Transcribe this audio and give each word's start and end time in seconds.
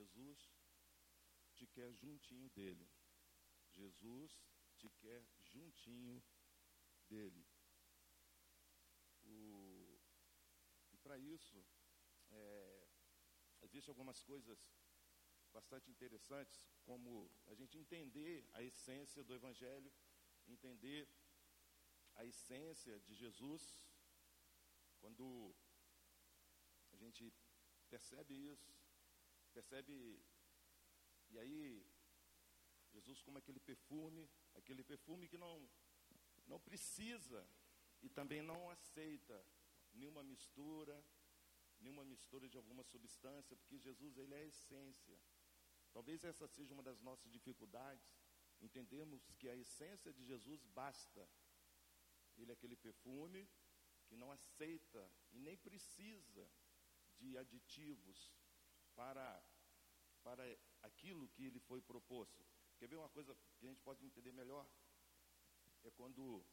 Jesus 0.00 0.40
te 1.54 1.66
quer 1.66 1.92
juntinho 1.92 2.48
dele. 2.50 2.88
Jesus 3.72 4.32
te 4.78 4.88
quer 5.02 5.22
juntinho 5.52 6.22
dele. 7.08 7.46
O, 9.22 10.00
e 10.92 10.96
para 10.96 11.18
isso, 11.18 11.62
é, 12.30 12.88
existem 13.62 13.92
algumas 13.92 14.22
coisas 14.22 14.58
bastante 15.52 15.90
interessantes, 15.90 16.56
como 16.82 17.30
a 17.46 17.54
gente 17.54 17.76
entender 17.76 18.48
a 18.52 18.62
essência 18.62 19.22
do 19.22 19.34
Evangelho, 19.34 19.92
entender 20.46 21.08
a 22.14 22.24
essência 22.24 22.98
de 23.00 23.14
Jesus, 23.14 23.62
quando 25.00 25.54
a 26.92 26.96
gente 26.96 27.32
percebe 27.88 28.34
isso, 28.34 28.79
percebe, 29.50 30.22
e 31.30 31.38
aí, 31.38 31.86
Jesus 32.92 33.22
como 33.22 33.38
aquele 33.38 33.60
perfume, 33.60 34.28
aquele 34.54 34.82
perfume 34.82 35.28
que 35.28 35.38
não, 35.38 35.68
não 36.46 36.58
precisa 36.60 37.46
e 38.02 38.08
também 38.08 38.42
não 38.42 38.70
aceita 38.70 39.44
nenhuma 39.92 40.22
mistura, 40.22 41.04
nenhuma 41.80 42.04
mistura 42.04 42.48
de 42.48 42.56
alguma 42.56 42.82
substância, 42.84 43.56
porque 43.56 43.78
Jesus 43.78 44.16
ele 44.16 44.34
é 44.34 44.38
a 44.38 44.46
essência. 44.46 45.18
Talvez 45.92 46.24
essa 46.24 46.46
seja 46.46 46.74
uma 46.74 46.82
das 46.82 47.00
nossas 47.00 47.30
dificuldades, 47.30 48.08
entendemos 48.60 49.30
que 49.38 49.48
a 49.48 49.56
essência 49.56 50.12
de 50.12 50.24
Jesus 50.24 50.64
basta. 50.66 51.28
Ele 52.36 52.50
é 52.50 52.54
aquele 52.54 52.76
perfume 52.76 53.48
que 54.06 54.16
não 54.16 54.30
aceita 54.32 55.10
e 55.32 55.38
nem 55.38 55.56
precisa 55.56 56.50
de 57.18 57.36
aditivos 57.36 58.32
para, 59.00 59.42
para 60.22 60.44
aquilo 60.82 61.28
que 61.34 61.44
ele 61.48 61.60
foi 61.68 61.80
proposto. 61.80 62.44
Quer 62.78 62.88
ver 62.88 62.96
uma 62.96 63.08
coisa 63.16 63.34
que 63.58 63.64
a 63.66 63.68
gente 63.70 63.80
pode 63.88 64.04
entender 64.04 64.32
melhor? 64.32 64.66
É 65.82 65.90
quando 65.90 66.44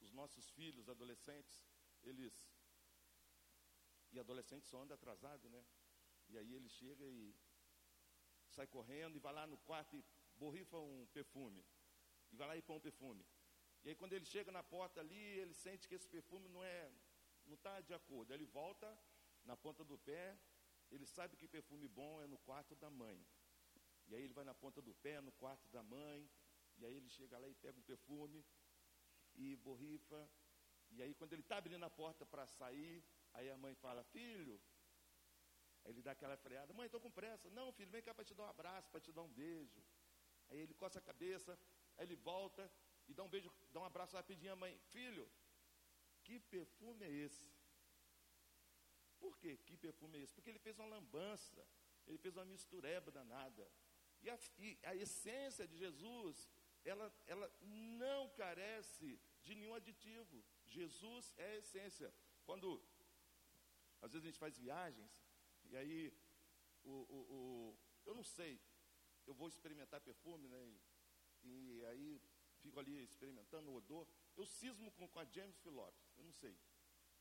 os 0.00 0.10
nossos 0.10 0.48
filhos, 0.50 0.88
adolescentes, 0.88 1.56
eles. 2.02 2.34
E 4.10 4.18
adolescentes 4.18 4.68
só 4.70 4.80
andam 4.82 4.94
atrasados, 4.94 5.50
né? 5.50 5.62
E 6.30 6.38
aí 6.38 6.54
ele 6.54 6.70
chega 6.80 7.04
e 7.04 7.34
sai 8.56 8.66
correndo 8.66 9.16
e 9.16 9.24
vai 9.26 9.34
lá 9.38 9.46
no 9.46 9.58
quarto 9.58 9.94
e 9.96 10.04
borrifa 10.34 10.78
um 10.78 11.06
perfume. 11.18 11.62
E 12.32 12.36
vai 12.36 12.48
lá 12.48 12.56
e 12.56 12.62
põe 12.62 12.76
um 12.76 12.86
perfume. 12.88 13.24
E 13.84 13.90
aí 13.90 13.94
quando 13.94 14.14
ele 14.14 14.24
chega 14.24 14.50
na 14.50 14.62
porta 14.62 15.00
ali, 15.00 15.22
ele 15.42 15.54
sente 15.54 15.86
que 15.88 15.94
esse 15.94 16.08
perfume 16.08 16.48
não 16.48 16.64
é, 16.64 16.90
não 17.44 17.54
está 17.54 17.80
de 17.82 17.92
acordo. 17.92 18.32
Ele 18.32 18.46
volta 18.46 18.88
na 19.44 19.56
ponta 19.56 19.84
do 19.84 19.98
pé, 19.98 20.38
ele 20.94 21.06
sabe 21.06 21.36
que 21.36 21.48
perfume 21.56 21.88
bom 21.88 22.22
é 22.22 22.26
no 22.26 22.38
quarto 22.38 22.74
da 22.76 22.90
mãe. 22.90 23.18
E 24.08 24.14
aí 24.14 24.22
ele 24.22 24.34
vai 24.38 24.44
na 24.44 24.54
ponta 24.54 24.80
do 24.82 24.94
pé, 24.94 25.20
no 25.20 25.32
quarto 25.32 25.68
da 25.70 25.82
mãe, 25.82 26.30
e 26.78 26.84
aí 26.86 26.94
ele 26.94 27.08
chega 27.08 27.38
lá 27.38 27.48
e 27.48 27.54
pega 27.54 27.78
um 27.78 27.82
perfume 27.82 28.44
e 29.34 29.56
borrifa. 29.56 30.20
E 30.90 31.02
aí 31.02 31.14
quando 31.14 31.32
ele 31.32 31.42
está 31.42 31.56
abrindo 31.56 31.84
a 31.84 31.90
porta 31.90 32.26
para 32.26 32.46
sair, 32.46 33.02
aí 33.32 33.48
a 33.50 33.56
mãe 33.56 33.74
fala, 33.74 34.04
filho, 34.04 34.60
Aí 35.84 35.92
ele 35.92 36.02
dá 36.02 36.12
aquela 36.12 36.36
freada, 36.36 36.72
mãe, 36.72 36.86
estou 36.86 37.00
com 37.00 37.10
pressa. 37.10 37.50
Não, 37.50 37.72
filho, 37.72 37.90
vem 37.90 38.02
cá 38.02 38.14
para 38.14 38.24
te 38.24 38.34
dar 38.34 38.44
um 38.44 38.50
abraço, 38.50 38.88
para 38.90 39.00
te 39.00 39.12
dar 39.12 39.22
um 39.22 39.28
beijo. 39.28 39.82
Aí 40.48 40.58
ele 40.58 40.74
coça 40.74 40.98
a 40.98 41.02
cabeça, 41.02 41.58
aí 41.96 42.06
ele 42.06 42.16
volta 42.16 42.70
e 43.08 43.14
dá 43.14 43.22
um 43.24 43.28
beijo, 43.28 43.50
dá 43.72 43.80
um 43.80 43.84
abraço 43.84 44.16
rapidinho 44.16 44.52
à 44.52 44.56
mãe. 44.56 44.78
Filho, 44.90 45.28
que 46.22 46.38
perfume 46.38 47.04
é 47.04 47.10
esse? 47.10 47.50
Por 49.24 49.34
quê? 49.40 49.52
Que 49.66 49.76
perfume 49.86 50.18
é 50.18 50.22
esse? 50.22 50.34
Porque 50.36 50.50
ele 50.52 50.64
fez 50.66 50.76
uma 50.78 50.92
lambança, 50.94 51.62
ele 52.06 52.18
fez 52.24 52.34
uma 52.36 52.44
mistureba 52.52 53.10
danada. 53.18 53.64
E 54.24 54.28
a, 54.34 54.38
e 54.58 54.78
a 54.90 54.94
essência 55.04 55.66
de 55.70 55.76
Jesus, 55.84 56.36
ela, 56.84 57.06
ela 57.26 57.48
não 57.60 58.22
carece 58.42 59.08
de 59.44 59.54
nenhum 59.54 59.74
aditivo. 59.74 60.44
Jesus 60.66 61.32
é 61.36 61.48
a 61.52 61.58
essência. 61.62 62.08
Quando 62.44 62.68
às 64.02 64.10
vezes 64.12 64.24
a 64.24 64.30
gente 64.30 64.44
faz 64.44 64.58
viagens, 64.58 65.12
e 65.70 65.76
aí, 65.76 66.12
o, 66.82 66.90
o, 66.90 67.18
o, 67.36 67.78
eu 68.04 68.14
não 68.14 68.24
sei, 68.24 68.60
eu 69.26 69.34
vou 69.34 69.48
experimentar 69.48 70.00
perfume, 70.00 70.48
né? 70.48 70.60
E, 71.44 71.48
e 71.48 71.84
aí 71.86 72.20
fico 72.60 72.78
ali 72.80 73.02
experimentando 73.04 73.70
o 73.70 73.76
odor. 73.76 74.06
Eu 74.36 74.46
cismo 74.46 74.90
com, 74.92 75.06
com 75.08 75.20
a 75.20 75.24
James 75.24 75.58
Phillips, 75.60 76.10
eu 76.16 76.24
não 76.24 76.32
sei. 76.32 76.58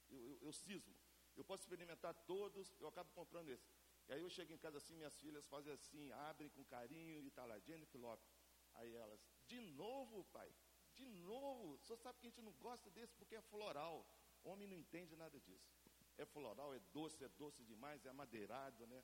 Eu, 0.09 0.20
eu, 0.30 0.40
eu, 0.42 0.53
cismo. 0.53 0.96
Eu 1.36 1.44
posso 1.44 1.64
experimentar 1.64 2.14
todos, 2.25 2.75
eu 2.80 2.88
acabo 2.88 3.09
comprando 3.12 3.50
esse. 3.50 3.69
E 4.08 4.14
aí 4.14 4.22
eu 4.22 4.30
chego 4.30 4.52
em 4.52 4.58
casa 4.58 4.78
assim, 4.78 4.96
minhas 4.96 5.18
filhas 5.19 5.47
fazem 5.47 5.74
assim, 5.74 6.12
abrem 6.12 6.50
com 6.50 6.64
carinho 6.66 7.22
e 7.24 7.28
está 7.28 7.46
lá, 7.46 7.58
Jennifer 7.59 8.00
Lopes. 8.00 8.30
Aí 8.74 8.94
elas, 8.96 9.19
de 9.46 9.59
novo, 9.62 10.24
pai, 10.25 10.53
de 10.94 11.06
novo. 11.06 11.78
Só 11.80 11.96
sabe 11.96 12.20
que 12.20 12.28
a 12.28 12.30
gente 12.30 12.41
não 12.41 12.53
gosta 12.53 12.90
desse 12.90 13.16
porque 13.16 13.36
é 13.36 13.41
floral. 13.41 14.06
Homem 14.44 14.68
não 14.68 14.75
entende 14.75 15.16
nada 15.16 15.40
disso 15.40 15.81
é 16.18 16.25
floral, 16.25 16.74
é 16.74 16.80
doce, 16.94 17.24
é 17.24 17.30
doce 17.30 17.64
demais, 17.64 18.06
é 18.06 18.09
amadeirado, 18.09 18.86
né? 18.88 19.03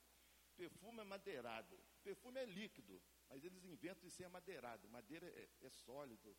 Perfume 0.55 1.01
é 1.01 1.03
madeirado, 1.03 1.79
perfume 2.03 2.39
é 2.39 2.45
líquido, 2.45 3.01
mas 3.29 3.43
eles 3.43 3.63
inventam 3.63 4.07
de 4.07 4.13
ser 4.13 4.25
amadeirado, 4.25 4.89
madeira 4.89 5.27
é, 5.27 5.49
é 5.61 5.69
sólido. 5.69 6.35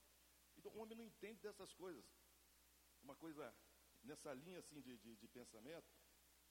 Então 0.56 0.72
o 0.72 0.78
homem 0.78 0.96
não 0.96 1.04
entende 1.04 1.40
dessas 1.40 1.72
coisas. 1.72 2.04
Uma 3.02 3.14
coisa 3.14 3.54
nessa 4.08 4.32
linha 4.34 4.58
assim 4.58 4.80
de, 4.80 4.96
de, 4.98 5.16
de 5.16 5.28
pensamento, 5.28 5.88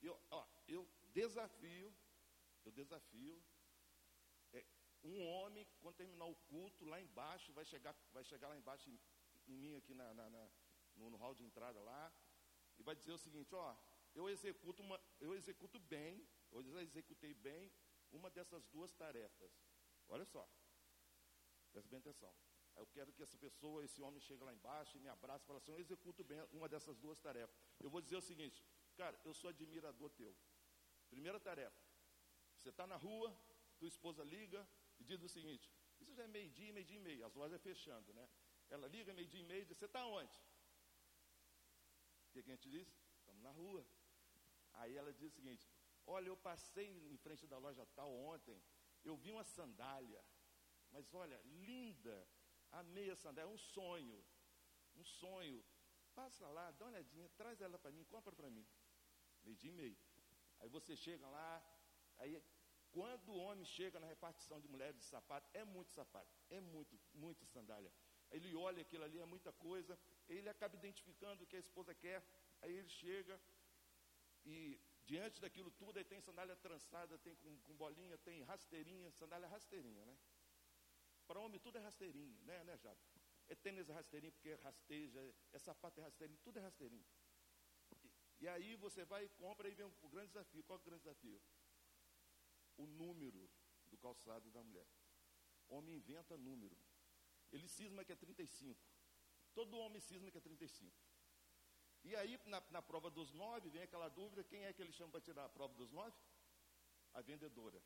eu, 0.01 0.17
ó, 0.29 0.47
eu 0.67 0.87
desafio, 1.13 1.93
eu 2.63 2.71
desafio 2.71 3.43
é, 4.53 4.65
um 5.03 5.15
homem, 5.27 5.65
quando 5.81 5.95
terminar 5.95 6.25
o 6.25 6.35
culto, 6.51 6.85
lá 6.85 7.01
embaixo, 7.01 7.51
vai 7.53 7.65
chegar, 7.65 7.95
vai 8.13 8.23
chegar 8.23 8.47
lá 8.47 8.57
embaixo 8.57 8.89
em, 8.89 8.99
em 9.47 9.57
mim 9.57 9.75
aqui 9.75 9.93
na, 9.93 10.13
na, 10.13 10.29
na 10.29 10.49
no, 10.95 11.09
no 11.09 11.17
hall 11.17 11.35
de 11.35 11.43
entrada 11.43 11.79
lá, 11.81 12.13
e 12.77 12.83
vai 12.83 12.95
dizer 12.95 13.11
o 13.11 13.17
seguinte, 13.17 13.53
ó, 13.53 13.75
eu 14.13 14.29
executo, 14.29 14.81
uma, 14.81 14.99
eu 15.19 15.33
executo 15.33 15.79
bem, 15.79 16.27
eu 16.51 16.79
executei 16.79 17.33
bem 17.33 17.71
uma 18.11 18.29
dessas 18.29 18.65
duas 18.67 18.93
tarefas. 18.93 19.51
Olha 20.07 20.25
só, 20.25 20.47
presta 21.71 21.89
bem 21.89 21.99
atenção. 21.99 22.33
Eu 22.77 22.87
quero 22.95 23.11
que 23.11 23.23
essa 23.23 23.37
pessoa, 23.37 23.83
esse 23.83 24.01
homem, 24.01 24.19
chegue 24.19 24.43
lá 24.43 24.53
embaixo 24.53 24.95
e 24.97 24.99
me 24.99 25.09
abrace 25.09 25.43
e 25.43 25.47
fale 25.47 25.57
assim, 25.59 25.71
eu 25.71 25.79
executo 25.79 26.23
bem 26.23 26.39
uma 26.51 26.67
dessas 26.69 26.97
duas 26.97 27.19
tarefas. 27.19 27.55
Eu 27.79 27.89
vou 27.89 28.01
dizer 28.01 28.17
o 28.17 28.21
seguinte, 28.21 28.63
cara, 28.95 29.19
eu 29.23 29.33
sou 29.33 29.49
admirador 29.49 30.09
teu. 30.11 30.35
Primeira 31.09 31.39
tarefa, 31.39 31.81
você 32.57 32.69
está 32.69 32.85
na 32.85 32.95
rua, 32.95 33.35
tua 33.79 33.87
esposa 33.87 34.23
liga 34.23 34.67
e 34.99 35.03
diz 35.03 35.21
o 35.21 35.29
seguinte, 35.29 35.71
isso 35.99 36.13
já 36.13 36.23
é 36.23 36.27
meio-dia, 36.27 36.71
meio-dia 36.73 36.97
e 36.97 36.99
meio, 36.99 37.25
as 37.25 37.33
lojas 37.33 37.61
fechando, 37.61 38.13
né? 38.13 38.29
Ela 38.69 38.87
liga 38.87 39.13
meio-dia 39.13 39.39
e 39.39 39.43
meio 39.43 39.61
e 39.61 39.65
diz, 39.65 39.77
você 39.77 39.85
está 39.85 40.05
onde? 40.05 40.37
O 42.27 42.31
que, 42.33 42.43
que 42.43 42.51
a 42.51 42.55
gente 42.55 42.69
diz? 42.69 42.87
Estamos 43.19 43.41
na 43.41 43.51
rua. 43.51 43.85
Aí 44.73 44.95
ela 44.95 45.11
diz 45.11 45.31
o 45.31 45.35
seguinte: 45.35 45.67
Olha, 46.05 46.27
eu 46.27 46.37
passei 46.37 46.87
em 47.11 47.17
frente 47.17 47.47
da 47.47 47.57
loja 47.57 47.85
tal 47.95 48.11
ontem, 48.13 48.61
eu 49.03 49.15
vi 49.17 49.31
uma 49.31 49.43
sandália, 49.43 50.23
mas 50.91 51.13
olha, 51.13 51.39
linda, 51.45 52.27
amei 52.71 53.09
a 53.09 53.15
sandália, 53.15 53.49
é 53.49 53.53
um 53.53 53.57
sonho, 53.57 54.23
um 54.95 55.03
sonho. 55.03 55.63
Passa 56.13 56.47
lá, 56.47 56.71
dá 56.71 56.85
uma 56.85 56.91
olhadinha, 56.91 57.29
traz 57.37 57.61
ela 57.61 57.77
para 57.77 57.91
mim, 57.91 58.03
compra 58.05 58.35
para 58.35 58.49
mim. 58.49 58.65
Meio 59.43 59.55
dia 59.55 59.69
e 59.69 59.73
meio. 59.73 59.97
Aí 60.59 60.69
você 60.69 60.95
chega 60.95 61.27
lá, 61.27 61.63
aí 62.17 62.41
quando 62.91 63.29
o 63.29 63.37
homem 63.37 63.65
chega 63.65 63.99
na 63.99 64.07
repartição 64.07 64.59
de 64.59 64.67
mulheres 64.67 64.97
de 64.97 65.03
sapato, 65.03 65.49
é 65.53 65.63
muito 65.63 65.91
sapato, 65.91 66.33
é 66.49 66.59
muito, 66.59 66.99
muito 67.13 67.45
sandália. 67.45 67.91
Ele 68.31 68.55
olha 68.55 68.81
aquilo 68.81 69.03
ali, 69.03 69.19
é 69.19 69.25
muita 69.25 69.51
coisa, 69.53 69.97
ele 70.27 70.49
acaba 70.49 70.75
identificando 70.75 71.43
o 71.43 71.47
que 71.47 71.55
a 71.55 71.59
esposa 71.59 71.93
quer, 71.93 72.23
aí 72.61 72.73
ele 72.73 72.89
chega, 72.89 73.39
e 74.43 74.79
diante 75.05 75.39
daquilo 75.39 75.71
tudo, 75.71 75.97
aí 75.97 76.03
tem 76.03 76.19
sandália 76.21 76.55
trançada, 76.55 77.17
tem 77.19 77.35
com, 77.35 77.57
com 77.59 77.75
bolinha, 77.75 78.17
tem 78.17 78.41
rasteirinha, 78.43 79.11
sandália 79.11 79.47
rasteirinha, 79.47 80.03
né? 80.05 80.17
Para 81.27 81.39
homem 81.41 81.59
tudo 81.59 81.77
é 81.77 81.81
rasteirinho, 81.81 82.37
né, 82.43 82.63
né, 82.63 82.77
Jado? 82.77 82.99
É 83.49 83.55
tênis 83.55 83.87
rasteirinho 83.89 84.31
porque 84.33 84.53
rasteja, 84.55 85.35
é 85.51 85.59
sapato 85.59 85.99
é 85.99 86.03
rasteirinho, 86.03 86.39
tudo 86.43 86.57
é 86.59 86.61
rasteirinho. 86.61 87.05
E, 88.39 88.47
aí 88.47 88.75
você 88.75 89.03
vai 89.03 89.25
e 89.25 89.29
compra 89.29 89.67
e 89.67 89.73
vem 89.73 89.85
o 89.85 90.09
grande 90.09 90.27
desafio. 90.27 90.63
Qual 90.63 90.77
é 90.77 90.81
o 90.81 90.85
grande 90.85 91.03
desafio? 91.03 91.41
O 92.77 92.85
número 92.85 93.49
do 93.87 93.97
calçado 93.97 94.51
da 94.51 94.63
mulher. 94.63 94.87
Homem 95.67 95.95
inventa 95.95 96.37
número. 96.37 96.77
Ele 97.51 97.67
cisma 97.67 98.05
que 98.05 98.11
é 98.11 98.15
35. 98.15 98.79
Todo 99.53 99.77
homem 99.77 99.99
cisma 99.99 100.29
que 100.29 100.37
é 100.37 100.41
35. 100.41 100.95
E 102.03 102.15
aí, 102.15 102.39
na, 102.45 102.61
na 102.69 102.81
prova 102.81 103.09
dos 103.09 103.33
nove, 103.33 103.69
vem 103.69 103.81
aquela 103.81 104.07
dúvida: 104.07 104.43
quem 104.43 104.65
é 104.65 104.73
que 104.73 104.81
ele 104.81 104.91
chama 104.91 105.11
para 105.11 105.21
tirar 105.21 105.45
a 105.45 105.49
prova 105.49 105.73
dos 105.73 105.91
nove? 105.91 106.15
A 107.13 107.21
vendedora. 107.21 107.81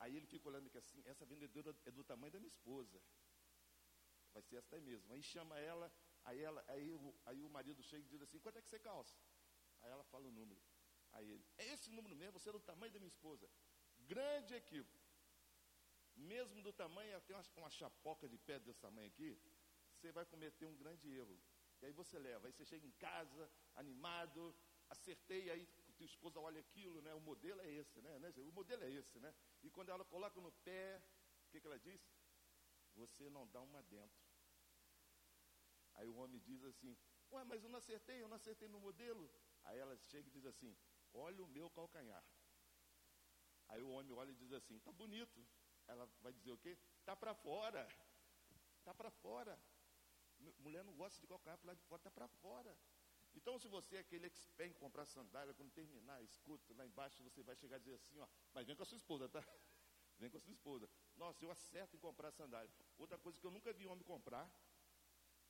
Aí 0.00 0.16
ele 0.16 0.26
fica 0.26 0.48
olhando 0.48 0.70
que 0.70 0.78
assim: 0.78 1.02
essa 1.06 1.24
vendedora 1.26 1.76
é 1.84 1.90
do 1.90 2.02
tamanho 2.02 2.32
da 2.32 2.38
minha 2.38 2.48
esposa. 2.48 3.00
Vai 4.32 4.42
ser 4.42 4.56
essa 4.56 4.76
aí 4.76 4.80
mesmo. 4.80 5.12
Aí 5.12 5.22
chama 5.22 5.58
ela, 5.58 5.92
aí, 6.24 6.40
ela, 6.40 6.64
aí, 6.68 6.90
o, 6.90 7.14
aí 7.26 7.44
o 7.44 7.50
marido 7.50 7.82
chega 7.82 8.04
e 8.04 8.08
diz 8.08 8.22
assim: 8.22 8.40
quanto 8.40 8.58
é 8.58 8.62
que 8.62 8.68
você 8.68 8.78
calça? 8.78 9.16
Aí 9.82 9.90
ela 9.90 10.04
fala 10.04 10.26
o 10.26 10.30
número. 10.30 10.60
Aí 11.12 11.30
ele: 11.30 11.44
é 11.58 11.72
esse 11.74 11.90
número 11.90 12.16
mesmo, 12.16 12.38
você 12.38 12.48
é 12.48 12.52
do 12.52 12.60
tamanho 12.60 12.92
da 12.92 12.98
minha 12.98 13.14
esposa. 13.14 13.48
grande 13.98 14.54
equívoco. 14.54 14.98
Mesmo 16.16 16.62
do 16.62 16.72
tamanho, 16.72 17.16
até 17.16 17.34
uma, 17.34 17.44
uma 17.56 17.70
chapoca 17.70 18.28
de 18.28 18.38
pedra 18.38 18.66
desse 18.66 18.80
tamanho 18.80 19.08
aqui, 19.08 19.38
você 19.94 20.10
vai 20.12 20.24
cometer 20.26 20.66
um 20.66 20.76
grande 20.76 21.08
erro. 21.10 21.38
E 21.80 21.86
aí 21.86 21.92
você 21.92 22.18
leva, 22.18 22.46
aí 22.46 22.52
você 22.52 22.64
chega 22.64 22.86
em 22.86 22.92
casa, 22.92 23.50
animado, 23.74 24.54
acertei, 24.88 25.50
aí 25.50 25.66
tua 26.00 26.06
esposa 26.06 26.40
olha 26.40 26.60
aquilo, 26.60 27.00
né? 27.02 27.12
O 27.14 27.20
modelo 27.20 27.60
é 27.60 27.70
esse, 27.70 28.00
né? 28.00 28.18
né 28.18 28.32
o 28.38 28.52
modelo 28.52 28.82
é 28.82 28.90
esse, 28.90 29.18
né? 29.20 29.34
E 29.62 29.70
quando 29.70 29.90
ela 29.90 30.04
coloca 30.04 30.40
no 30.40 30.52
pé, 30.52 31.02
o 31.46 31.50
que, 31.50 31.60
que 31.60 31.66
ela 31.66 31.78
diz? 31.78 32.00
Você 32.94 33.28
não 33.28 33.46
dá 33.46 33.60
uma 33.60 33.82
dentro. 33.82 34.20
Aí 35.94 36.08
o 36.08 36.16
homem 36.16 36.40
diz 36.40 36.62
assim, 36.64 36.96
ué, 37.32 37.44
mas 37.44 37.62
eu 37.62 37.70
não 37.70 37.78
acertei, 37.78 38.22
eu 38.22 38.28
não 38.28 38.36
acertei 38.36 38.68
no 38.68 38.80
modelo. 38.80 39.30
Aí 39.64 39.78
ela 39.78 39.96
chega 39.96 40.28
e 40.28 40.32
diz 40.32 40.46
assim, 40.46 40.76
olha 41.12 41.42
o 41.42 41.48
meu 41.48 41.68
calcanhar. 41.70 42.24
Aí 43.68 43.82
o 43.82 43.90
homem 43.90 44.12
olha 44.12 44.30
e 44.30 44.34
diz 44.34 44.52
assim, 44.52 44.78
tá 44.80 44.92
bonito. 44.92 45.46
Ela 45.86 46.06
vai 46.20 46.32
dizer 46.32 46.52
o 46.52 46.58
quê? 46.58 46.78
Tá 47.04 47.14
para 47.14 47.34
fora. 47.34 47.86
Tá 48.82 48.94
para 48.94 49.10
fora. 49.10 49.60
Mulher 50.58 50.82
não 50.84 50.94
gosta 50.94 51.20
de 51.20 51.26
calcanhar 51.26 51.58
para 51.58 51.68
lá 51.68 51.74
de 51.74 51.82
fora, 51.82 52.02
tá 52.02 52.10
para 52.10 52.28
fora. 52.28 52.76
Então, 53.34 53.58
se 53.58 53.68
você 53.68 53.96
é 53.96 54.00
aquele 54.00 54.26
expert 54.26 54.70
em 54.70 54.74
comprar 54.74 55.06
sandália, 55.06 55.54
quando 55.54 55.70
terminar, 55.70 56.22
escuta, 56.22 56.74
lá 56.74 56.84
embaixo 56.84 57.22
você 57.22 57.42
vai 57.42 57.56
chegar 57.56 57.76
e 57.76 57.80
dizer 57.80 57.94
assim, 57.94 58.18
ó, 58.18 58.28
mas 58.52 58.66
vem 58.66 58.76
com 58.76 58.82
a 58.82 58.86
sua 58.86 58.96
esposa, 58.96 59.28
tá? 59.28 59.40
Vem 60.18 60.28
com 60.28 60.36
a 60.36 60.40
sua 60.40 60.52
esposa. 60.52 60.86
Nossa, 61.16 61.42
eu 61.42 61.50
acerto 61.50 61.96
em 61.96 61.98
comprar 61.98 62.30
sandália. 62.30 62.70
Outra 62.98 63.16
coisa 63.16 63.40
que 63.40 63.46
eu 63.46 63.50
nunca 63.50 63.72
vi 63.72 63.86
homem 63.86 64.04
comprar, 64.04 64.52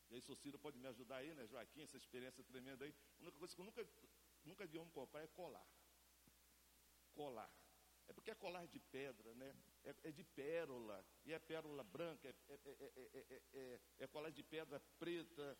e 0.08 0.14
aí 0.14 0.20
Sociro 0.20 0.60
pode 0.60 0.78
me 0.78 0.86
ajudar 0.86 1.16
aí, 1.16 1.34
né, 1.34 1.44
Joaquim, 1.48 1.82
essa 1.82 1.96
experiência 1.96 2.44
tremenda 2.44 2.84
aí. 2.84 2.94
A 3.18 3.22
única 3.22 3.38
coisa 3.38 3.52
que 3.52 3.60
eu 3.60 3.64
nunca, 3.64 3.88
nunca 4.44 4.66
vi 4.66 4.78
homem 4.78 4.92
comprar 4.92 5.22
é 5.22 5.26
colar. 5.26 5.66
Colar. 7.12 7.52
É 8.06 8.12
porque 8.12 8.30
é 8.32 8.34
colar 8.34 8.66
de 8.66 8.80
pedra, 8.80 9.32
né? 9.34 9.56
É, 9.84 9.94
é 10.08 10.10
de 10.10 10.24
pérola, 10.24 11.04
e 11.24 11.32
é 11.32 11.38
pérola 11.38 11.84
branca, 11.84 12.28
é, 12.28 12.34
é, 12.48 13.42
é, 13.52 13.80
é 14.00 14.06
colar 14.08 14.30
de 14.30 14.42
pedra 14.42 14.80
preta, 14.98 15.56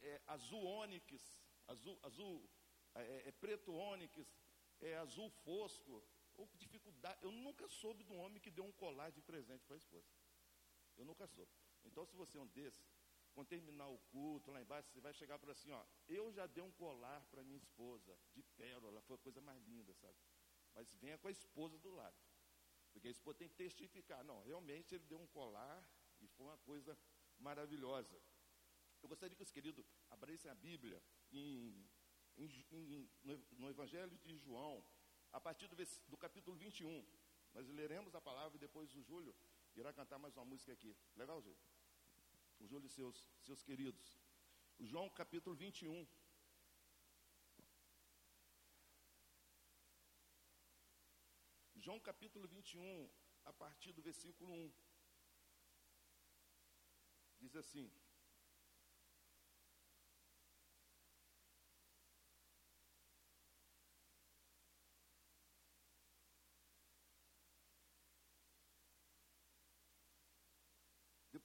é, 0.00 0.20
azul 0.26 0.62
ônix, 0.62 1.34
azul, 1.66 1.98
azul 2.02 2.50
é, 2.94 3.32
preto 3.32 3.72
ônix, 3.72 4.26
é 4.80 4.96
azul 4.96 5.30
fosco. 5.30 6.02
Ou 6.36 6.48
dificuldade. 6.54 7.18
Eu 7.20 7.32
nunca 7.32 7.66
soube 7.68 8.04
de 8.04 8.12
um 8.12 8.18
homem 8.20 8.40
que 8.40 8.50
deu 8.50 8.64
um 8.64 8.70
colar 8.70 9.10
de 9.10 9.20
presente 9.20 9.64
para 9.64 9.74
a 9.74 9.76
esposa. 9.76 10.06
Eu 10.96 11.04
nunca 11.04 11.26
soube. 11.26 11.50
Então, 11.84 12.06
se 12.06 12.14
você 12.14 12.38
é 12.38 12.40
um 12.40 12.46
desses, 12.46 12.86
quando 13.34 13.48
terminar 13.48 13.88
o 13.88 13.98
culto 14.12 14.52
lá 14.52 14.60
embaixo, 14.60 14.88
você 14.88 15.00
vai 15.00 15.12
chegar 15.12 15.38
para 15.38 15.52
assim, 15.52 15.72
ó, 15.72 15.84
eu 16.08 16.32
já 16.32 16.46
dei 16.46 16.62
um 16.62 16.70
colar 16.70 17.24
para 17.30 17.42
minha 17.42 17.56
esposa, 17.56 18.16
de 18.34 18.42
pérola, 18.56 19.00
foi 19.02 19.16
a 19.16 19.18
coisa 19.18 19.40
mais 19.40 19.60
linda, 19.64 19.92
sabe? 19.94 20.16
Mas 20.74 20.94
venha 20.94 21.18
com 21.18 21.28
a 21.28 21.30
esposa 21.30 21.76
do 21.78 21.90
lado. 21.90 22.16
Porque 22.92 23.08
a 23.08 23.10
esposa 23.10 23.38
tem 23.38 23.48
que 23.48 23.56
testificar. 23.56 24.24
Não, 24.24 24.40
realmente 24.42 24.94
ele 24.94 25.04
deu 25.04 25.20
um 25.20 25.26
colar 25.26 25.84
e 26.20 26.26
foi 26.28 26.46
uma 26.46 26.58
coisa 26.58 26.96
maravilhosa. 27.38 28.20
Eu 29.02 29.08
gostaria 29.08 29.36
que 29.36 29.42
os 29.42 29.50
queridos 29.50 29.86
abrissem 30.10 30.50
a 30.50 30.54
Bíblia 30.54 31.02
em, 31.30 31.88
em, 32.36 32.66
em, 32.70 33.10
no, 33.22 33.36
no, 33.58 33.70
Evangelho 33.70 34.16
de 34.24 34.36
João, 34.38 34.84
a 35.32 35.40
partir 35.40 35.68
do, 35.68 35.76
do 36.08 36.16
capítulo 36.16 36.56
21. 36.56 37.06
Nós 37.54 37.68
leremos 37.68 38.14
a 38.14 38.20
palavra 38.20 38.56
e 38.56 38.60
depois 38.60 38.94
o 38.94 39.02
Júlio 39.02 39.34
irá 39.74 39.92
cantar 39.92 40.18
mais 40.18 40.36
uma 40.36 40.44
música 40.44 40.72
aqui. 40.72 40.96
Legal, 41.16 41.40
Júlio? 41.40 41.58
O 42.58 42.66
Júlio 42.66 42.86
e 42.86 42.90
seus, 42.90 43.28
seus 43.40 43.62
queridos. 43.62 44.18
João 44.80 45.08
capítulo 45.10 45.54
21. 45.54 46.06
João 51.76 52.00
capítulo 52.00 52.46
21, 52.46 53.10
a 53.44 53.52
partir 53.52 53.92
do 53.92 54.02
versículo 54.02 54.52
1. 54.52 54.72
Diz 57.40 57.54
assim: 57.56 57.90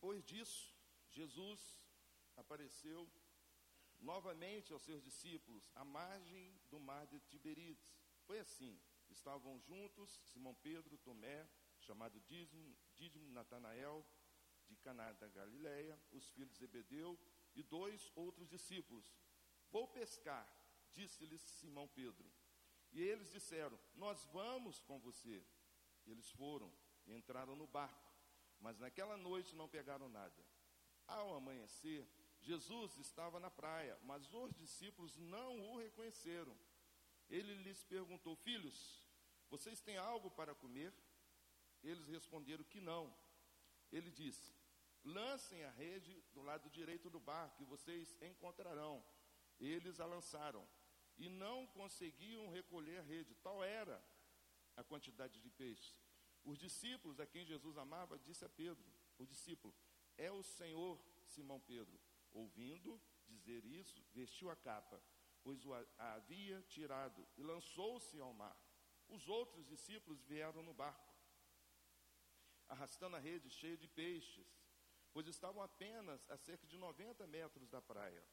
Depois 0.03 0.21
disso, 0.25 0.75
Jesus 1.11 1.81
apareceu 2.35 3.09
novamente 4.01 4.73
aos 4.73 4.81
seus 4.81 5.01
discípulos 5.01 5.71
à 5.75 5.85
margem 5.85 6.59
do 6.69 6.77
mar 6.77 7.07
de 7.07 7.21
Tiberíades. 7.21 7.89
Foi 8.25 8.38
assim: 8.38 8.77
Estavam 9.09 9.57
juntos 9.61 10.19
Simão 10.25 10.53
Pedro, 10.55 10.97
Tomé, 10.97 11.50
chamado 11.79 12.19
Dízimo, 12.19 12.75
Dídimo 12.97 13.31
Natanael, 13.31 14.05
de 14.67 14.75
Caná 14.75 15.13
da 15.13 15.29
Galileia, 15.29 15.97
os 16.11 16.29
filhos 16.31 16.51
de 16.51 16.57
Zebedeu 16.57 17.17
e 17.55 17.63
dois 17.63 18.11
outros 18.13 18.50
discípulos. 18.50 19.05
Vou 19.71 19.88
pescar, 19.88 20.45
disse-lhes 20.91 21.39
Simão 21.39 21.88
Pedro. 21.88 22.29
E 22.91 23.01
eles 23.01 23.31
disseram: 23.31 23.79
Nós 23.95 24.25
vamos 24.33 24.81
com 24.81 25.00
você. 25.00 25.41
Eles 26.05 26.29
foram 26.31 26.69
e 27.05 27.13
entraram 27.13 27.55
no 27.55 27.67
barco, 27.67 28.02
mas 28.63 28.80
naquela 28.80 29.18
noite 29.18 29.56
não 29.56 29.68
pegaram 29.68 30.07
nada. 30.07 30.42
Ao 31.06 31.36
amanhecer, 31.36 32.07
Jesus 32.39 32.98
estava 32.98 33.38
na 33.38 33.51
praia, 33.51 34.00
mas 34.04 34.33
os 34.33 34.56
discípulos 34.56 35.18
não 35.18 35.60
o 35.60 35.77
reconheceram. 35.77 36.57
Ele 37.30 37.54
lhes 37.56 37.83
perguntou: 37.83 38.38
Filhos, 38.38 39.04
vocês 39.50 39.81
têm 39.81 39.98
algo 39.98 40.31
para 40.31 40.56
comer? 40.56 40.94
Eles 41.83 42.07
responderam 42.07 42.63
que 42.63 42.80
não. 42.80 43.13
Ele 43.92 44.10
disse: 44.10 44.56
Lancem 45.04 45.62
a 45.65 45.71
rede 45.71 46.24
do 46.33 46.42
lado 46.42 46.69
direito 46.69 47.10
do 47.10 47.19
barco 47.19 47.62
e 47.62 47.65
vocês 47.65 48.18
encontrarão. 48.21 49.04
Eles 49.60 50.00
a 50.00 50.06
lançaram 50.06 50.65
e 51.18 51.27
não 51.27 51.68
conseguiam 51.68 52.50
recolher 52.50 53.00
a 53.00 53.04
rede, 53.04 53.36
tal 53.36 53.62
era 53.62 54.01
a 54.77 54.83
quantidade 54.83 55.39
de 55.42 55.50
peixes. 55.50 56.02
Os 56.44 56.57
discípulos 56.60 57.19
a 57.19 57.25
quem 57.25 57.45
Jesus 57.45 57.78
amava 57.78 58.19
disse 58.19 58.44
a 58.44 58.50
Pedro, 58.50 58.84
o 59.18 59.25
discípulo, 59.25 59.74
é 60.18 60.31
o 60.31 60.44
Senhor, 60.44 61.00
Simão 61.25 61.60
Pedro. 61.60 62.00
Ouvindo 62.34 63.00
dizer 63.28 63.63
isso, 63.66 64.04
vestiu 64.13 64.50
a 64.50 64.56
capa, 64.56 65.01
pois 65.42 65.63
o 65.66 65.74
havia 65.98 66.62
tirado 66.63 67.25
e 67.38 67.44
lançou-se 67.44 68.19
ao 68.19 68.34
mar. 68.34 68.57
Os 69.07 69.28
outros 69.28 69.66
discípulos 69.68 70.22
vieram 70.24 70.63
no 70.63 70.74
barco, 70.74 71.13
arrastando 72.67 73.15
a 73.15 73.20
rede 73.20 73.50
cheia 73.50 73.77
de 73.77 73.88
peixes, 73.88 74.48
pois 75.12 75.27
estavam 75.27 75.62
apenas 75.62 76.27
a 76.29 76.38
cerca 76.38 76.65
de 76.65 76.77
90 76.77 77.27
metros 77.27 77.70
da 77.70 77.82
praia. 77.82 78.24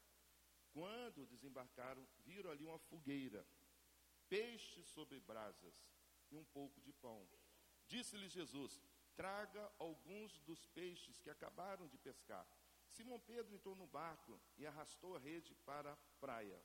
Quando 0.72 1.26
desembarcaram, 1.26 2.06
viram 2.24 2.50
ali 2.50 2.64
uma 2.64 2.78
fogueira, 2.78 3.46
peixes 4.28 4.86
sobre 4.88 5.20
brasas 5.20 5.74
e 6.30 6.36
um 6.36 6.44
pouco 6.44 6.80
de 6.80 6.92
pão. 6.92 7.28
Disse-lhes 7.92 8.32
Jesus: 8.38 8.72
Traga 9.20 9.64
alguns 9.86 10.38
dos 10.48 10.62
peixes 10.78 11.20
que 11.22 11.30
acabaram 11.30 11.86
de 11.92 11.98
pescar. 11.98 12.46
Simão 12.94 13.20
Pedro 13.30 13.54
entrou 13.54 13.74
no 13.80 13.86
barco 13.86 14.40
e 14.58 14.66
arrastou 14.66 15.14
a 15.14 15.18
rede 15.28 15.54
para 15.68 15.92
a 15.92 15.96
praia 16.24 16.60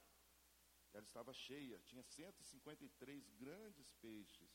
ela 0.96 1.04
estava 1.04 1.34
cheia, 1.34 1.78
tinha 1.80 2.02
153 2.02 3.30
grandes 3.32 3.92
peixes. 3.96 4.50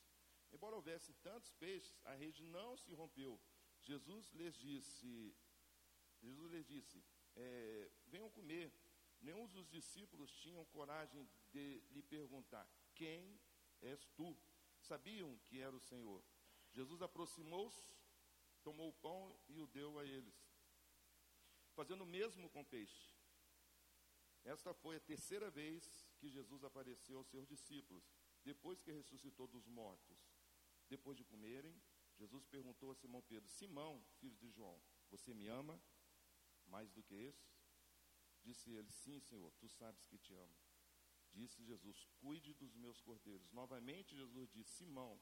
Embora 0.51 0.75
houvesse 0.75 1.13
tantos 1.21 1.53
peixes, 1.53 1.95
a 2.03 2.15
rede 2.15 2.43
não 2.43 2.75
se 2.75 2.91
rompeu. 2.93 3.39
Jesus 3.79 4.31
lhes 4.33 4.55
disse, 4.55 5.35
Jesus 6.19 6.51
lhes 6.51 6.65
disse, 6.65 7.03
é, 7.35 7.91
venham 8.07 8.29
comer. 8.31 8.73
Nenhum 9.21 9.47
dos 9.47 9.69
discípulos 9.69 10.31
tinham 10.37 10.65
coragem 10.65 11.29
de 11.51 11.79
lhe 11.91 12.01
perguntar, 12.01 12.67
quem 12.95 13.39
és 13.79 14.03
tu? 14.15 14.35
Sabiam 14.79 15.37
que 15.45 15.59
era 15.59 15.75
o 15.75 15.79
Senhor. 15.79 16.25
Jesus 16.71 17.01
aproximou-se, 17.01 17.95
tomou 18.63 18.89
o 18.89 18.93
pão 18.93 19.37
e 19.47 19.59
o 19.59 19.67
deu 19.67 19.99
a 19.99 20.05
eles, 20.05 20.35
fazendo 21.73 22.03
o 22.03 22.07
mesmo 22.07 22.49
com 22.49 22.63
peixe. 22.63 23.11
Esta 24.43 24.73
foi 24.73 24.95
a 24.95 24.99
terceira 24.99 25.51
vez 25.51 26.07
que 26.17 26.29
Jesus 26.29 26.63
apareceu 26.63 27.17
aos 27.17 27.27
seus 27.27 27.47
discípulos, 27.47 28.03
depois 28.43 28.81
que 28.81 28.91
ressuscitou 28.91 29.47
dos 29.47 29.67
mortos. 29.67 30.17
Depois 30.89 31.17
de 31.17 31.23
comerem, 31.23 31.79
Jesus 32.17 32.45
perguntou 32.45 32.91
a 32.91 32.95
Simão 32.95 33.21
Pedro: 33.21 33.49
Simão, 33.49 34.03
filho 34.19 34.35
de 34.35 34.49
João, 34.49 34.81
você 35.09 35.33
me 35.33 35.47
ama 35.47 35.81
mais 36.67 36.91
do 36.91 37.03
que 37.03 37.15
esse? 37.15 37.51
Disse 38.43 38.71
ele: 38.71 38.91
Sim, 38.91 39.19
Senhor, 39.19 39.51
tu 39.59 39.69
sabes 39.69 40.05
que 40.05 40.17
te 40.17 40.33
amo. 40.33 40.55
Disse 41.33 41.63
Jesus: 41.63 42.05
Cuide 42.19 42.53
dos 42.53 42.75
meus 42.75 42.99
cordeiros. 43.01 43.51
Novamente 43.51 44.15
Jesus 44.15 44.51
disse: 44.51 44.71
Simão, 44.77 45.21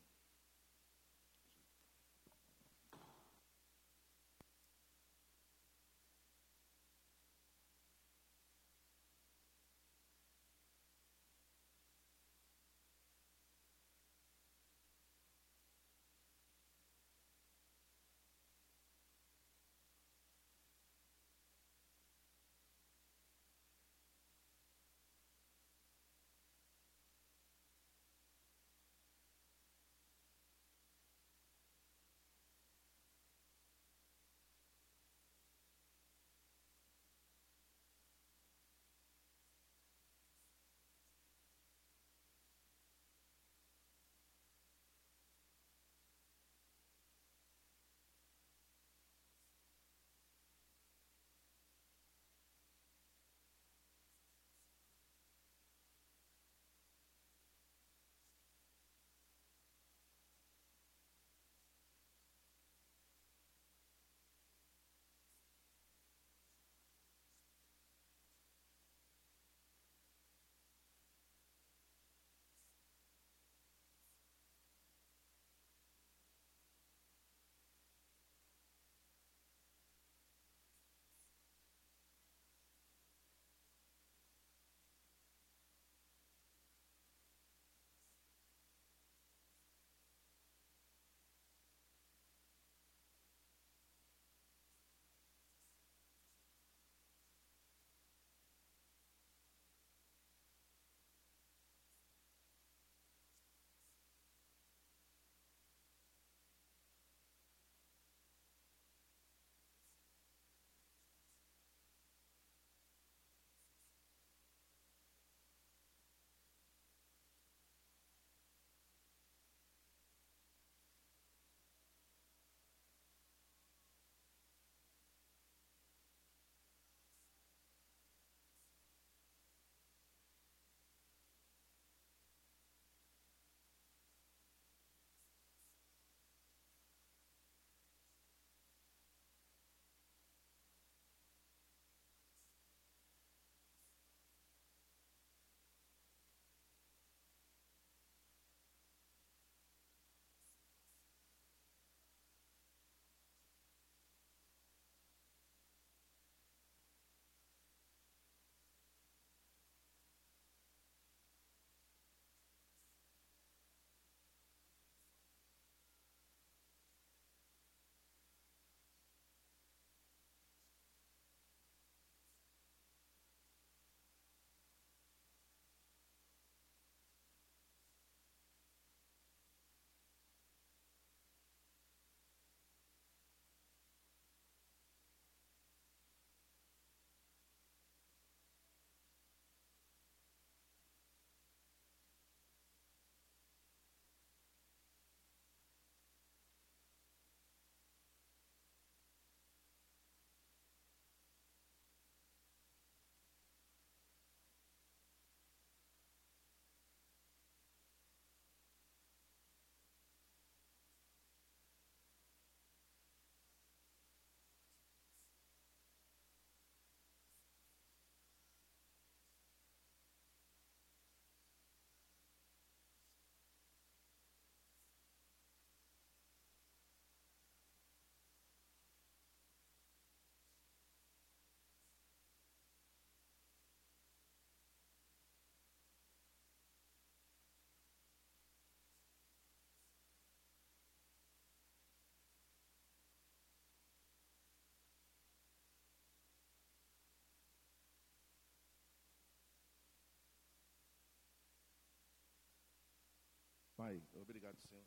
Pai, 253.81 253.99
obrigado, 254.13 254.59
Senhor, 254.59 254.85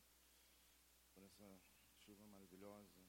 por 1.13 1.25
essa 1.25 1.61
chuva 1.97 2.25
maravilhosa, 2.27 3.05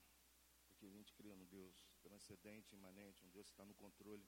porque 0.68 0.88
a 0.88 0.90
gente 0.90 1.14
crê 1.14 1.36
no 1.36 1.46
Deus 1.46 1.76
transcendente, 2.02 2.74
imanente, 2.74 3.24
um 3.24 3.30
Deus 3.30 3.46
que 3.46 3.54
está 3.54 3.64
no 3.68 3.76
controle 3.76 4.28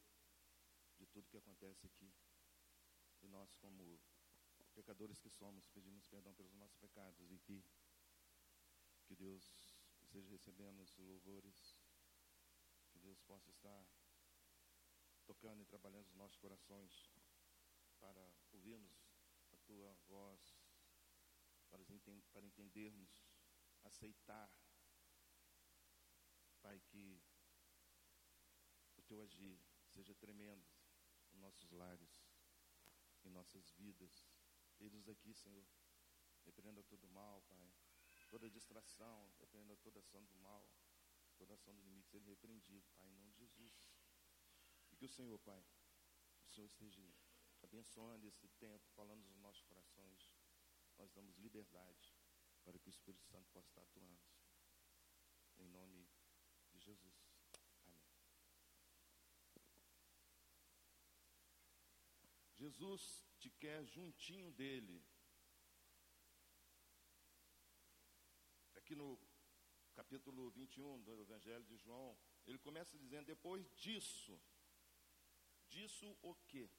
de 1.00 1.08
tudo 1.08 1.28
que 1.28 1.38
acontece 1.38 1.88
aqui. 1.88 2.14
E 3.24 3.28
nós, 3.28 3.56
como 3.56 4.00
pecadores 4.76 5.20
que 5.20 5.32
somos, 5.32 5.68
pedimos 5.70 6.08
perdão 6.08 6.32
pelos 6.36 6.54
nossos 6.54 6.78
pecados 6.78 7.32
e 7.32 7.40
que, 7.40 7.66
que 9.08 9.16
Deus 9.16 9.44
esteja 10.04 10.30
recebendo 10.30 10.84
os 10.84 10.96
louvores, 10.96 11.76
que 12.92 13.00
Deus 13.00 13.20
possa 13.22 13.50
estar 13.50 13.84
tocando 15.26 15.64
e 15.64 15.66
trabalhando 15.66 16.06
os 16.06 16.14
nossos 16.14 16.38
corações 16.38 17.10
para 18.00 18.32
ouvirmos 18.52 19.10
a 19.54 19.58
tua 19.66 19.96
voz, 20.08 20.47
para 22.32 22.46
entendermos, 22.46 23.24
aceitar, 23.84 24.52
Pai, 26.62 26.80
que 26.88 27.22
o 28.98 29.02
teu 29.04 29.22
agir 29.22 29.60
seja 29.86 30.14
tremendo 30.16 30.68
em 31.34 31.38
nossos 31.38 31.72
lares, 31.72 32.22
em 33.24 33.30
nossas 33.30 33.72
vidas. 33.72 34.28
Eles 34.80 35.08
aqui, 35.08 35.34
Senhor, 35.34 35.66
repreenda 36.46 36.84
todo 36.84 37.08
mal, 37.08 37.42
Pai, 37.44 37.74
toda 38.30 38.50
distração, 38.50 39.34
repreenda 39.40 39.76
toda 39.78 40.00
ação 40.00 40.24
do 40.26 40.36
mal, 40.36 40.70
toda 41.38 41.54
ação 41.54 41.74
do 41.74 41.82
inimigo, 41.82 42.08
seja 42.08 42.30
repreendido, 42.30 42.90
Pai, 42.98 43.10
em 43.10 43.16
nome 43.16 43.32
de 43.32 43.40
Jesus. 43.40 43.90
E 44.92 44.98
que 44.98 45.06
o 45.06 45.10
Senhor, 45.10 45.40
Pai, 45.40 45.66
o 46.48 46.52
Senhor 46.52 46.68
esteja 46.68 47.04
abençoando 47.62 48.28
esse 48.28 48.48
tempo, 48.50 48.88
falando 48.90 49.24
nos 49.26 49.38
nossos 49.40 49.64
corações. 49.64 50.37
Nós 50.98 51.12
damos 51.12 51.38
liberdade 51.38 52.16
para 52.64 52.78
que 52.80 52.90
o 52.90 52.90
Espírito 52.90 53.26
Santo 53.26 53.48
possa 53.52 53.70
estar 53.70 53.84
atuando. 53.84 54.20
Em 55.58 55.68
nome 55.68 56.10
de 56.72 56.80
Jesus. 56.80 57.16
Amém. 57.84 58.02
Jesus 62.56 63.24
te 63.40 63.50
quer 63.52 63.86
juntinho 63.86 64.52
dele. 64.52 65.06
Aqui 68.76 68.96
no 68.96 69.20
capítulo 69.94 70.50
21 70.52 71.02
do 71.04 71.22
Evangelho 71.22 71.64
de 71.66 71.78
João, 71.78 72.18
ele 72.46 72.60
começa 72.60 72.98
dizendo: 72.98 73.26
depois 73.26 73.70
disso, 73.76 74.42
disso 75.68 76.18
o 76.22 76.36
quê? 76.48 76.70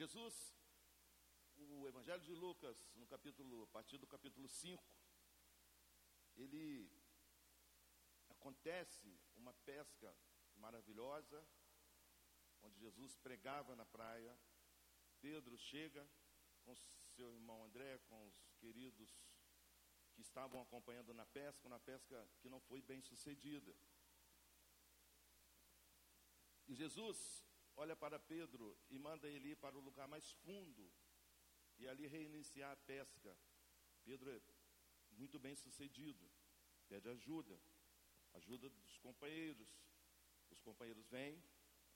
Jesus, 0.00 0.56
o 1.58 1.86
Evangelho 1.86 2.22
de 2.22 2.32
Lucas, 2.32 2.74
no 2.94 3.06
capítulo, 3.06 3.64
a 3.64 3.66
partir 3.66 3.98
do 3.98 4.06
capítulo 4.06 4.48
5, 4.48 4.82
ele 6.38 6.90
acontece 8.30 9.20
uma 9.36 9.52
pesca 9.52 10.16
maravilhosa, 10.56 11.46
onde 12.62 12.78
Jesus 12.78 13.14
pregava 13.16 13.76
na 13.76 13.84
praia. 13.84 14.34
Pedro 15.20 15.58
chega 15.58 16.08
com 16.62 16.74
seu 16.74 17.34
irmão 17.34 17.62
André, 17.62 17.98
com 18.08 18.26
os 18.26 18.54
queridos 18.56 19.22
que 20.14 20.22
estavam 20.22 20.62
acompanhando 20.62 21.12
na 21.12 21.26
pesca, 21.26 21.68
uma 21.68 21.78
pesca 21.78 22.26
que 22.38 22.48
não 22.48 22.58
foi 22.58 22.80
bem 22.80 23.02
sucedida. 23.02 23.76
E 26.66 26.74
Jesus 26.74 27.49
olha 27.80 27.96
para 27.96 28.18
Pedro 28.18 28.78
e 28.90 28.98
manda 28.98 29.26
ele 29.26 29.52
ir 29.52 29.56
para 29.56 29.74
o 29.76 29.80
lugar 29.80 30.06
mais 30.06 30.30
fundo 30.42 30.92
e 31.78 31.88
ali 31.88 32.06
reiniciar 32.06 32.72
a 32.72 32.76
pesca. 32.76 33.34
Pedro 34.04 34.30
é 34.30 34.40
muito 35.12 35.38
bem 35.38 35.56
sucedido, 35.56 36.30
pede 36.86 37.08
ajuda, 37.08 37.58
ajuda 38.34 38.68
dos 38.68 38.98
companheiros. 38.98 39.70
Os 40.50 40.60
companheiros 40.60 41.06
vêm, 41.08 41.42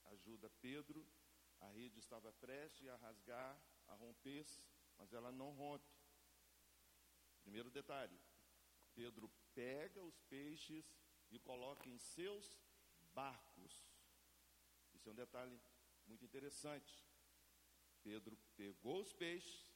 ajuda 0.04 0.48
Pedro, 0.48 1.06
a 1.60 1.68
rede 1.68 1.98
estava 1.98 2.32
prestes 2.32 2.88
a 2.88 2.96
rasgar, 2.96 3.62
a 3.86 3.94
romper-se, 3.94 4.64
mas 4.96 5.12
ela 5.12 5.30
não 5.30 5.50
rompe. 5.52 5.92
Primeiro 7.42 7.70
detalhe: 7.70 8.18
Pedro 8.94 9.30
pega 9.54 10.02
os 10.02 10.18
peixes 10.22 10.96
e 11.30 11.38
coloca 11.38 11.86
em 11.90 11.98
seus 11.98 12.58
barcos. 13.12 13.86
Isso 14.94 15.10
é 15.10 15.12
um 15.12 15.16
detalhe 15.16 15.60
muito 16.06 16.24
interessante. 16.24 17.04
Pedro 18.02 18.36
pegou 18.56 19.00
os 19.00 19.12
peixes 19.12 19.66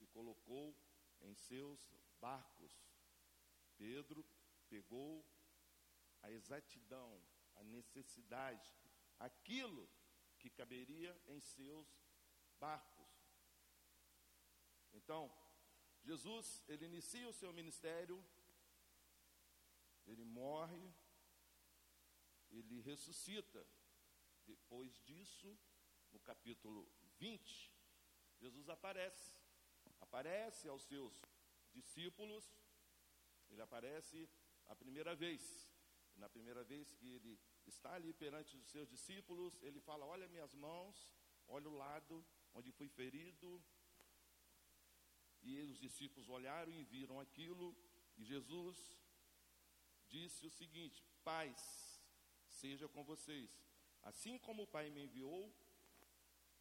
e 0.00 0.06
colocou 0.06 0.76
em 1.20 1.34
seus 1.34 1.80
barcos. 2.20 2.72
Pedro 3.76 4.24
pegou 4.68 5.26
a 6.22 6.30
exatidão, 6.30 7.22
a 7.56 7.62
necessidade, 7.64 8.72
aquilo 9.18 9.90
que 10.38 10.50
caberia 10.50 11.20
em 11.26 11.40
seus 11.40 11.88
barcos. 12.58 13.10
Então, 14.92 15.34
Jesus, 16.02 16.62
ele 16.68 16.84
inicia 16.84 17.28
o 17.28 17.32
seu 17.32 17.52
ministério, 17.52 18.24
ele 20.06 20.24
morre, 20.24 20.92
ele 22.50 22.80
ressuscita. 22.80 23.66
Depois 24.44 25.00
disso, 25.02 25.58
no 26.12 26.20
capítulo 26.20 26.88
20, 27.18 27.72
Jesus 28.38 28.68
aparece. 28.68 29.32
Aparece 30.00 30.68
aos 30.68 30.82
seus 30.82 31.14
discípulos, 31.72 32.44
ele 33.50 33.62
aparece 33.62 34.28
a 34.66 34.74
primeira 34.74 35.14
vez. 35.14 35.70
Na 36.16 36.28
primeira 36.28 36.62
vez 36.62 36.92
que 36.92 37.08
ele 37.08 37.40
está 37.66 37.94
ali 37.94 38.12
perante 38.12 38.56
os 38.56 38.66
seus 38.66 38.88
discípulos, 38.88 39.58
ele 39.62 39.80
fala: 39.80 40.04
Olha 40.04 40.28
minhas 40.28 40.54
mãos, 40.54 41.08
olha 41.48 41.68
o 41.68 41.74
lado 41.74 42.24
onde 42.54 42.70
fui 42.72 42.88
ferido. 42.88 43.62
E 45.42 45.60
os 45.62 45.78
discípulos 45.78 46.28
olharam 46.28 46.72
e 46.72 46.84
viram 46.84 47.18
aquilo, 47.18 47.74
e 48.16 48.24
Jesus 48.24 48.76
disse 50.08 50.46
o 50.46 50.50
seguinte: 50.50 51.02
Paz 51.24 52.02
seja 52.46 52.88
com 52.88 53.02
vocês. 53.02 53.50
Assim 54.02 54.38
como 54.38 54.64
o 54.64 54.66
Pai 54.66 54.90
me 54.90 55.04
enviou, 55.04 55.52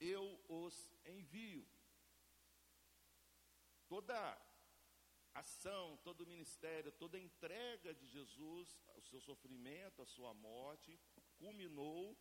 eu 0.02 0.44
os 0.50 0.90
envio. 1.06 1.66
Toda 3.88 4.16
ação, 5.34 5.98
todo 6.04 6.26
ministério, 6.26 6.92
toda 6.92 7.20
entrega 7.20 7.94
de 7.94 8.08
Jesus, 8.08 8.78
o 8.96 9.02
seu 9.02 9.22
sofrimento, 9.22 10.02
a 10.02 10.06
sua 10.06 10.34
morte, 10.34 11.00
culminou 11.38 12.18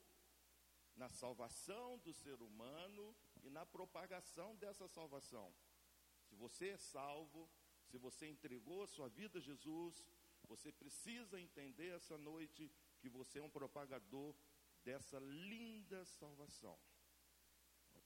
na 0.94 1.08
salvação 1.08 1.98
do 1.98 2.12
ser 2.12 2.40
humano 2.42 3.16
e 3.42 3.50
na 3.50 3.64
propagação 3.64 4.54
dessa 4.56 4.86
salvação. 4.86 5.52
Se 6.28 6.34
você 6.34 6.68
é 6.68 6.76
salvo, 6.76 7.50
se 7.86 7.96
você 7.96 8.28
entregou 8.28 8.82
a 8.82 8.86
sua 8.86 9.08
vida 9.08 9.38
a 9.38 9.42
Jesus, 9.42 10.04
você 10.46 10.70
precisa 10.70 11.40
entender 11.40 11.88
essa 11.88 12.18
noite 12.18 12.70
que 12.98 13.08
você 13.08 13.38
é 13.38 13.42
um 13.42 13.50
propagador 13.50 14.34
dessa 14.84 15.18
linda 15.18 16.04
salvação. 16.04 16.78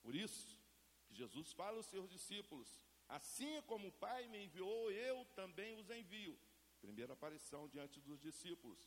Por 0.05 0.15
isso 0.15 0.61
que 1.07 1.15
Jesus 1.15 1.51
fala 1.51 1.77
aos 1.77 1.87
seus 1.87 2.07
discípulos: 2.15 2.79
Assim 3.09 3.59
como 3.63 3.87
o 3.87 3.97
Pai 4.05 4.27
me 4.27 4.43
enviou, 4.45 4.91
eu 4.91 5.25
também 5.39 5.75
os 5.81 5.89
envio. 5.89 6.39
Primeira 6.79 7.13
aparição 7.13 7.67
diante 7.67 7.99
dos 7.99 8.21
discípulos. 8.21 8.79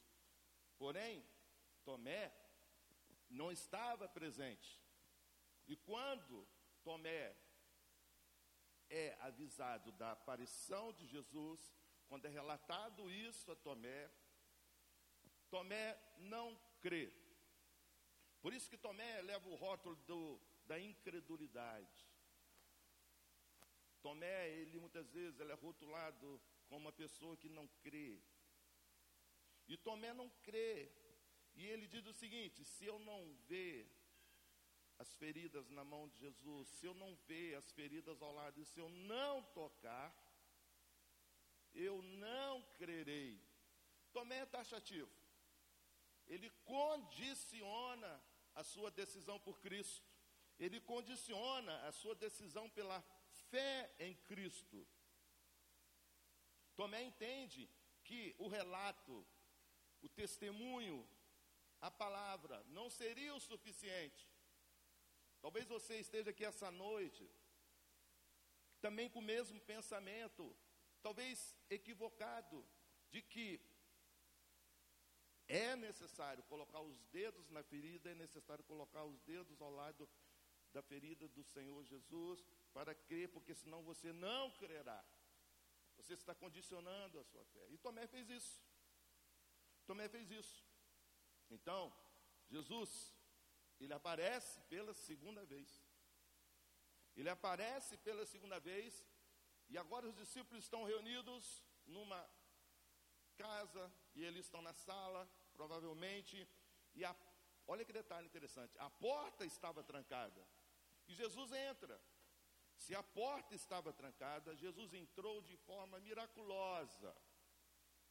Porém, 0.78 1.28
Tomé 1.84 2.32
não 3.28 3.50
estava 3.50 4.08
presente. 4.08 4.80
E 5.66 5.74
quando 5.76 6.46
Tomé 6.84 7.36
é 8.88 9.16
avisado 9.20 9.90
da 9.92 10.12
aparição 10.12 10.92
de 10.92 11.04
Jesus, 11.04 11.60
quando 12.08 12.26
é 12.26 12.28
relatado 12.28 13.10
isso 13.10 13.50
a 13.50 13.56
Tomé, 13.56 14.08
Tomé 15.50 15.98
não 16.18 16.56
crê. 16.80 17.12
Por 18.40 18.54
isso 18.54 18.70
que 18.70 18.78
Tomé 18.78 19.20
leva 19.22 19.48
o 19.48 19.56
rótulo 19.56 19.96
do, 20.06 20.40
da 20.68 20.78
incredulidade. 20.78 22.06
Tomé, 24.00 24.50
ele 24.50 24.78
muitas 24.78 25.10
vezes 25.10 25.40
ele 25.40 25.50
é 25.50 25.54
rotulado 25.54 26.40
como 26.68 26.82
uma 26.82 26.92
pessoa 26.92 27.36
que 27.36 27.48
não 27.48 27.66
crê. 27.82 28.20
E 29.66 29.76
Tomé 29.76 30.12
não 30.12 30.28
crê. 30.46 30.90
E 31.54 31.66
ele 31.66 31.86
diz 31.88 32.06
o 32.06 32.12
seguinte: 32.12 32.64
se 32.64 32.84
eu 32.84 32.98
não 33.00 33.34
ver 33.48 33.90
as 34.98 35.14
feridas 35.14 35.68
na 35.70 35.84
mão 35.84 36.08
de 36.08 36.18
Jesus, 36.18 36.68
se 36.68 36.86
eu 36.86 36.94
não 36.94 37.16
ver 37.26 37.54
as 37.56 37.70
feridas 37.72 38.20
ao 38.22 38.32
lado, 38.32 38.64
se 38.64 38.78
eu 38.78 38.88
não 38.88 39.42
tocar, 39.60 40.08
eu 41.72 42.00
não 42.02 42.62
crerei. 42.76 43.42
Tomé 44.12 44.38
é 44.40 44.46
taxativo. 44.46 45.10
Ele 46.26 46.50
condiciona 46.64 48.22
a 48.54 48.62
sua 48.62 48.90
decisão 48.90 49.38
por 49.40 49.60
Cristo. 49.60 50.07
Ele 50.58 50.80
condiciona 50.80 51.86
a 51.86 51.92
sua 51.92 52.14
decisão 52.14 52.68
pela 52.70 53.00
fé 53.50 53.94
em 53.98 54.14
Cristo. 54.14 54.86
Tomé 56.74 57.02
entende 57.02 57.68
que 58.02 58.34
o 58.38 58.48
relato, 58.48 59.26
o 60.00 60.08
testemunho, 60.08 61.08
a 61.80 61.90
palavra 61.90 62.62
não 62.68 62.90
seria 62.90 63.34
o 63.34 63.40
suficiente. 63.40 64.28
Talvez 65.40 65.68
você 65.68 66.00
esteja 66.00 66.30
aqui 66.30 66.44
essa 66.44 66.70
noite, 66.70 67.30
também 68.80 69.08
com 69.08 69.20
o 69.20 69.22
mesmo 69.22 69.60
pensamento, 69.60 70.56
talvez 71.00 71.56
equivocado, 71.70 72.64
de 73.10 73.22
que 73.22 73.60
é 75.46 75.76
necessário 75.76 76.42
colocar 76.44 76.80
os 76.80 76.98
dedos 77.06 77.48
na 77.48 77.62
ferida, 77.62 78.10
é 78.10 78.14
necessário 78.14 78.64
colocar 78.64 79.04
os 79.04 79.20
dedos 79.20 79.60
ao 79.62 79.70
lado 79.70 80.08
da 80.72 80.82
ferida 80.82 81.26
do 81.28 81.42
Senhor 81.44 81.82
Jesus, 81.84 82.44
para 82.72 82.94
crer, 82.94 83.28
porque 83.28 83.54
senão 83.54 83.82
você 83.82 84.12
não 84.12 84.50
crerá. 84.52 85.04
Você 85.96 86.14
está 86.14 86.34
condicionando 86.34 87.18
a 87.18 87.24
sua 87.24 87.44
fé. 87.46 87.66
E 87.70 87.78
Tomé 87.78 88.06
fez 88.06 88.28
isso. 88.28 88.62
Tomé 89.86 90.08
fez 90.08 90.30
isso. 90.30 90.64
Então, 91.50 91.92
Jesus, 92.48 93.14
ele 93.80 93.92
aparece 93.92 94.60
pela 94.68 94.94
segunda 94.94 95.44
vez. 95.44 95.84
Ele 97.16 97.28
aparece 97.28 97.96
pela 97.98 98.24
segunda 98.26 98.60
vez, 98.60 99.04
e 99.68 99.76
agora 99.76 100.06
os 100.06 100.14
discípulos 100.14 100.62
estão 100.64 100.84
reunidos 100.84 101.64
numa 101.84 102.20
casa, 103.36 103.92
e 104.14 104.24
eles 104.24 104.44
estão 104.46 104.62
na 104.62 104.72
sala, 104.72 105.28
provavelmente, 105.52 106.48
e 106.94 107.04
a, 107.04 107.14
olha 107.66 107.84
que 107.84 107.92
detalhe 107.92 108.26
interessante: 108.26 108.76
a 108.78 108.88
porta 108.90 109.44
estava 109.44 109.82
trancada, 109.82 110.46
e 111.08 111.14
Jesus 111.14 111.50
entra. 111.52 112.00
Se 112.76 112.94
a 112.94 113.02
porta 113.02 113.54
estava 113.54 113.92
trancada, 113.92 114.54
Jesus 114.54 114.92
entrou 114.94 115.42
de 115.42 115.56
forma 115.56 115.98
miraculosa. 115.98 117.16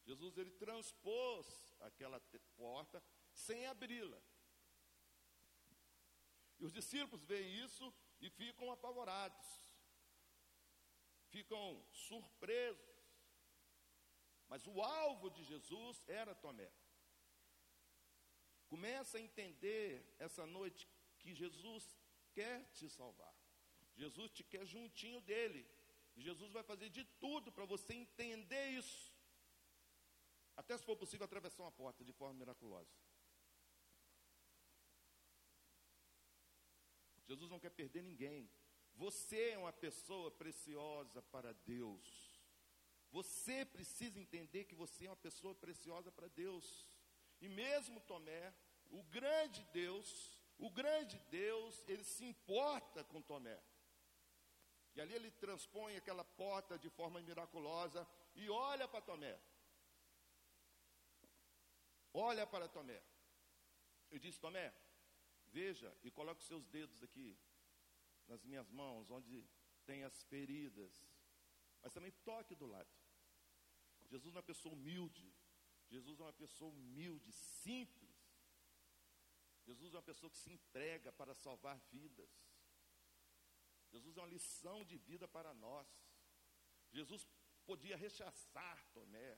Jesus 0.04 0.38
ele 0.38 0.52
transpôs 0.52 1.76
aquela 1.82 2.20
porta 2.56 3.02
sem 3.32 3.66
abri-la. 3.68 4.22
E 6.60 6.66
os 6.66 6.74
discípulos 6.74 7.24
veem 7.26 7.64
isso 7.64 7.94
e 8.20 8.30
ficam 8.30 8.72
apavorados, 8.72 9.48
ficam 11.30 11.86
surpresos. 11.92 12.98
Mas 14.48 14.66
o 14.66 14.82
alvo 14.82 15.30
de 15.30 15.44
Jesus 15.44 16.02
era 16.08 16.34
Tomé. 16.34 16.72
Começa 18.68 19.18
a 19.18 19.22
entender 19.22 20.16
essa 20.20 20.46
noite 20.46 20.90
que 21.20 21.34
Jesus 21.34 21.98
quer 22.38 22.58
te 22.78 22.88
salvar. 22.98 23.34
Jesus 24.02 24.32
te 24.38 24.44
quer 24.52 24.66
juntinho 24.76 25.20
dele. 25.30 25.64
E 26.16 26.22
Jesus 26.28 26.52
vai 26.58 26.64
fazer 26.72 26.90
de 26.98 27.04
tudo 27.24 27.52
para 27.52 27.66
você 27.74 27.94
entender 27.94 28.66
isso. 28.82 29.04
Até 30.56 30.78
se 30.78 30.86
for 30.86 30.98
possível 31.04 31.26
atravessar 31.26 31.64
uma 31.64 31.72
porta 31.72 32.04
de 32.04 32.14
forma 32.20 32.40
miraculosa. 32.42 32.96
Jesus 37.28 37.50
não 37.52 37.60
quer 37.60 37.72
perder 37.82 38.04
ninguém. 38.04 38.50
Você 38.96 39.50
é 39.50 39.58
uma 39.58 39.74
pessoa 39.74 40.30
preciosa 40.32 41.22
para 41.34 41.54
Deus. 41.54 42.06
Você 43.12 43.66
precisa 43.66 44.20
entender 44.20 44.66
que 44.66 44.76
você 44.76 45.06
é 45.06 45.10
uma 45.10 45.24
pessoa 45.28 45.54
preciosa 45.56 46.12
para 46.12 46.28
Deus. 46.28 46.88
E 47.40 47.48
mesmo 47.48 48.00
Tomé, 48.02 48.54
o 48.90 49.04
grande 49.04 49.64
Deus, 49.72 50.37
o 50.58 50.70
grande 50.70 51.20
Deus, 51.30 51.84
ele 51.88 52.04
se 52.04 52.26
importa 52.26 53.04
com 53.04 53.22
Tomé. 53.22 53.62
E 54.96 55.02
ali 55.02 55.14
ele 55.14 55.30
transpõe 55.32 55.96
aquela 55.96 56.24
porta 56.24 56.80
de 56.80 56.90
forma 56.90 57.22
miraculosa 57.22 58.08
e 58.34 58.50
olha 58.50 58.88
para 58.88 59.02
Tomé. 59.02 59.40
Olha 62.14 62.48
para 62.48 62.68
Tomé. 62.68 63.00
E 64.10 64.18
diz: 64.18 64.40
Tomé, 64.40 64.74
veja 65.48 65.96
e 66.04 66.10
coloque 66.10 66.42
os 66.42 66.48
seus 66.48 66.66
dedos 66.66 67.04
aqui 67.04 67.38
nas 68.28 68.44
minhas 68.44 68.70
mãos, 68.72 69.12
onde 69.12 69.48
tem 69.86 70.04
as 70.04 70.24
feridas. 70.24 70.92
Mas 71.82 71.94
também 71.94 72.12
toque 72.24 72.56
do 72.56 72.66
lado. 72.66 72.90
Jesus 74.08 74.34
é 74.34 74.38
uma 74.38 74.44
pessoa 74.44 74.74
humilde. 74.74 75.32
Jesus 75.90 76.20
é 76.20 76.24
uma 76.24 76.34
pessoa 76.34 76.72
humilde, 76.72 77.32
simples. 77.32 78.07
Jesus 79.68 79.94
é 79.94 79.98
uma 79.98 80.10
pessoa 80.12 80.30
que 80.30 80.38
se 80.38 80.52
entrega 80.52 81.12
para 81.12 81.34
salvar 81.34 81.78
vidas. 81.92 82.30
Jesus 83.92 84.16
é 84.18 84.22
uma 84.22 84.28
lição 84.36 84.84
de 84.84 84.98
vida 84.98 85.28
para 85.28 85.54
nós. 85.54 85.88
Jesus 86.92 87.28
podia 87.66 87.98
rechaçar 87.98 88.78
Tomé, 88.94 89.38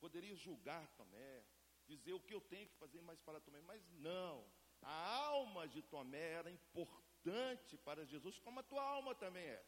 poderia 0.00 0.34
julgar 0.34 0.88
Tomé, 0.96 1.44
dizer 1.86 2.12
o 2.12 2.20
que 2.20 2.34
eu 2.34 2.40
tenho 2.40 2.68
que 2.68 2.74
fazer 2.76 3.00
mais 3.00 3.20
para 3.20 3.40
Tomé, 3.40 3.60
mas 3.60 3.88
não. 3.90 4.50
A 4.80 5.16
alma 5.26 5.68
de 5.68 5.80
Tomé 5.80 6.32
era 6.32 6.50
importante 6.50 7.78
para 7.78 8.04
Jesus, 8.04 8.40
como 8.40 8.58
a 8.58 8.64
tua 8.64 8.82
alma 8.82 9.14
também 9.14 9.44
é. 9.44 9.64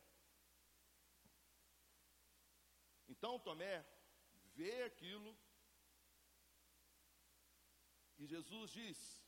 Então 3.06 3.38
Tomé 3.38 3.86
vê 4.56 4.82
aquilo 4.82 5.36
e 8.18 8.26
Jesus 8.26 8.70
diz: 8.70 9.23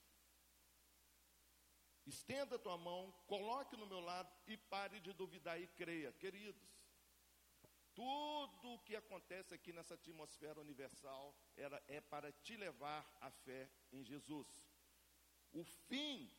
Estenda 2.06 2.54
a 2.54 2.58
tua 2.58 2.78
mão, 2.78 3.12
coloque 3.26 3.76
no 3.76 3.86
meu 3.86 4.00
lado 4.00 4.32
e 4.46 4.56
pare 4.56 5.00
de 5.00 5.12
duvidar 5.12 5.60
e 5.60 5.66
creia. 5.66 6.12
Queridos, 6.12 6.62
tudo 7.94 8.74
o 8.74 8.78
que 8.80 8.94
acontece 8.94 9.52
aqui 9.54 9.72
nessa 9.72 9.94
atmosfera 9.94 10.60
universal 10.60 11.34
era, 11.56 11.82
é 11.88 12.00
para 12.00 12.30
te 12.30 12.56
levar 12.56 13.04
à 13.20 13.30
fé 13.30 13.68
em 13.92 14.04
Jesus. 14.04 14.46
O 15.52 15.64
fim 15.64 16.30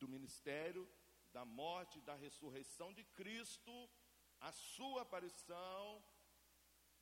do 0.00 0.08
ministério, 0.08 0.88
da 1.32 1.44
morte, 1.44 2.00
da 2.00 2.14
ressurreição 2.14 2.92
de 2.92 3.04
Cristo, 3.04 3.90
a 4.40 4.50
sua 4.50 5.02
aparição 5.02 6.02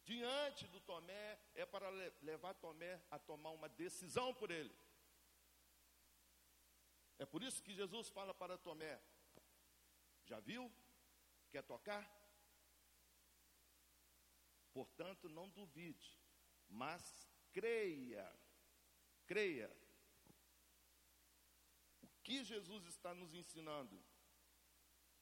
diante 0.04 0.66
do 0.66 0.80
Tomé 0.80 1.38
é 1.54 1.64
para 1.64 1.88
levar 2.20 2.54
Tomé 2.54 3.00
a 3.10 3.18
tomar 3.18 3.50
uma 3.50 3.68
decisão 3.68 4.34
por 4.34 4.50
ele. 4.50 4.74
É 7.18 7.26
por 7.26 7.42
isso 7.42 7.62
que 7.62 7.74
Jesus 7.74 8.08
fala 8.08 8.34
para 8.34 8.58
Tomé: 8.58 9.00
Já 10.24 10.40
viu? 10.40 10.72
Quer 11.50 11.62
tocar? 11.62 12.04
Portanto, 14.72 15.28
não 15.28 15.48
duvide, 15.48 16.18
mas 16.68 17.28
creia. 17.52 18.28
Creia. 19.26 19.70
O 22.02 22.08
que 22.24 22.42
Jesus 22.42 22.84
está 22.86 23.14
nos 23.14 23.34
ensinando? 23.34 24.02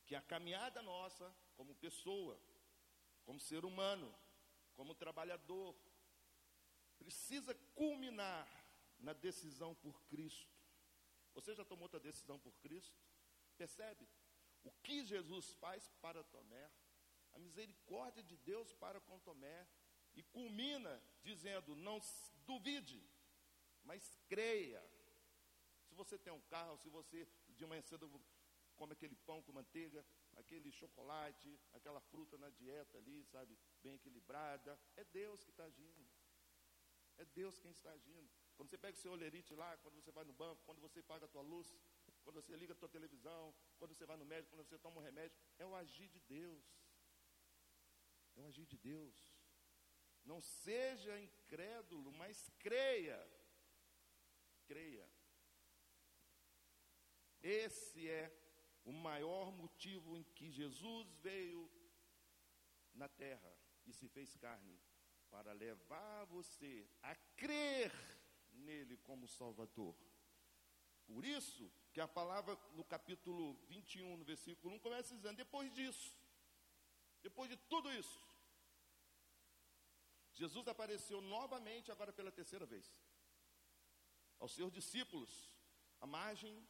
Que 0.07 0.14
a 0.14 0.22
caminhada 0.22 0.81
nossa, 0.81 1.35
como 1.55 1.74
pessoa, 1.74 2.40
como 3.24 3.38
ser 3.38 3.64
humano, 3.64 4.12
como 4.74 4.94
trabalhador, 4.94 5.76
precisa 6.98 7.55
culminar 7.74 8.48
na 8.98 9.12
decisão 9.12 9.74
por 9.74 10.02
Cristo. 10.05 10.62
Você 11.34 11.54
já 11.54 11.64
tomou 11.64 11.84
outra 11.84 12.00
decisão 12.00 12.38
por 12.38 12.52
Cristo? 12.58 12.96
Percebe? 13.56 14.08
O 14.64 14.70
que 14.82 15.04
Jesus 15.04 15.52
faz 15.54 15.88
para 16.00 16.22
Tomé, 16.24 16.70
a 17.32 17.38
misericórdia 17.38 18.22
de 18.22 18.36
Deus 18.36 18.72
para 18.74 19.00
com 19.00 19.18
Tomé, 19.20 19.66
e 20.14 20.22
culmina 20.22 21.02
dizendo: 21.22 21.74
não 21.76 22.00
duvide, 22.46 23.02
mas 23.84 24.18
creia. 24.28 24.82
Se 25.84 25.94
você 25.94 26.18
tem 26.18 26.32
um 26.32 26.40
carro, 26.42 26.76
se 26.78 26.88
você 26.88 27.28
de 27.48 27.66
manhã 27.66 27.82
cedo 27.82 28.08
come 28.76 28.92
aquele 28.94 29.14
pão 29.14 29.42
com 29.42 29.52
manteiga, 29.52 30.04
aquele 30.36 30.70
chocolate, 30.72 31.60
aquela 31.72 32.00
fruta 32.00 32.38
na 32.38 32.48
dieta 32.50 32.98
ali, 32.98 33.24
sabe, 33.26 33.58
bem 33.82 33.94
equilibrada, 33.94 34.78
é 34.96 35.04
Deus 35.04 35.44
que 35.44 35.50
está 35.50 35.64
agindo. 35.64 36.08
É 37.18 37.24
Deus 37.26 37.58
quem 37.58 37.70
está 37.70 37.90
agindo. 37.92 38.30
Quando 38.62 38.70
você 38.70 38.79
pega 38.79 38.96
o 38.96 39.01
seu 39.01 39.11
olerite 39.11 39.53
lá, 39.57 39.77
quando 39.79 39.96
você 39.96 40.12
vai 40.12 40.25
no 40.25 40.33
banco, 40.33 40.62
quando 40.64 40.81
você 40.81 41.03
paga 41.03 41.27
a 41.27 41.29
tua 41.29 41.42
luz, 41.42 41.68
quando 42.22 42.37
você 42.40 42.55
liga 42.55 42.75
a 42.75 42.77
tua 42.77 42.88
televisão, 42.88 43.53
quando 43.77 43.92
você 43.92 44.07
vai 44.07 44.16
no 44.16 44.25
médico, 44.25 44.55
quando 44.55 44.68
você 44.68 44.79
toma 44.79 45.01
um 45.01 45.03
remédio, 45.03 45.37
é 45.59 45.66
o 45.66 45.75
agir 45.75 46.09
de 46.09 46.20
Deus. 46.20 46.64
É 48.37 48.40
o 48.40 48.46
agir 48.46 48.64
de 48.64 48.79
Deus. 48.79 49.16
Não 50.22 50.40
seja 50.40 51.18
incrédulo, 51.18 52.12
mas 52.12 52.48
creia. 52.61 53.20
Creia. 54.64 55.11
Esse 57.42 58.09
é 58.09 58.33
o 58.85 58.92
maior 58.92 59.51
motivo 59.51 60.16
em 60.16 60.22
que 60.22 60.53
Jesus 60.53 61.12
veio 61.14 61.68
na 62.94 63.09
terra 63.09 63.59
e 63.85 63.92
se 63.92 64.09
fez 64.09 64.37
carne 64.37 64.81
para 65.29 65.51
levar 65.53 66.27
você 66.27 66.88
a 67.03 67.16
crer 67.35 67.90
nele 68.52 68.96
como 68.98 69.28
Salvador. 69.28 69.96
Por 71.06 71.24
isso 71.24 71.70
que 71.92 72.00
a 72.00 72.08
palavra 72.08 72.58
no 72.72 72.84
capítulo 72.84 73.54
21, 73.68 74.16
no 74.16 74.24
versículo 74.24 74.74
1, 74.74 74.78
começa 74.78 75.14
dizendo: 75.14 75.36
depois 75.36 75.72
disso, 75.74 76.14
depois 77.22 77.50
de 77.50 77.56
tudo 77.56 77.92
isso, 77.92 78.20
Jesus 80.32 80.66
apareceu 80.66 81.20
novamente, 81.20 81.92
agora 81.92 82.12
pela 82.12 82.32
terceira 82.32 82.64
vez, 82.64 82.90
aos 84.38 84.52
seus 84.52 84.72
discípulos, 84.72 85.52
à 86.00 86.06
margem 86.06 86.66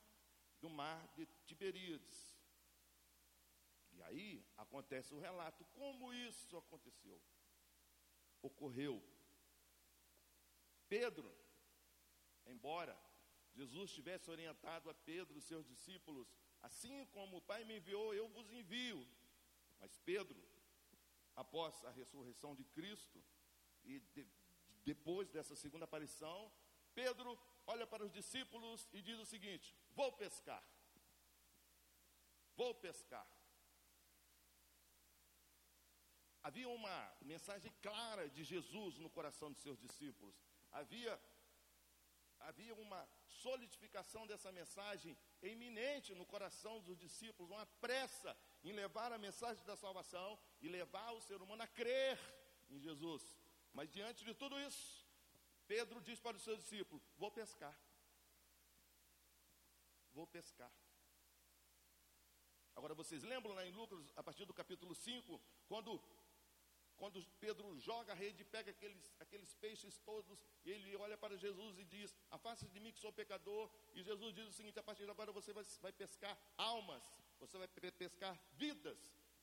do 0.61 0.68
mar 0.68 1.07
de 1.14 1.27
Tiberíades. 1.47 2.37
E 3.92 4.03
aí 4.03 4.45
acontece 4.57 5.14
o 5.14 5.18
relato: 5.18 5.64
como 5.66 6.12
isso 6.12 6.57
aconteceu? 6.57 7.21
Ocorreu. 8.40 9.03
Pedro 10.88 11.42
Embora 12.47 12.99
Jesus 13.55 13.93
tivesse 13.93 14.31
orientado 14.31 14.91
a 14.91 14.95
Pedro 14.95 15.37
e 15.39 15.43
seus 15.43 15.67
discípulos 15.67 16.29
Assim 16.63 17.05
como 17.07 17.39
o 17.39 17.43
Pai 17.43 17.65
me 17.65 17.77
enviou, 17.77 18.15
eu 18.15 18.29
vos 18.29 18.51
envio. 18.53 19.07
Mas 19.81 19.99
Pedro, 19.99 20.41
após 21.35 21.85
a 21.85 21.91
ressurreição 21.91 22.55
de 22.55 22.65
Cristo, 22.65 23.23
e 23.85 23.99
de, 23.99 24.27
depois 24.85 25.29
dessa 25.29 25.57
segunda 25.57 25.85
aparição, 25.87 26.53
Pedro 26.95 27.37
olha 27.67 27.87
para 27.87 28.05
os 28.05 28.13
discípulos 28.13 28.89
e 28.93 29.03
diz 29.03 29.19
o 29.19 29.27
seguinte: 29.27 29.75
Vou 29.91 30.13
pescar. 30.13 30.63
Vou 32.55 32.75
pescar. 32.77 33.27
Havia 36.45 36.69
uma 36.69 37.17
mensagem 37.23 37.73
clara 37.81 38.29
de 38.29 38.45
Jesus 38.45 38.99
no 38.99 39.11
coração 39.11 39.51
dos 39.51 39.63
seus 39.63 39.79
discípulos. 39.81 40.35
Havia 40.71 41.21
havia 42.43 42.75
uma 42.75 43.09
solidificação 43.27 44.27
dessa 44.27 44.51
mensagem 44.53 45.17
iminente 45.43 46.15
no 46.15 46.27
coração 46.27 46.81
dos 46.81 46.99
discípulos, 46.99 47.51
uma 47.51 47.67
pressa 47.81 48.37
em 48.65 48.73
levar 48.73 49.13
a 49.13 49.19
mensagem 49.19 49.65
da 49.65 49.77
salvação 49.77 50.39
e 50.61 50.69
levar 50.69 51.13
o 51.13 51.21
ser 51.21 51.41
humano 51.41 51.63
a 51.63 51.67
crer 51.67 52.19
em 52.71 52.79
Jesus. 52.79 53.23
Mas 53.73 53.91
diante 53.91 54.25
de 54.25 54.35
tudo 54.35 54.61
isso, 54.61 55.07
Pedro 55.67 56.01
diz 56.01 56.21
para 56.21 56.37
os 56.37 56.43
seus 56.43 56.59
discípulos: 56.61 57.03
Vou 57.17 57.31
pescar. 57.31 57.77
Vou 60.13 60.27
pescar. 60.27 60.73
Agora 62.75 62.95
vocês 62.95 63.23
lembram 63.23 63.55
lá 63.55 63.67
em 63.67 63.71
Lucas, 63.71 64.13
a 64.17 64.23
partir 64.23 64.45
do 64.45 64.55
capítulo 64.55 64.95
5, 64.95 65.41
quando 65.67 66.03
quando 67.03 67.21
Pedro 67.45 67.69
joga 67.81 68.12
a 68.12 68.15
rede, 68.15 68.45
pega 68.45 68.71
aqueles, 68.71 69.12
aqueles 69.19 69.53
peixes 69.55 69.99
todos, 70.11 70.47
e 70.65 70.71
ele 70.71 70.95
olha 71.05 71.19
para 71.19 71.37
Jesus 71.37 71.77
e 71.77 71.85
diz: 71.85 72.17
Afaste 72.31 72.69
de 72.69 72.79
mim 72.79 72.93
que 72.93 73.01
sou 73.01 73.12
pecador. 73.12 73.69
E 73.93 74.05
Jesus 74.05 74.33
diz 74.33 74.47
o 74.47 74.53
seguinte: 74.53 74.79
A 74.79 74.85
partir 74.85 75.05
de 75.05 75.11
agora 75.11 75.33
você 75.33 75.53
vai, 75.53 75.65
vai 75.81 75.93
pescar 75.93 76.38
almas, 76.57 77.03
você 77.41 77.59
vai 77.59 77.67
pescar 77.67 78.41
vidas. 78.53 79.01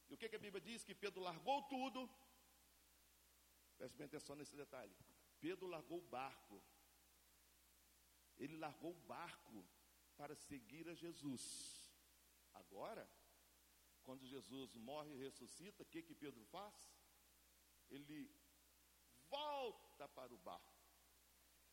E 0.09 0.13
o 0.13 0.17
que, 0.17 0.29
que 0.29 0.37
a 0.37 0.39
Bíblia 0.39 0.61
diz? 0.61 0.85
Que 0.85 0.95
Pedro 0.95 1.19
largou 1.19 1.61
tudo. 1.63 2.09
Preste 3.77 3.97
bem 3.97 4.05
atenção 4.05 4.37
nesse 4.37 4.55
detalhe. 4.55 4.95
Pedro 5.41 5.67
largou 5.67 5.97
o 5.97 6.07
barco. 6.17 6.63
Ele 8.37 8.55
largou 8.55 8.91
o 8.91 9.01
barco 9.15 9.65
para 10.15 10.33
seguir 10.33 10.87
a 10.87 10.93
Jesus. 10.93 11.91
Agora, 12.53 13.05
quando 14.03 14.25
Jesus 14.25 14.77
morre 14.77 15.13
e 15.13 15.17
ressuscita, 15.17 15.83
o 15.83 15.85
que, 15.85 16.01
que 16.01 16.15
Pedro 16.15 16.45
faz? 16.45 16.98
Ele 17.89 18.31
volta 19.29 20.07
para 20.09 20.33
o 20.33 20.37
barco. 20.37 20.79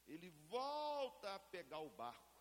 Ele 0.07 0.31
volta 0.49 1.35
a 1.35 1.39
pegar 1.39 1.81
o 1.81 1.91
barco. 1.91 2.41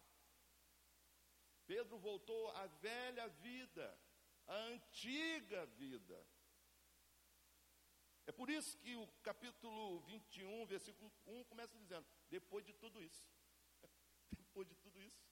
Pedro 1.66 1.98
voltou 1.98 2.50
à 2.52 2.68
velha 2.68 3.28
vida, 3.28 4.00
à 4.48 4.56
antiga 4.56 5.66
vida. 5.66 6.28
É 8.28 8.32
por 8.32 8.50
isso 8.50 8.78
que 8.80 8.96
o 8.96 9.08
capítulo 9.24 10.00
21, 10.02 10.66
versículo 10.66 11.12
1 11.26 11.44
começa 11.46 11.78
dizendo: 11.78 12.06
depois 12.30 12.66
de 12.66 12.74
tudo 12.74 13.04
isso, 13.04 13.28
depois 14.38 14.68
de 14.68 14.76
tudo 14.76 15.02
isso, 15.02 15.26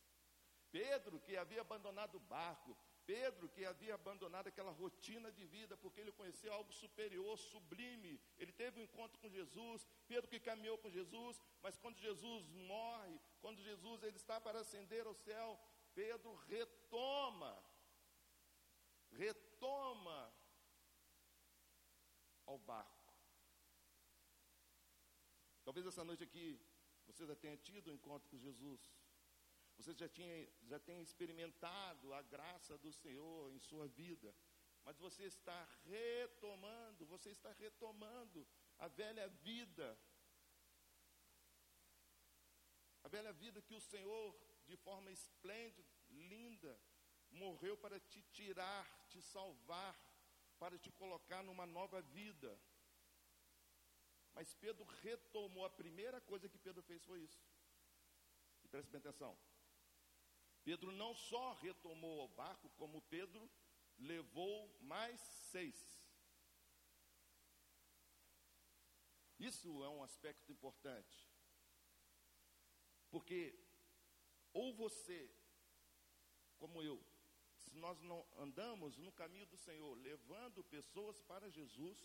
Pedro, 0.72 1.20
que 1.20 1.38
havia 1.38 1.62
abandonado 1.62 2.16
o 2.16 2.20
barco, 2.20 2.76
Pedro, 3.06 3.50
que 3.50 3.66
havia 3.66 3.96
abandonado 3.96 4.48
aquela 4.48 4.72
rotina 4.72 5.32
de 5.32 5.46
vida, 5.46 5.76
porque 5.78 6.00
ele 6.00 6.12
conheceu 6.12 6.54
algo 6.54 6.72
superior, 6.72 7.38
sublime. 7.38 8.20
Ele 8.38 8.52
teve 8.52 8.80
um 8.80 8.84
encontro 8.84 9.20
com 9.20 9.30
Jesus. 9.30 9.86
Pedro, 10.08 10.30
que 10.30 10.40
caminhou 10.40 10.78
com 10.78 10.90
Jesus, 10.90 11.42
mas 11.62 11.78
quando 11.78 11.98
Jesus 11.98 12.48
morre, 12.50 13.20
quando 13.42 13.62
Jesus 13.62 14.04
ele 14.04 14.18
está 14.18 14.40
para 14.40 14.60
ascender 14.62 15.06
ao 15.06 15.14
céu, 15.14 15.60
Pedro 15.94 16.34
retoma, 16.48 17.54
retoma 19.12 20.34
ao 22.46 22.58
barco. 22.58 23.14
Talvez 25.64 25.86
essa 25.86 26.04
noite 26.04 26.24
aqui 26.24 26.60
você 27.06 27.26
já 27.26 27.36
tenha 27.36 27.58
tido 27.58 27.90
um 27.90 27.94
encontro 27.94 28.30
com 28.30 28.38
Jesus. 28.38 28.92
Você 29.78 29.94
já, 29.94 30.08
tinha, 30.08 30.48
já 30.64 30.80
tem 30.80 31.02
experimentado 31.02 32.14
a 32.14 32.22
graça 32.22 32.78
do 32.78 32.92
Senhor 32.92 33.52
em 33.52 33.60
sua 33.60 33.88
vida. 33.88 34.34
Mas 34.86 34.98
você 34.98 35.24
está 35.24 35.68
retomando, 35.86 37.06
você 37.06 37.30
está 37.30 37.52
retomando 37.54 38.48
a 38.78 38.88
velha 38.88 39.28
vida. 39.50 39.98
A 43.04 43.08
velha 43.08 43.34
vida 43.34 43.62
que 43.62 43.76
o 43.76 43.82
Senhor, 43.82 44.36
de 44.66 44.78
forma 44.78 45.12
esplêndida, 45.12 45.88
linda, 46.10 46.80
morreu 47.32 47.76
para 47.78 48.00
te 48.00 48.22
tirar, 48.32 48.86
te 49.10 49.22
salvar, 49.22 49.98
para 50.58 50.78
te 50.78 50.92
colocar 50.92 51.44
numa 51.44 51.66
nova 51.66 52.02
vida. 52.02 52.60
Mas 54.34 54.54
Pedro 54.56 54.84
retomou, 55.02 55.66
a 55.66 55.70
primeira 55.70 56.20
coisa 56.22 56.50
que 56.50 56.58
Pedro 56.58 56.82
fez 56.84 57.04
foi 57.04 57.22
isso. 57.22 57.44
E 58.64 58.68
preste 58.68 58.90
bem 58.90 59.00
atenção. 59.00 59.38
Pedro 60.64 60.92
não 60.92 61.14
só 61.14 61.54
retomou 61.54 62.24
o 62.24 62.30
barco, 62.30 62.70
como 62.78 63.02
Pedro 63.04 63.50
levou 63.98 64.76
mais 64.82 65.20
seis. 65.52 66.02
Isso 69.40 69.84
é 69.84 69.90
um 69.90 70.04
aspecto 70.04 70.52
importante. 70.52 71.30
Porque 73.10 73.54
ou 74.54 74.74
você, 74.74 75.30
como 76.58 76.82
eu, 76.82 77.04
se 77.58 77.72
nós 77.76 78.00
não 78.02 78.26
andamos 78.38 78.98
no 78.98 79.12
caminho 79.12 79.46
do 79.48 79.58
Senhor, 79.58 79.96
levando 79.98 80.64
pessoas 80.64 81.22
para 81.22 81.50
Jesus, 81.50 81.98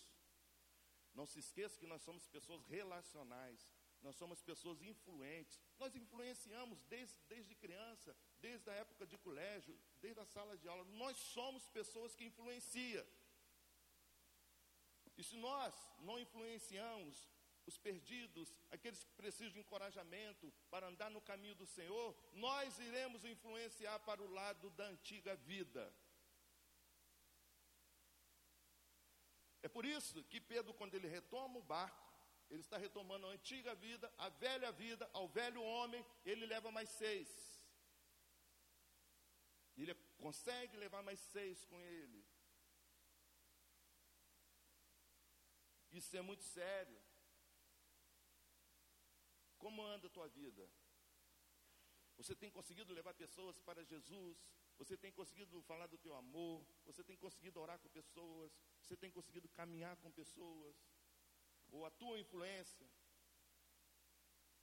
não 1.14 1.26
se 1.26 1.38
esqueça 1.38 1.78
que 1.78 1.86
nós 1.86 2.02
somos 2.02 2.26
pessoas 2.26 2.64
relacionais, 2.66 3.72
nós 4.02 4.16
somos 4.16 4.40
pessoas 4.42 4.80
influentes. 4.82 5.60
Nós 5.78 5.94
influenciamos 5.94 6.80
desde, 6.84 7.18
desde 7.28 7.54
criança, 7.54 8.16
desde 8.40 8.70
a 8.70 8.74
época 8.74 9.06
de 9.06 9.16
colégio, 9.18 9.78
desde 10.00 10.20
a 10.20 10.26
sala 10.26 10.56
de 10.56 10.68
aula. 10.68 10.84
Nós 10.84 11.16
somos 11.16 11.66
pessoas 11.68 12.14
que 12.14 12.24
influenciam. 12.24 13.06
E 15.16 15.22
se 15.22 15.36
nós 15.36 15.74
não 16.00 16.18
influenciamos 16.18 17.28
os 17.66 17.76
perdidos, 17.76 18.54
aqueles 18.70 19.04
que 19.04 19.12
precisam 19.12 19.52
de 19.52 19.60
encorajamento 19.60 20.52
para 20.70 20.86
andar 20.86 21.10
no 21.10 21.20
caminho 21.20 21.54
do 21.54 21.66
Senhor, 21.66 22.16
nós 22.32 22.78
iremos 22.78 23.24
influenciar 23.24 23.98
para 24.00 24.22
o 24.22 24.30
lado 24.30 24.70
da 24.70 24.84
antiga 24.84 25.36
vida. 25.36 25.92
É 29.60 29.68
por 29.68 29.84
isso 29.84 30.22
que 30.24 30.40
Pedro, 30.40 30.72
quando 30.72 30.94
ele 30.94 31.08
retoma 31.08 31.58
o 31.58 31.62
barco, 31.62 32.08
ele 32.48 32.60
está 32.60 32.78
retomando 32.78 33.26
a 33.26 33.30
antiga 33.30 33.74
vida, 33.74 34.10
a 34.16 34.28
velha 34.30 34.72
vida, 34.72 35.08
ao 35.12 35.28
velho 35.28 35.62
homem, 35.62 36.04
ele 36.24 36.46
leva 36.46 36.70
mais 36.70 36.88
seis. 36.88 37.28
Consegue 40.18 40.76
levar 40.76 41.02
mais 41.02 41.20
seis 41.20 41.64
com 41.64 41.80
ele. 41.80 42.24
Isso 45.90 46.16
é 46.16 46.22
muito 46.22 46.44
sério. 46.44 47.00
Como 49.56 49.82
anda 49.82 50.06
a 50.06 50.10
tua 50.10 50.28
vida? 50.28 50.68
Você 52.16 52.34
tem 52.34 52.50
conseguido 52.50 52.92
levar 52.92 53.14
pessoas 53.14 53.58
para 53.60 53.84
Jesus? 53.84 54.36
Você 54.76 54.96
tem 54.96 55.12
conseguido 55.12 55.60
falar 55.62 55.86
do 55.86 55.98
teu 55.98 56.14
amor? 56.14 56.64
Você 56.84 57.02
tem 57.02 57.16
conseguido 57.16 57.60
orar 57.60 57.78
com 57.78 57.88
pessoas? 57.88 58.52
Você 58.82 58.96
tem 58.96 59.10
conseguido 59.10 59.48
caminhar 59.48 59.96
com 59.96 60.10
pessoas? 60.10 60.76
ou 61.70 61.84
a 61.84 61.90
tua 61.90 62.18
influência, 62.18 62.86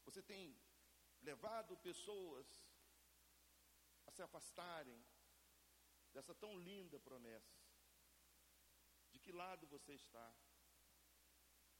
você 0.03 0.21
tem 0.21 0.55
levado 1.21 1.77
pessoas 1.77 2.47
a 4.05 4.11
se 4.11 4.21
afastarem 4.21 5.03
dessa 6.15 6.33
tão 6.33 6.57
linda 6.57 6.99
promessa. 6.99 7.55
De 9.11 9.19
que 9.19 9.31
lado 9.31 9.67
você 9.67 9.93
está? 9.93 10.27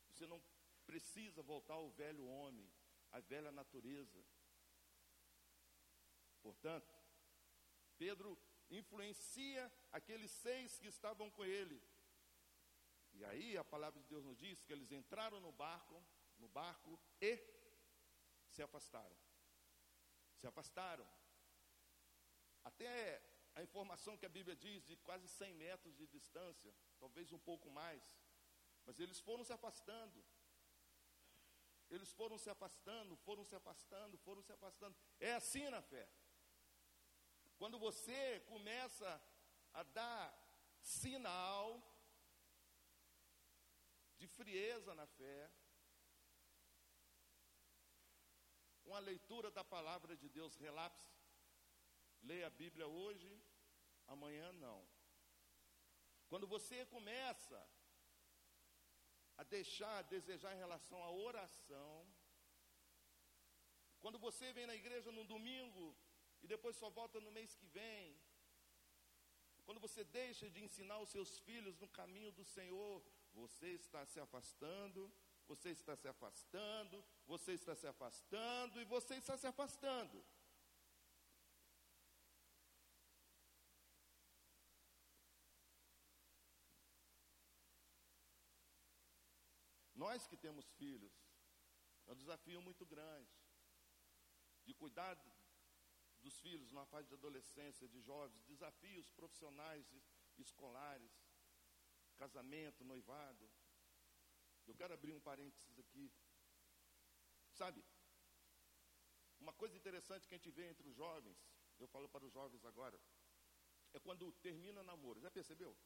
Você 0.10 0.28
não 0.28 0.40
precisa 0.86 1.42
voltar 1.42 1.76
ao 1.76 1.90
velho 1.90 2.26
homem, 2.28 2.70
à 3.12 3.20
velha 3.20 3.52
natureza. 3.52 4.24
Portanto, 6.42 6.94
Pedro 7.98 8.38
influencia 8.70 9.72
aqueles 9.92 10.32
seis 10.32 10.78
que 10.80 10.88
estavam 10.88 11.32
com 11.32 11.44
ele 11.44 11.82
e 13.18 13.24
aí 13.24 13.58
a 13.58 13.64
palavra 13.64 14.00
de 14.02 14.08
Deus 14.08 14.26
nos 14.26 14.38
diz 14.38 14.62
que 14.62 14.74
eles 14.74 14.92
entraram 14.92 15.40
no 15.40 15.52
barco, 15.52 16.06
no 16.38 16.50
barco 16.50 17.00
e 17.22 17.40
se 18.50 18.62
afastaram. 18.62 19.18
Se 20.36 20.46
afastaram. 20.46 21.08
Até 22.62 23.35
a 23.56 23.64
informação 23.64 24.18
que 24.18 24.26
a 24.26 24.36
Bíblia 24.38 24.56
diz 24.56 24.86
de 24.86 24.98
quase 24.98 25.28
100 25.28 25.54
metros 25.54 25.96
de 25.96 26.06
distância, 26.08 26.76
talvez 27.00 27.32
um 27.32 27.40
pouco 27.40 27.70
mais. 27.72 28.04
Mas 28.86 29.00
eles 29.00 29.20
foram 29.20 29.44
se 29.44 29.54
afastando. 29.54 30.24
Eles 31.90 32.12
foram 32.12 32.38
se 32.38 32.50
afastando, 32.50 33.16
foram 33.18 33.46
se 33.46 33.56
afastando, 33.56 34.18
foram 34.18 34.42
se 34.42 34.52
afastando. 34.52 34.96
É 35.20 35.34
assim 35.34 35.70
na 35.70 35.82
fé. 35.82 36.08
Quando 37.58 37.80
você 37.80 38.42
começa 38.42 39.22
a 39.74 39.84
dar 39.84 40.24
sinal 40.82 41.82
de 44.18 44.28
frieza 44.28 44.94
na 44.94 45.08
fé, 45.08 45.50
uma 48.84 49.00
leitura 49.00 49.50
da 49.50 49.64
palavra 49.64 50.16
de 50.16 50.28
Deus 50.28 50.56
relapse, 50.58 51.15
leia 52.30 52.48
a 52.48 52.58
Bíblia 52.64 52.88
hoje, 52.88 53.32
amanhã 54.08 54.52
não. 54.66 54.80
Quando 56.30 56.48
você 56.48 56.86
começa 56.88 57.60
a 59.38 59.44
deixar, 59.44 59.98
a 60.00 60.08
desejar 60.16 60.54
em 60.54 60.64
relação 60.66 61.04
à 61.04 61.12
oração, 61.12 61.94
quando 64.00 64.20
você 64.20 64.52
vem 64.54 64.68
na 64.72 64.76
igreja 64.76 65.12
no 65.12 65.24
domingo 65.24 65.86
e 66.42 66.48
depois 66.48 66.76
só 66.76 66.90
volta 66.90 67.20
no 67.20 67.32
mês 67.32 67.56
que 67.56 67.68
vem, 67.68 68.20
quando 69.66 69.80
você 69.80 70.04
deixa 70.04 70.50
de 70.50 70.64
ensinar 70.64 71.00
os 71.00 71.10
seus 71.10 71.40
filhos 71.40 71.78
no 71.80 71.88
caminho 71.88 72.32
do 72.32 72.44
Senhor, 72.44 73.04
você 73.34 73.70
está 73.70 74.06
se 74.06 74.20
afastando, 74.20 75.12
você 75.48 75.70
está 75.72 75.96
se 75.96 76.08
afastando, 76.08 77.04
você 77.26 77.54
está 77.54 77.76
se 77.76 77.88
afastando 77.88 78.82
e 78.82 78.86
você 78.86 79.16
está 79.16 79.38
se 79.38 79.48
afastando. 79.48 80.24
Nós 90.16 90.28
que 90.28 90.38
temos 90.38 90.66
filhos, 90.82 91.14
é 92.08 92.12
um 92.14 92.16
desafio 92.16 92.62
muito 92.62 92.86
grande 92.86 93.34
de 94.64 94.74
cuidar 94.74 95.14
dos 96.22 96.36
filhos 96.40 96.72
na 96.72 96.86
fase 96.86 97.10
de 97.10 97.16
adolescência, 97.16 97.90
de 97.90 98.00
jovens, 98.00 98.46
desafios 98.46 99.12
profissionais 99.12 99.86
escolares, 100.38 101.12
casamento, 102.16 102.86
noivado. 102.86 103.46
Eu 104.66 104.74
quero 104.74 104.94
abrir 104.94 105.14
um 105.14 105.20
parênteses 105.20 105.78
aqui. 105.84 106.10
Sabe, 107.52 107.84
uma 109.38 109.52
coisa 109.52 109.76
interessante 109.76 110.30
que 110.30 110.34
a 110.34 110.38
gente 110.38 110.50
vê 110.50 110.70
entre 110.70 110.88
os 110.88 110.96
jovens, 110.96 111.38
eu 111.78 111.90
falo 111.90 112.08
para 112.08 112.26
os 112.26 112.32
jovens 112.32 112.64
agora, 112.64 112.98
é 113.92 114.00
quando 114.00 114.32
termina 114.48 114.82
namoro. 114.82 115.20
Já 115.20 115.30
percebeu? 115.30 115.78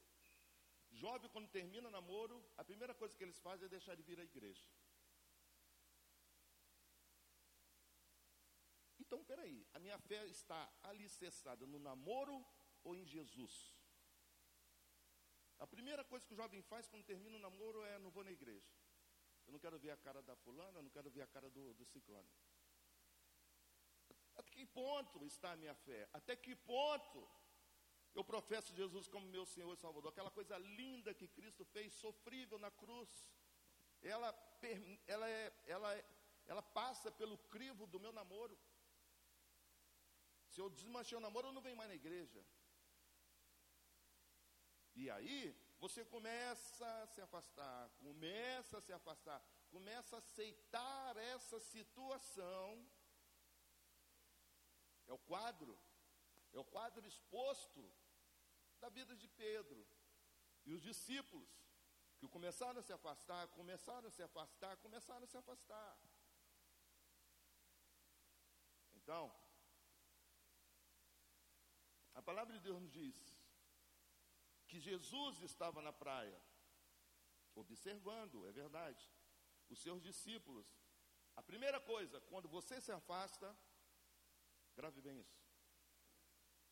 Jovem, 0.91 1.30
quando 1.30 1.49
termina 1.49 1.89
namoro, 1.89 2.43
a 2.58 2.63
primeira 2.63 2.93
coisa 2.93 3.15
que 3.15 3.23
eles 3.23 3.39
fazem 3.39 3.65
é 3.65 3.69
deixar 3.69 3.95
de 3.95 4.04
vir 4.04 4.19
à 4.19 4.23
igreja. 4.23 4.67
Então, 8.99 9.23
peraí, 9.23 9.67
a 9.73 9.80
minha 9.80 9.97
fé 9.97 10.25
está 10.28 10.71
alicerçada 10.84 11.65
no 11.65 11.80
namoro 11.80 12.45
ou 12.84 12.95
em 12.95 13.06
Jesus? 13.06 13.75
A 15.60 15.67
primeira 15.67 16.04
coisa 16.06 16.25
que 16.25 16.34
o 16.34 16.38
jovem 16.38 16.62
faz 16.62 16.88
quando 16.88 17.04
termina 17.06 17.36
o 17.36 17.39
namoro 17.39 17.84
é: 17.84 17.97
não 17.99 18.12
vou 18.12 18.23
na 18.23 18.32
igreja. 18.32 18.71
Eu 19.45 19.54
não 19.54 19.60
quero 19.60 19.80
ver 19.80 19.91
a 19.91 19.97
cara 19.97 20.21
da 20.21 20.36
fulana, 20.36 20.80
eu 20.80 20.84
não 20.84 20.91
quero 20.91 21.10
ver 21.10 21.23
a 21.23 21.28
cara 21.28 21.49
do, 21.49 21.73
do 21.73 21.86
ciclone. 21.86 22.30
Até 24.36 24.52
que 24.52 24.65
ponto 24.65 25.25
está 25.25 25.52
a 25.52 25.58
minha 25.58 25.75
fé? 25.75 26.08
Até 26.13 26.36
que 26.36 26.56
ponto 26.56 27.28
eu 28.13 28.24
professo 28.24 28.74
Jesus 28.74 29.08
como 29.08 29.26
meu 29.28 29.45
Senhor 29.45 29.74
e 29.74 29.78
Salvador? 29.78 30.12
Aquela 30.12 30.32
coisa 30.32 30.58
linda 30.58 31.13
que 31.13 31.28
Cristo 31.28 31.63
fez, 31.65 31.93
sofrível 31.93 32.58
na 32.60 32.72
cruz. 32.72 33.10
Ela, 34.02 34.30
ela, 35.08 35.30
é, 35.30 35.54
ela, 35.65 35.95
é, 35.95 36.06
ela 36.48 36.62
passa 36.62 37.12
pelo 37.12 37.38
crivo 37.38 37.86
do 37.88 38.00
meu 38.00 38.12
namoro. 38.12 38.58
Se 40.48 40.60
eu 40.60 40.69
desmanchei 40.69 41.17
o 41.17 41.22
namoro, 41.22 41.48
eu 41.48 41.54
não 41.54 41.62
venho 41.62 41.78
mais 41.78 41.89
na 41.89 41.95
igreja. 41.95 42.43
E 44.95 45.10
aí, 45.10 45.56
você 45.80 46.04
começa 46.04 46.86
a 47.04 47.08
se 47.08 47.22
afastar, 47.22 47.89
começa 48.02 48.80
a 48.80 48.82
se 48.82 48.91
afastar, 48.91 49.41
começa 49.69 50.15
a 50.15 50.19
aceitar 50.19 51.15
essa 51.17 51.60
situação. 51.60 52.86
É 55.08 55.13
o 55.13 55.17
quadro, 55.19 55.78
é 56.54 56.60
o 56.60 56.70
quadro 56.76 57.06
exposto 57.06 57.82
da 58.80 58.90
vida 58.90 59.16
de 59.16 59.28
Pedro. 59.28 59.86
E 60.66 60.74
os 60.74 60.82
discípulos, 60.82 61.50
que 62.20 62.28
começaram 62.28 62.80
a 62.80 62.84
se 62.84 62.94
afastar, 62.94 63.48
começaram 63.50 64.08
a 64.08 64.12
se 64.12 64.22
afastar, 64.22 64.76
começaram 64.78 65.24
a 65.24 65.28
se 65.28 65.38
afastar. 65.38 65.98
Então, 68.94 69.34
a 72.14 72.22
palavra 72.22 72.54
de 72.54 72.60
Deus 72.60 72.82
nos 72.82 72.92
diz 72.92 73.18
que 74.68 74.80
Jesus 74.80 75.42
estava 75.42 75.82
na 75.82 75.94
praia, 75.94 76.40
observando, 77.56 78.48
é 78.48 78.52
verdade, 78.52 79.10
os 79.70 79.80
seus 79.80 80.02
discípulos. 80.02 80.68
A 81.36 81.42
primeira 81.42 81.80
coisa, 81.80 82.20
quando 82.22 82.50
você 82.50 82.82
se 82.82 82.92
afasta, 82.92 83.58
grave 84.76 85.02
bem 85.02 85.20
isso, 85.22 85.38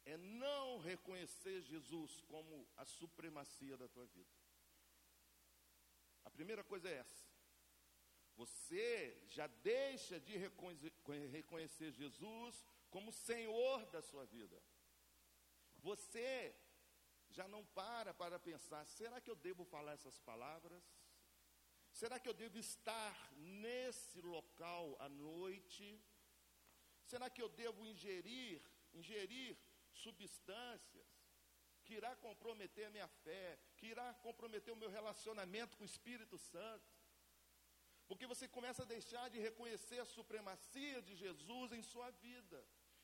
é 0.08 0.18
não 0.18 0.80
reconhecer 0.80 1.62
Jesus 1.64 2.22
como 2.22 2.66
a 2.78 2.86
supremacia 2.86 3.76
da 3.76 3.90
tua 3.90 4.06
vida. 4.06 4.32
A 6.24 6.30
primeira 6.30 6.64
coisa 6.64 6.88
é 6.90 6.94
essa. 6.94 7.26
Você 8.38 9.22
já 9.26 9.48
deixa 9.48 10.18
de 10.20 10.38
reconhecer 11.38 11.92
Jesus 11.92 12.66
como 12.90 13.12
Senhor 13.12 13.86
da 13.88 14.02
sua 14.02 14.26
vida. 14.26 14.58
Você 15.80 16.56
já 17.30 17.46
não 17.48 17.66
para 17.66 18.14
para 18.14 18.40
pensar: 18.40 18.86
será 18.86 19.20
que 19.20 19.30
eu 19.30 19.36
devo 19.36 19.66
falar 19.66 19.94
essas 19.94 20.18
palavras? 20.20 20.84
Será 21.92 22.18
que 22.20 22.30
eu 22.30 22.34
devo 22.34 22.58
estar 22.60 23.34
nesse 23.36 24.22
local 24.22 24.96
à 25.00 25.10
noite? 25.10 26.00
Será 27.04 27.30
que 27.30 27.42
eu 27.42 27.50
devo 27.50 27.86
ingerir, 27.86 28.62
ingerir 28.94 29.58
substâncias 30.06 31.08
que 31.84 31.94
irá 32.00 32.12
comprometer 32.28 32.86
a 32.88 32.94
minha 32.96 33.08
fé, 33.26 33.58
que 33.78 33.88
irá 33.94 34.08
comprometer 34.28 34.74
o 34.74 34.82
meu 34.84 34.90
relacionamento 34.98 35.76
com 35.78 35.84
o 35.84 35.92
Espírito 35.94 36.38
Santo? 36.38 36.90
Porque 38.08 38.26
você 38.32 38.48
começa 38.48 38.84
a 38.84 38.92
deixar 38.96 39.30
de 39.30 39.40
reconhecer 39.48 40.00
a 40.00 40.12
supremacia 40.18 41.02
de 41.02 41.16
Jesus 41.24 41.72
em 41.72 41.82
sua 41.82 42.10
vida. 42.28 42.60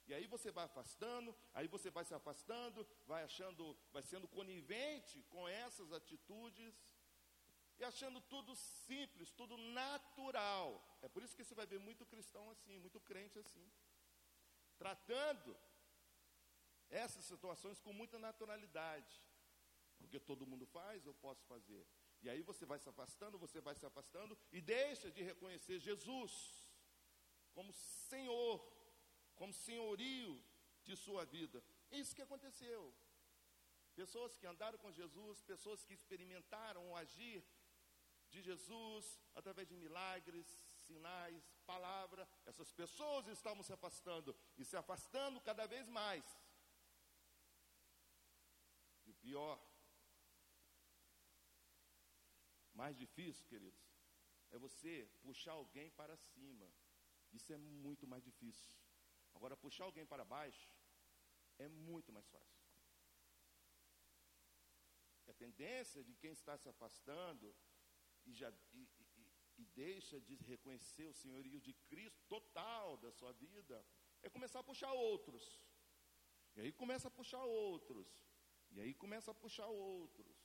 E 0.07 0.13
aí 0.13 0.25
você 0.27 0.49
vai 0.51 0.65
afastando, 0.65 1.35
aí 1.53 1.67
você 1.67 1.89
vai 1.89 2.03
se 2.03 2.13
afastando, 2.13 2.85
vai 3.05 3.23
achando, 3.23 3.77
vai 3.91 4.03
sendo 4.03 4.27
conivente 4.27 5.23
com 5.29 5.47
essas 5.47 5.91
atitudes 5.93 6.73
e 7.79 7.83
achando 7.83 8.19
tudo 8.21 8.55
simples, 8.55 9.31
tudo 9.31 9.57
natural. 9.57 10.67
É 11.01 11.07
por 11.07 11.23
isso 11.23 11.35
que 11.35 11.43
você 11.43 11.55
vai 11.55 11.65
ver 11.65 11.79
muito 11.79 12.05
cristão 12.05 12.49
assim, 12.51 12.77
muito 12.79 12.99
crente 12.99 13.39
assim, 13.39 13.65
tratando 14.77 15.55
essas 17.03 17.25
situações 17.25 17.79
com 17.79 17.93
muita 17.93 18.17
naturalidade. 18.19 19.13
Porque 19.97 20.19
todo 20.19 20.47
mundo 20.51 20.65
faz, 20.65 21.05
eu 21.05 21.13
posso 21.25 21.43
fazer. 21.45 21.85
E 22.21 22.29
aí 22.29 22.41
você 22.41 22.65
vai 22.65 22.79
se 22.79 22.89
afastando, 22.89 23.37
você 23.45 23.59
vai 23.59 23.75
se 23.75 23.85
afastando 23.85 24.37
e 24.51 24.61
deixa 24.61 25.09
de 25.11 25.21
reconhecer 25.31 25.79
Jesus 25.79 26.31
como 27.53 27.71
Senhor 27.73 28.55
como 29.35 29.53
senhorio 29.53 30.41
de 30.83 30.95
sua 30.95 31.25
vida. 31.25 31.63
Isso 31.91 32.15
que 32.15 32.21
aconteceu. 32.21 32.93
Pessoas 33.95 34.37
que 34.37 34.47
andaram 34.47 34.77
com 34.79 34.91
Jesus, 34.91 35.41
pessoas 35.41 35.83
que 35.83 35.93
experimentaram 35.93 36.89
o 36.89 36.95
agir 36.95 37.43
de 38.29 38.41
Jesus 38.41 39.19
através 39.35 39.67
de 39.67 39.75
milagres, 39.75 40.47
sinais, 40.87 41.43
palavra, 41.65 42.27
essas 42.45 42.71
pessoas 42.71 43.27
estavam 43.27 43.61
se 43.61 43.71
afastando 43.71 44.35
e 44.57 44.65
se 44.65 44.75
afastando 44.75 45.39
cada 45.41 45.67
vez 45.67 45.87
mais. 45.87 46.25
Pior, 49.23 49.57
mais 52.73 52.97
difícil, 53.03 53.45
queridos, 53.47 53.81
é 54.51 54.57
você 54.57 54.93
puxar 55.21 55.53
alguém 55.53 55.89
para 55.91 56.15
cima. 56.17 56.67
Isso 57.31 57.53
é 57.53 57.57
muito 57.57 58.05
mais 58.05 58.23
difícil. 58.29 58.71
Agora, 59.33 59.55
puxar 59.55 59.85
alguém 59.85 60.05
para 60.05 60.25
baixo 60.25 60.69
é 61.57 61.67
muito 61.69 62.11
mais 62.11 62.27
fácil. 62.27 62.61
A 65.27 65.33
tendência 65.33 66.03
de 66.03 66.13
quem 66.15 66.31
está 66.31 66.57
se 66.57 66.67
afastando 66.67 67.55
e, 68.25 68.33
já, 68.33 68.51
e, 68.73 68.89
e, 69.15 69.31
e 69.59 69.65
deixa 69.67 70.19
de 70.19 70.35
reconhecer 70.51 71.05
o 71.05 71.13
senhorio 71.13 71.61
de 71.61 71.73
Cristo 71.89 72.21
total 72.27 72.97
da 72.97 73.11
sua 73.11 73.31
vida 73.31 73.85
é 74.21 74.29
começar 74.29 74.59
a 74.59 74.69
puxar 74.71 74.91
outros. 74.91 75.45
E 76.55 76.61
aí 76.61 76.71
começa 76.73 77.07
a 77.07 77.11
puxar 77.19 77.43
outros. 77.45 78.07
E 78.73 78.81
aí 78.81 78.93
começa 78.93 79.31
a 79.31 79.35
puxar 79.35 79.67
outros. 79.67 80.35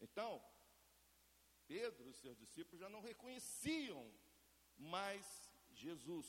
Então, 0.00 0.44
Pedro 1.66 2.08
e 2.08 2.14
seus 2.14 2.36
discípulos 2.36 2.80
já 2.80 2.88
não 2.88 3.00
reconheciam 3.00 4.12
mas 4.76 5.50
Jesus. 5.70 6.28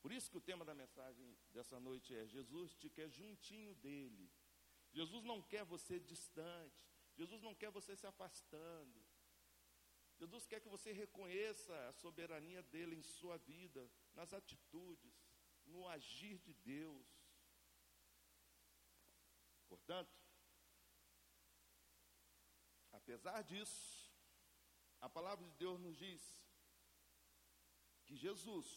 Por 0.00 0.12
isso 0.12 0.30
que 0.30 0.38
o 0.38 0.40
tema 0.40 0.64
da 0.64 0.74
mensagem 0.74 1.36
dessa 1.52 1.78
noite 1.78 2.14
é: 2.14 2.26
Jesus 2.26 2.74
te 2.76 2.88
quer 2.90 3.08
juntinho 3.08 3.74
dele. 3.76 4.30
Jesus 4.92 5.24
não 5.24 5.40
quer 5.42 5.64
você 5.64 5.98
distante. 5.98 6.82
Jesus 7.14 7.42
não 7.42 7.54
quer 7.54 7.70
você 7.70 7.96
se 7.96 8.06
afastando. 8.06 9.11
Jesus 10.22 10.46
quer 10.46 10.60
que 10.60 10.68
você 10.68 10.92
reconheça 10.92 11.74
a 11.88 11.92
soberania 11.94 12.62
dele 12.62 12.94
em 12.94 13.02
sua 13.02 13.36
vida, 13.38 13.82
nas 14.14 14.32
atitudes, 14.32 15.16
no 15.66 15.88
agir 15.88 16.38
de 16.38 16.54
Deus. 16.54 17.08
Portanto, 19.68 20.16
apesar 22.92 23.42
disso, 23.42 24.14
a 25.00 25.08
palavra 25.08 25.44
de 25.44 25.56
Deus 25.56 25.80
nos 25.80 25.96
diz 25.96 26.22
que 28.06 28.14
Jesus 28.14 28.68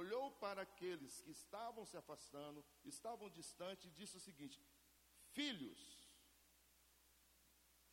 olhou 0.00 0.32
para 0.32 0.62
aqueles 0.62 1.20
que 1.20 1.30
estavam 1.30 1.86
se 1.86 1.96
afastando, 1.96 2.64
estavam 2.84 3.30
distantes, 3.30 3.86
e 3.86 3.98
disse 4.00 4.16
o 4.16 4.26
seguinte: 4.28 4.60
Filhos, 5.30 5.80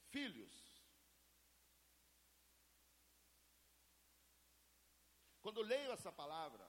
filhos, 0.10 0.65
quando 5.46 5.60
eu 5.62 5.64
leio 5.64 5.92
essa 5.92 6.12
palavra, 6.12 6.68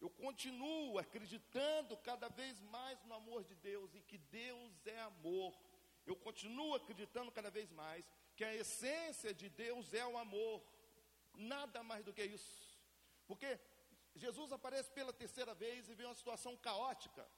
eu 0.00 0.08
continuo 0.08 0.98
acreditando 0.98 1.94
cada 1.98 2.26
vez 2.30 2.58
mais 2.76 3.04
no 3.04 3.12
amor 3.12 3.44
de 3.44 3.54
Deus 3.54 3.94
e 3.94 4.00
que 4.00 4.16
Deus 4.16 4.86
é 4.86 4.98
amor. 5.00 5.52
Eu 6.06 6.16
continuo 6.16 6.74
acreditando 6.74 7.30
cada 7.30 7.50
vez 7.50 7.70
mais 7.70 8.02
que 8.34 8.44
a 8.44 8.54
essência 8.54 9.34
de 9.34 9.50
Deus 9.50 9.92
é 9.92 10.06
o 10.06 10.16
amor. 10.16 10.64
Nada 11.34 11.82
mais 11.82 12.02
do 12.02 12.14
que 12.14 12.24
isso. 12.24 12.80
Porque 13.26 13.60
Jesus 14.14 14.52
aparece 14.52 14.90
pela 14.92 15.12
terceira 15.12 15.52
vez 15.52 15.90
e 15.90 15.94
vê 15.94 16.06
uma 16.06 16.14
situação 16.14 16.56
caótica 16.56 17.28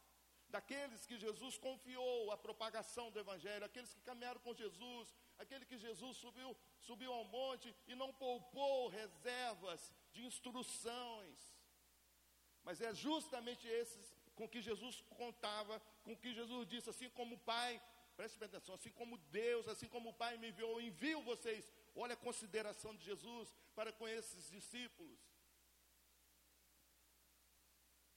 daqueles 0.48 1.05
que 1.05 1.18
Jesus 1.18 1.59
confiou 1.59 2.30
a 2.30 2.36
propagação 2.36 3.11
do 3.11 3.18
Evangelho, 3.18 3.64
aqueles 3.64 3.92
que 3.92 4.02
caminharam 4.02 4.38
com 4.38 4.55
Jesus, 4.55 5.12
aquele 5.36 5.64
que 5.64 5.76
Jesus 5.76 6.16
subiu, 6.16 6.57
subiu 6.78 7.12
ao 7.12 7.24
monte 7.24 7.74
e 7.88 7.96
não 7.96 8.12
poupou 8.12 8.86
reservas 8.86 9.92
de 10.15 10.23
instruções. 10.31 11.41
Mas 12.67 12.81
é 12.81 12.93
justamente 12.95 13.67
esses 13.67 14.07
com 14.35 14.49
que 14.49 14.61
Jesus 14.69 15.03
contava, 15.23 15.81
com 16.03 16.17
que 16.17 16.33
Jesus 16.33 16.67
disse, 16.73 16.91
assim 16.91 17.09
como 17.11 17.35
o 17.37 17.45
Pai, 17.53 17.81
preste 18.17 18.43
atenção, 18.43 18.75
assim 18.75 18.91
como 18.91 19.19
Deus, 19.41 19.69
assim 19.69 19.89
como 19.95 20.11
o 20.11 20.15
Pai 20.23 20.37
me 20.39 20.49
enviou, 20.49 20.81
envio 20.81 21.21
vocês. 21.23 21.71
Olha 21.95 22.15
a 22.15 22.25
consideração 22.29 22.95
de 22.97 23.05
Jesus 23.05 23.55
para 23.75 23.93
com 23.93 24.07
esses 24.09 24.51
discípulos. 24.51 25.21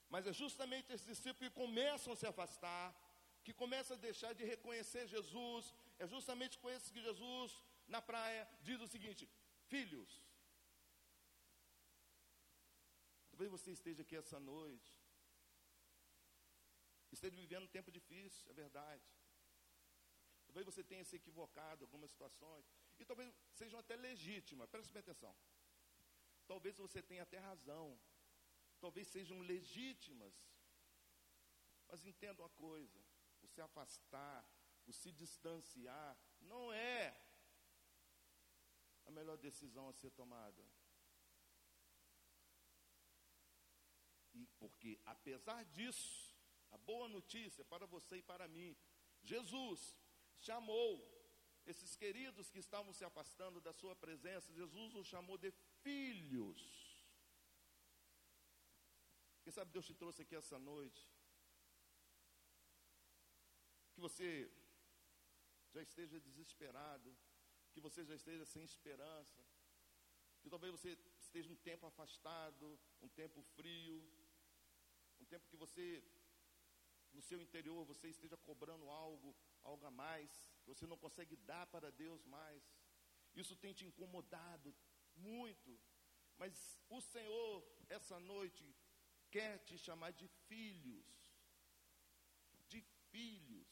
Mas 0.09 0.25
é 0.25 0.33
justamente 0.33 0.91
esses 0.93 1.05
discípulos 1.05 1.49
que 1.49 1.59
começam 1.63 2.13
a 2.13 2.15
se 2.15 2.25
afastar, 2.25 2.95
que 3.43 3.53
começam 3.53 3.95
a 3.97 3.99
deixar 3.99 4.33
de 4.33 4.43
reconhecer 4.43 5.07
Jesus. 5.07 5.73
É 5.99 6.07
justamente 6.07 6.57
com 6.57 6.69
esses 6.69 6.89
que 6.89 7.01
Jesus, 7.01 7.51
na 7.87 8.01
praia, 8.01 8.47
diz 8.61 8.79
o 8.81 8.87
seguinte: 8.87 9.29
Filhos, 9.67 10.21
talvez 13.37 13.51
você 13.51 13.71
esteja 13.71 14.01
aqui 14.01 14.15
essa 14.15 14.39
noite, 14.39 14.91
esteja 17.11 17.35
vivendo 17.35 17.65
um 17.65 17.73
tempo 17.75 17.91
difícil, 17.97 18.49
é 18.49 18.53
verdade. 18.53 19.07
Talvez 20.47 20.65
você 20.69 20.83
tenha 20.91 21.03
se 21.09 21.17
equivocado 21.17 21.83
em 21.83 21.87
algumas 21.87 22.09
situações, 22.13 22.65
e 22.97 23.05
talvez 23.05 23.31
sejam 23.59 23.79
até 23.79 23.95
legítimas, 23.95 24.67
preste 24.75 24.91
bem 24.91 25.01
atenção. 25.01 25.35
Talvez 26.47 26.79
você 26.85 26.99
tenha 27.03 27.21
até 27.27 27.37
razão, 27.37 27.87
talvez 28.79 29.07
sejam 29.07 29.37
legítimas. 29.53 30.33
Mas 31.87 32.07
entenda 32.11 32.41
uma 32.41 32.53
coisa: 32.65 32.99
o 33.43 33.47
se 33.53 33.61
afastar, 33.61 34.41
o 34.87 34.91
se 34.91 35.11
distanciar, 35.11 36.17
não 36.41 36.73
é 36.73 37.15
a 39.05 39.11
melhor 39.11 39.37
decisão 39.37 39.87
a 39.89 39.93
ser 39.93 40.09
tomada. 40.09 40.65
Porque, 44.59 44.99
apesar 45.05 45.63
disso, 45.65 46.35
a 46.71 46.77
boa 46.77 47.07
notícia 47.07 47.63
para 47.65 47.85
você 47.85 48.17
e 48.17 48.21
para 48.21 48.47
mim, 48.47 48.75
Jesus 49.23 49.97
chamou 50.39 50.91
esses 51.65 51.95
queridos 51.95 52.49
que 52.49 52.59
estavam 52.59 52.93
se 52.93 53.03
afastando 53.03 53.59
da 53.59 53.73
sua 53.73 53.95
presença, 53.95 54.53
Jesus 54.53 54.95
os 54.95 55.07
chamou 55.07 55.37
de 55.37 55.51
filhos. 55.83 56.61
Quem 59.43 59.51
sabe 59.51 59.71
Deus 59.71 59.85
te 59.85 59.93
trouxe 59.93 60.21
aqui 60.21 60.35
essa 60.35 60.57
noite. 60.59 61.09
Que 63.93 63.99
você 63.99 64.51
já 65.73 65.81
esteja 65.81 66.19
desesperado, 66.19 67.17
que 67.71 67.79
você 67.79 68.03
já 68.03 68.15
esteja 68.15 68.45
sem 68.45 68.63
esperança, 68.63 69.43
que 70.41 70.49
talvez 70.49 70.71
você 70.71 70.97
esteja 71.19 71.51
um 71.51 71.55
tempo 71.55 71.85
afastado, 71.85 72.79
um 73.01 73.09
tempo 73.09 73.41
frio, 73.55 73.97
um 75.19 75.25
tempo 75.25 75.47
que 75.47 75.55
você, 75.55 76.03
no 77.13 77.21
seu 77.21 77.41
interior, 77.41 77.85
você 77.85 78.07
esteja 78.09 78.37
cobrando 78.37 78.89
algo, 78.89 79.35
algo 79.63 79.85
a 79.85 79.91
mais, 79.91 80.31
que 80.63 80.69
você 80.73 80.85
não 80.85 80.97
consegue 80.97 81.35
dar 81.35 81.65
para 81.67 81.91
Deus 81.91 82.25
mais. 82.25 82.63
Isso 83.35 83.55
tem 83.55 83.73
te 83.73 83.85
incomodado 83.85 84.75
muito, 85.15 85.79
mas 86.37 86.79
o 86.89 87.01
Senhor, 87.01 87.63
essa 87.89 88.19
noite, 88.19 88.63
quer 89.29 89.59
te 89.59 89.77
chamar 89.77 90.11
de 90.11 90.27
filhos. 90.47 91.05
De 92.67 92.81
filhos. 93.11 93.67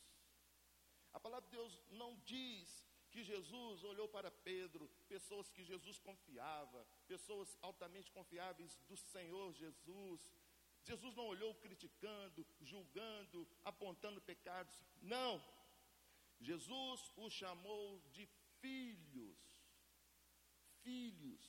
A 1.14 1.20
palavra 1.20 1.48
de 1.50 1.56
Deus 1.56 1.80
não 1.92 2.16
diz 2.26 2.86
que 3.16 3.24
Jesus 3.24 3.84
olhou 3.86 4.08
para 4.10 4.30
Pedro, 4.30 4.90
pessoas 5.08 5.50
que 5.50 5.64
Jesus 5.64 5.98
confiava, 6.00 6.86
pessoas 7.08 7.58
altamente 7.62 8.12
confiáveis 8.12 8.78
do 8.90 8.98
Senhor 8.98 9.54
Jesus. 9.54 10.30
Jesus 10.86 11.16
não 11.16 11.26
olhou 11.26 11.54
criticando, 11.56 12.46
julgando, 12.62 13.48
apontando 13.64 14.22
pecados. 14.22 14.86
Não. 15.02 15.44
Jesus 16.40 17.12
o 17.16 17.30
chamou 17.30 18.00
de 18.12 18.26
filhos. 18.62 19.38
Filhos. 20.84 21.44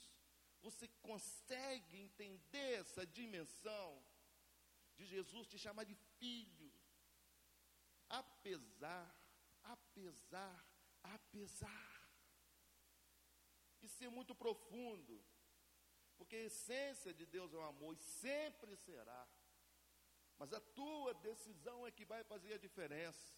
Você 0.63 0.89
consegue 1.03 1.99
entender 1.99 2.81
essa 2.81 3.07
dimensão 3.07 4.03
de 4.97 5.05
Jesus 5.05 5.47
te 5.47 5.59
chamar 5.59 5.85
de 5.85 5.95
filho? 6.19 6.73
Apesar, 8.09 9.07
apesar, 9.63 10.67
apesar. 11.03 11.97
Isso 13.83 14.03
é 14.03 14.09
muito 14.09 14.35
profundo. 14.35 15.23
Porque 16.17 16.37
a 16.37 16.45
essência 16.45 17.13
de 17.13 17.27
Deus 17.27 17.53
é 17.53 17.57
o 17.57 17.63
amor 17.63 17.95
e 17.95 17.99
sempre 17.99 18.75
será. 18.77 19.27
Mas 20.39 20.53
a 20.53 20.61
tua 20.61 21.15
decisão 21.15 21.87
é 21.87 21.91
que 21.91 22.05
vai 22.05 22.23
fazer 22.25 22.55
a 22.55 22.59
diferença. 22.59 23.35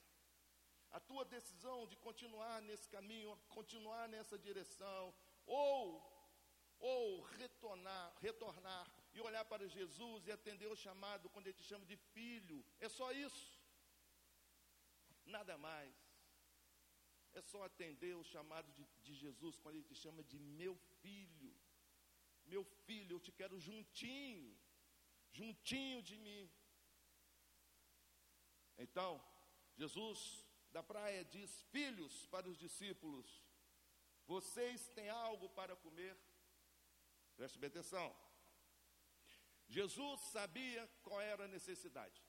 A 0.90 1.00
tua 1.00 1.24
decisão 1.24 1.86
de 1.86 1.96
continuar 1.96 2.62
nesse 2.62 2.88
caminho, 2.88 3.36
continuar 3.48 4.08
nessa 4.08 4.38
direção, 4.38 5.14
ou 5.46 6.18
ou 6.80 7.22
retornar, 7.22 8.14
retornar 8.20 8.86
e 9.12 9.20
olhar 9.20 9.44
para 9.44 9.66
Jesus 9.66 10.26
e 10.26 10.32
atender 10.32 10.68
o 10.68 10.76
chamado 10.76 11.28
quando 11.28 11.46
ele 11.46 11.56
te 11.56 11.64
chama 11.64 11.84
de 11.84 11.96
filho. 11.96 12.64
É 12.78 12.88
só 12.88 13.10
isso. 13.12 13.58
Nada 15.24 15.58
mais. 15.58 15.94
É 17.32 17.42
só 17.42 17.64
atender 17.64 18.14
o 18.14 18.24
chamado 18.24 18.72
de, 18.72 18.86
de 19.02 19.14
Jesus 19.14 19.58
quando 19.58 19.74
ele 19.76 19.84
te 19.84 19.94
chama 19.94 20.22
de 20.22 20.38
meu 20.38 20.76
filho. 21.02 21.54
Meu 22.52 22.64
filho, 22.86 23.16
eu 23.16 23.20
te 23.20 23.32
quero 23.38 23.58
juntinho, 23.58 24.56
juntinho 25.38 26.02
de 26.02 26.16
mim. 26.26 26.50
Então, 28.84 29.10
Jesus 29.76 30.18
da 30.70 30.82
praia 30.82 31.24
diz: 31.24 31.50
Filhos 31.74 32.14
para 32.26 32.48
os 32.48 32.58
discípulos, 32.58 33.28
vocês 34.26 34.88
têm 34.96 35.08
algo 35.08 35.48
para 35.50 35.76
comer? 35.76 36.16
Preste 37.36 37.58
bem 37.58 37.68
atenção. 37.68 38.08
Jesus 39.68 40.20
sabia 40.36 40.88
qual 41.02 41.20
era 41.20 41.44
a 41.44 41.48
necessidade. 41.56 42.20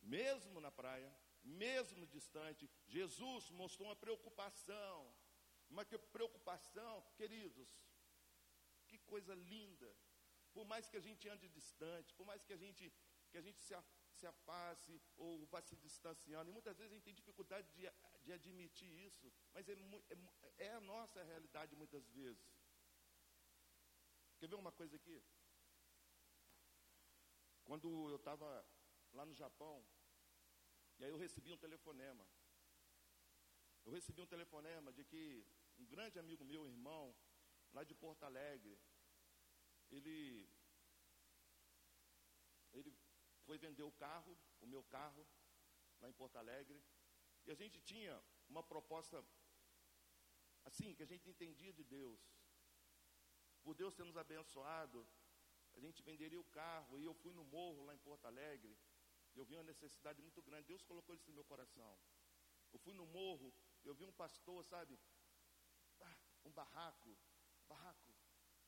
Mesmo 0.00 0.60
na 0.60 0.70
praia, 0.70 1.10
mesmo 1.44 2.06
distante, 2.06 2.68
Jesus 2.86 3.50
mostrou 3.50 3.88
uma 3.88 3.96
preocupação. 3.96 5.14
Uma 5.74 5.84
preocupação, 6.16 6.94
queridos, 7.20 7.68
que 8.88 8.98
coisa 9.12 9.34
linda. 9.52 9.90
Por 10.56 10.64
mais 10.72 10.88
que 10.90 10.98
a 11.00 11.04
gente 11.06 11.28
ande 11.34 11.48
distante, 11.58 12.14
por 12.18 12.26
mais 12.30 12.42
que 12.46 12.52
a 12.52 12.60
gente, 12.64 12.92
que 13.30 13.38
a 13.40 13.44
gente 13.46 13.60
se, 13.66 13.74
se 14.18 14.26
afaste 14.32 14.94
ou 15.16 15.46
vá 15.52 15.60
se 15.62 15.76
distanciando, 15.86 16.50
e 16.50 16.56
muitas 16.58 16.76
vezes 16.78 16.92
a 16.92 16.94
gente 16.96 17.08
tem 17.10 17.20
dificuldade 17.22 17.68
de 17.78 17.86
de 18.24 18.32
admitir 18.32 18.90
isso, 19.06 19.32
mas 19.52 19.68
é, 19.68 19.72
é, 19.72 20.66
é 20.66 20.72
a 20.74 20.80
nossa 20.80 21.22
realidade 21.24 21.74
muitas 21.74 22.08
vezes. 22.10 22.48
Quer 24.38 24.48
ver 24.48 24.54
uma 24.64 24.72
coisa 24.80 24.96
aqui? 24.96 25.20
quando 27.64 28.10
eu 28.10 28.16
estava 28.16 28.48
lá 29.12 29.24
no 29.24 29.34
Japão, 29.34 29.82
e 30.98 31.04
aí 31.04 31.10
eu 31.10 31.16
recebi 31.16 31.52
um 31.52 31.56
telefonema. 31.56 32.26
Eu 33.84 33.92
recebi 33.92 34.20
um 34.20 34.26
telefonema 34.26 34.92
de 34.92 35.04
que 35.04 35.46
um 35.82 35.86
grande 35.94 36.18
amigo 36.18 36.44
meu, 36.44 36.62
irmão, 36.74 37.04
lá 37.76 37.82
de 37.82 37.94
Porto 38.02 38.22
Alegre, 38.22 38.74
ele, 39.96 40.48
ele 42.72 42.90
foi 43.46 43.58
vender 43.58 43.82
o 43.82 43.96
carro, 44.04 44.32
o 44.60 44.66
meu 44.74 44.82
carro, 44.84 45.26
lá 46.00 46.08
em 46.08 46.18
Porto 46.20 46.36
Alegre, 46.36 46.78
e 47.44 47.50
a 47.50 47.58
gente 47.62 47.80
tinha 47.80 48.14
uma 48.48 48.62
proposta 48.62 49.24
assim, 50.64 50.94
que 50.94 51.02
a 51.02 51.10
gente 51.12 51.28
entendia 51.28 51.72
de 51.72 51.84
Deus. 51.96 52.20
Por 53.64 53.74
Deus 53.74 53.94
ter 53.94 54.04
nos 54.04 54.16
abençoado, 54.16 55.00
a 55.74 55.80
gente 55.80 56.00
venderia 56.02 56.40
o 56.40 56.50
carro, 56.62 57.00
e 57.00 57.04
eu 57.04 57.14
fui 57.22 57.32
no 57.32 57.44
morro 57.44 57.84
lá 57.86 57.94
em 57.94 58.04
Porto 58.08 58.26
Alegre, 58.26 58.78
eu 59.34 59.44
vi 59.44 59.54
uma 59.54 59.70
necessidade 59.72 60.22
muito 60.22 60.40
grande, 60.42 60.68
Deus 60.68 60.84
colocou 60.84 61.14
isso 61.14 61.28
no 61.28 61.34
meu 61.34 61.44
coração. 61.44 61.92
Eu 62.72 62.78
fui 62.78 62.94
no 62.94 63.06
morro, 63.06 63.52
eu 63.84 63.94
vi 63.94 64.04
um 64.04 64.12
pastor, 64.12 64.64
sabe, 64.64 64.98
um 66.44 66.52
barraco, 66.52 67.16
barraco. 67.68 68.12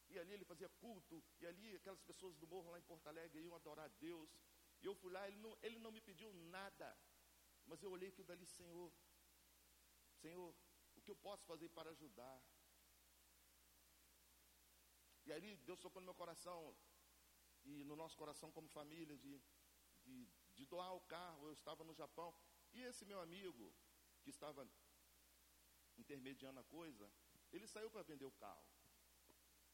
E 0.09 0.18
ali 0.18 0.33
ele 0.33 0.45
fazia 0.45 0.68
culto, 0.68 1.22
e 1.41 1.47
ali 1.47 1.75
aquelas 1.77 2.03
pessoas 2.03 2.37
do 2.37 2.47
morro 2.47 2.70
lá 2.70 2.79
em 2.79 2.83
Porto 2.83 3.07
Alegre 3.07 3.43
iam 3.43 3.55
adorar 3.55 3.87
a 3.87 3.95
Deus. 4.07 4.31
E 4.83 4.87
eu 4.87 4.95
fui 4.95 5.11
lá, 5.11 5.27
ele 5.27 5.39
não, 5.39 5.57
ele 5.62 5.79
não 5.79 5.91
me 5.91 6.01
pediu 6.01 6.33
nada, 6.33 6.97
mas 7.66 7.83
eu 7.83 7.91
olhei 7.91 8.11
aquilo 8.11 8.27
dali, 8.27 8.45
Senhor, 8.45 8.93
Senhor, 10.20 10.55
o 10.97 11.01
que 11.01 11.11
eu 11.11 11.16
posso 11.16 11.45
fazer 11.47 11.68
para 11.70 11.91
ajudar? 11.91 12.43
E 15.27 15.33
ali 15.33 15.57
Deus 15.68 15.81
tocou 15.81 16.01
no 16.01 16.07
meu 16.07 16.14
coração, 16.14 16.77
e 17.64 17.83
no 17.85 17.97
nosso 17.97 18.16
coração 18.16 18.53
como 18.53 18.68
família, 18.68 19.16
de, 19.16 19.43
de, 20.03 20.29
de 20.55 20.66
doar 20.66 20.95
o 20.95 21.01
carro. 21.01 21.47
Eu 21.47 21.55
estava 21.55 21.83
no 21.83 21.95
Japão, 21.95 22.35
e 22.75 22.83
esse 22.83 23.05
meu 23.07 23.20
amigo, 23.20 23.75
que 24.22 24.31
estava 24.31 24.68
intermediando 25.97 26.61
a 26.61 26.64
coisa, 26.64 27.11
ele 27.57 27.66
saiu 27.66 27.90
para 27.90 28.02
vender 28.02 28.24
o 28.24 28.32
carro. 28.32 28.66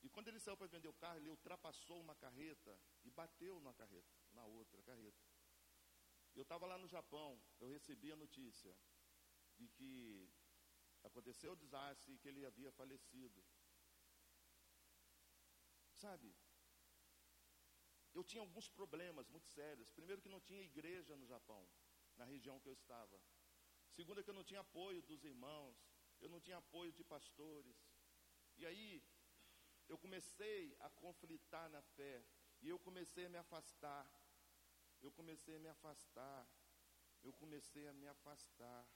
E 0.02 0.08
quando 0.08 0.28
ele 0.28 0.40
saiu 0.40 0.56
para 0.56 0.66
vender 0.66 0.88
o 0.88 0.94
carro, 0.94 1.18
ele 1.18 1.28
ultrapassou 1.28 2.00
uma 2.00 2.14
carreta 2.14 2.78
e 3.04 3.10
bateu 3.10 3.60
na 3.60 3.72
carreta, 3.74 4.14
na 4.32 4.44
outra 4.46 4.82
carreta. 4.82 5.24
Eu 6.34 6.42
estava 6.42 6.66
lá 6.66 6.78
no 6.78 6.88
Japão, 6.88 7.40
eu 7.58 7.68
recebi 7.68 8.10
a 8.12 8.16
notícia 8.16 8.74
de 9.56 9.68
que 9.68 10.30
aconteceu 11.02 11.52
o 11.52 11.56
desastre 11.56 12.14
e 12.14 12.18
que 12.18 12.28
ele 12.28 12.46
havia 12.46 12.72
falecido. 12.72 13.44
Sabe? 15.96 16.34
Eu 18.14 18.24
tinha 18.24 18.40
alguns 18.40 18.68
problemas 18.68 19.28
muito 19.28 19.48
sérios. 19.48 19.90
Primeiro 19.90 20.22
que 20.22 20.28
não 20.28 20.40
tinha 20.40 20.62
igreja 20.62 21.16
no 21.16 21.26
Japão, 21.26 21.68
na 22.16 22.24
região 22.24 22.58
que 22.60 22.68
eu 22.68 22.72
estava. 22.72 23.20
Segundo 23.90 24.22
que 24.22 24.30
eu 24.30 24.34
não 24.34 24.44
tinha 24.44 24.60
apoio 24.60 25.02
dos 25.02 25.24
irmãos, 25.24 25.76
eu 26.20 26.28
não 26.28 26.40
tinha 26.40 26.58
apoio 26.58 26.92
de 26.92 27.04
pastores. 27.04 27.78
E 28.56 28.66
aí 28.66 29.02
eu 29.88 29.98
comecei 29.98 30.76
a 30.80 30.88
conflitar 30.90 31.68
na 31.70 31.82
fé, 31.82 32.24
e 32.62 32.68
eu 32.68 32.78
comecei 32.78 33.26
a 33.26 33.28
me 33.28 33.38
afastar. 33.38 34.06
Eu 35.00 35.10
comecei 35.10 35.56
a 35.56 35.58
me 35.58 35.68
afastar. 35.68 36.46
Eu 37.22 37.32
comecei 37.32 37.86
a 37.88 37.92
me 37.92 38.06
afastar. 38.06 38.86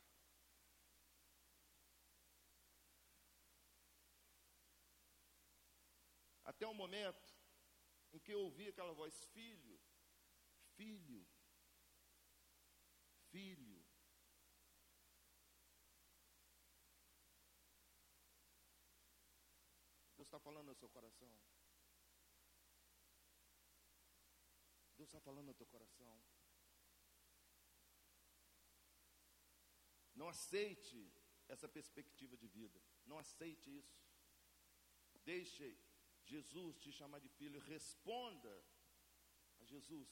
Até 6.45 6.67
o 6.67 6.75
momento 6.75 7.35
em 8.13 8.19
que 8.19 8.33
eu 8.33 8.41
ouvi 8.41 8.69
aquela 8.69 8.93
voz: 8.93 9.25
Filho, 9.33 9.81
filho, 10.77 11.27
filho. 13.31 13.85
Deus 20.17 20.24
está 20.35 20.41
falando 20.41 20.67
no 20.67 20.75
seu 20.75 20.89
coração. 20.89 21.33
Deus 24.97 25.09
está 25.09 25.21
falando 25.21 25.47
no 25.47 25.55
teu 25.55 25.67
coração. 25.67 26.15
Não 30.15 30.29
aceite 30.29 31.13
essa 31.47 31.69
perspectiva 31.69 32.37
de 32.37 32.49
vida. 32.49 32.83
Não 33.07 33.19
aceite 33.19 33.77
isso. 33.79 33.97
Deixe 35.25 35.79
Jesus 36.25 36.81
te 36.81 36.91
chamar 36.91 37.21
de 37.21 37.29
filho. 37.29 37.61
Responda 37.61 38.55
a 39.61 39.65
Jesus 39.65 40.09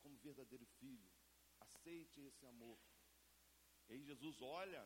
como 0.00 0.18
verdadeiro 0.18 0.66
filho. 0.80 1.10
Aceite 1.60 2.20
esse 2.22 2.44
amor. 2.46 2.78
E 3.88 3.92
aí 3.92 4.02
Jesus 4.02 4.42
olha, 4.42 4.84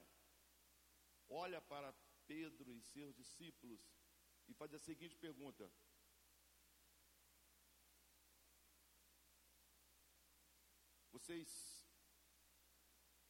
olha 1.29 1.61
para 1.63 1.91
Pedro 2.29 2.71
e 2.77 2.81
seus 2.83 3.15
discípulos 3.17 3.83
e 4.47 4.55
faz 4.55 4.73
a 4.75 4.79
seguinte 4.79 5.17
pergunta: 5.17 5.65
Vocês 11.11 11.51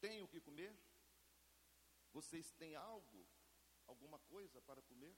têm 0.01 0.23
o 0.23 0.29
que 0.29 0.41
comer? 0.41 0.73
Vocês 2.13 2.51
têm 2.53 2.75
algo, 2.75 3.27
alguma 3.87 4.19
coisa 4.19 4.61
para 4.63 4.83
comer? 4.83 5.17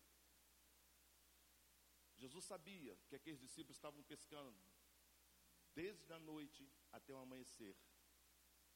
Jesus 2.17 2.45
sabia 2.45 2.95
que 3.09 3.17
aqueles 3.17 3.41
discípulos 3.41 3.77
estavam 3.79 4.03
pescando 4.03 4.63
desde 5.75 6.13
a 6.13 6.19
noite 6.19 6.71
até 6.93 7.15
o 7.15 7.19
amanhecer. 7.19 7.75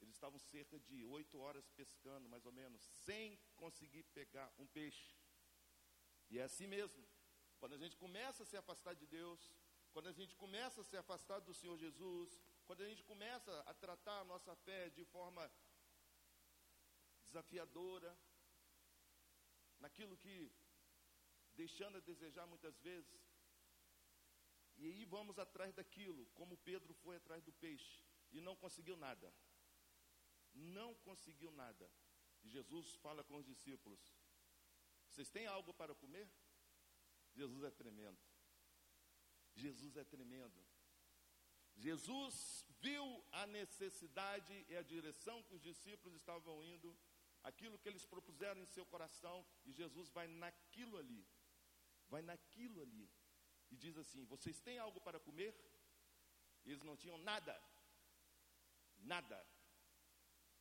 Eles 0.05 0.17
estavam 0.17 0.39
cerca 0.39 0.79
de 0.79 1.03
oito 1.17 1.39
horas 1.39 1.67
pescando, 1.81 2.29
mais 2.29 2.45
ou 2.45 2.53
menos, 2.53 2.83
sem 3.07 3.39
conseguir 3.57 4.03
pegar 4.19 4.53
um 4.59 4.67
peixe. 4.67 5.17
E 6.31 6.39
é 6.39 6.43
assim 6.43 6.67
mesmo. 6.67 7.03
Quando 7.59 7.75
a 7.75 7.79
gente 7.79 7.97
começa 7.97 8.43
a 8.43 8.47
se 8.47 8.57
afastar 8.57 8.95
de 8.95 9.07
Deus, 9.07 9.41
quando 9.95 10.09
a 10.09 10.13
gente 10.13 10.35
começa 10.37 10.83
a 10.83 10.85
se 10.85 10.97
afastar 11.03 11.39
do 11.41 11.55
Senhor 11.55 11.79
Jesus, 11.79 12.39
quando 12.67 12.83
a 12.83 12.89
gente 12.91 13.03
começa 13.03 13.53
a 13.61 13.73
tratar 13.73 14.21
a 14.21 14.25
nossa 14.25 14.55
fé 14.67 14.91
de 14.91 15.05
forma 15.07 15.51
desafiadora, 17.27 18.11
naquilo 19.79 20.19
que 20.19 20.53
deixando 21.55 21.97
a 21.97 22.01
desejar 22.01 22.47
muitas 22.47 22.79
vezes, 22.81 23.23
e 24.77 24.87
aí 24.87 25.05
vamos 25.07 25.39
atrás 25.39 25.73
daquilo, 25.73 26.27
como 26.35 26.59
Pedro 26.59 26.93
foi 26.93 27.17
atrás 27.17 27.43
do 27.43 27.53
peixe 27.55 28.03
e 28.33 28.41
não 28.41 28.57
conseguiu 28.57 28.97
nada. 28.97 29.33
Não 30.55 30.95
conseguiu 30.97 31.51
nada. 31.53 31.91
E 32.43 32.49
Jesus 32.49 32.95
fala 32.97 33.25
com 33.25 33.37
os 33.37 33.47
discípulos: 33.47 34.01
Vocês 35.09 35.31
têm 35.31 35.47
algo 35.47 35.75
para 35.75 35.95
comer? 35.95 36.29
Jesus 37.33 37.63
é 37.65 37.71
tremendo. 37.71 38.19
Jesus 39.55 39.97
é 39.97 40.05
tremendo. 40.05 40.65
Jesus 41.77 42.65
viu 42.81 43.25
a 43.33 43.47
necessidade 43.47 44.65
e 44.69 44.77
a 44.77 44.83
direção 44.83 45.43
que 45.43 45.55
os 45.55 45.63
discípulos 45.63 46.15
estavam 46.17 46.63
indo, 46.63 46.97
aquilo 47.43 47.79
que 47.79 47.89
eles 47.89 48.05
propuseram 48.05 48.61
em 48.61 48.67
seu 48.67 48.87
coração, 48.87 49.45
e 49.65 49.73
Jesus 49.73 50.09
vai 50.11 50.29
naquilo 50.29 50.97
ali. 50.97 51.27
Vai 52.09 52.23
naquilo 52.23 52.81
ali 52.83 53.11
e 53.71 53.77
diz 53.77 53.97
assim: 53.97 54.25
Vocês 54.25 54.61
têm 54.61 54.79
algo 54.79 55.01
para 55.01 55.19
comer? 55.19 55.53
Eles 56.65 56.83
não 56.83 56.97
tinham 56.97 57.19
nada, 57.19 57.55
nada, 58.99 59.39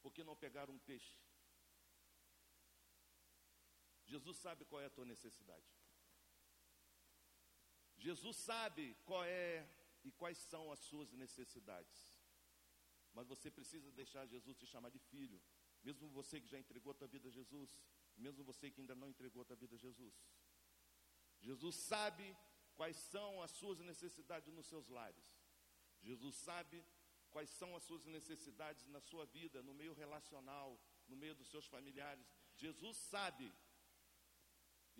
porque 0.03 0.23
não 0.29 0.35
pegaram 0.45 0.73
um 0.73 0.83
peixe. 0.89 1.17
Jesus 4.11 4.37
sabe 4.45 4.65
qual 4.65 4.81
é 4.81 4.87
a 4.87 4.95
tua 4.97 5.05
necessidade. 5.13 5.69
Jesus 7.97 8.35
sabe 8.49 8.85
qual 9.05 9.23
é 9.23 9.49
e 10.03 10.11
quais 10.11 10.37
são 10.51 10.63
as 10.73 10.79
suas 10.89 11.11
necessidades. 11.13 11.97
Mas 13.13 13.27
você 13.33 13.49
precisa 13.49 13.91
deixar 13.91 14.25
Jesus 14.25 14.57
te 14.57 14.67
chamar 14.67 14.89
de 14.89 14.99
filho. 14.99 15.41
Mesmo 15.87 16.09
você 16.09 16.41
que 16.41 16.47
já 16.47 16.59
entregou 16.59 16.91
a 16.91 16.95
tua 16.95 17.07
vida 17.07 17.29
a 17.29 17.31
Jesus, 17.31 17.79
mesmo 18.17 18.43
você 18.43 18.69
que 18.69 18.81
ainda 18.81 18.95
não 18.95 19.09
entregou 19.09 19.41
a 19.41 19.45
tua 19.45 19.55
vida 19.55 19.75
a 19.75 19.83
Jesus. 19.87 20.15
Jesus 21.39 21.75
sabe 21.75 22.27
quais 22.75 22.97
são 22.97 23.41
as 23.41 23.51
suas 23.51 23.79
necessidades 23.79 24.53
nos 24.53 24.67
seus 24.67 24.87
lares. 24.87 25.25
Jesus 26.01 26.35
sabe 26.35 26.83
quais 27.33 27.49
são 27.59 27.69
as 27.77 27.83
suas 27.89 28.05
necessidades 28.17 28.87
na 28.95 29.01
sua 29.09 29.25
vida, 29.37 29.61
no 29.69 29.73
meio 29.81 29.93
relacional, 30.03 30.69
no 31.07 31.17
meio 31.23 31.35
dos 31.39 31.49
seus 31.53 31.67
familiares. 31.75 32.25
Jesus 32.63 32.97
sabe. 33.13 33.51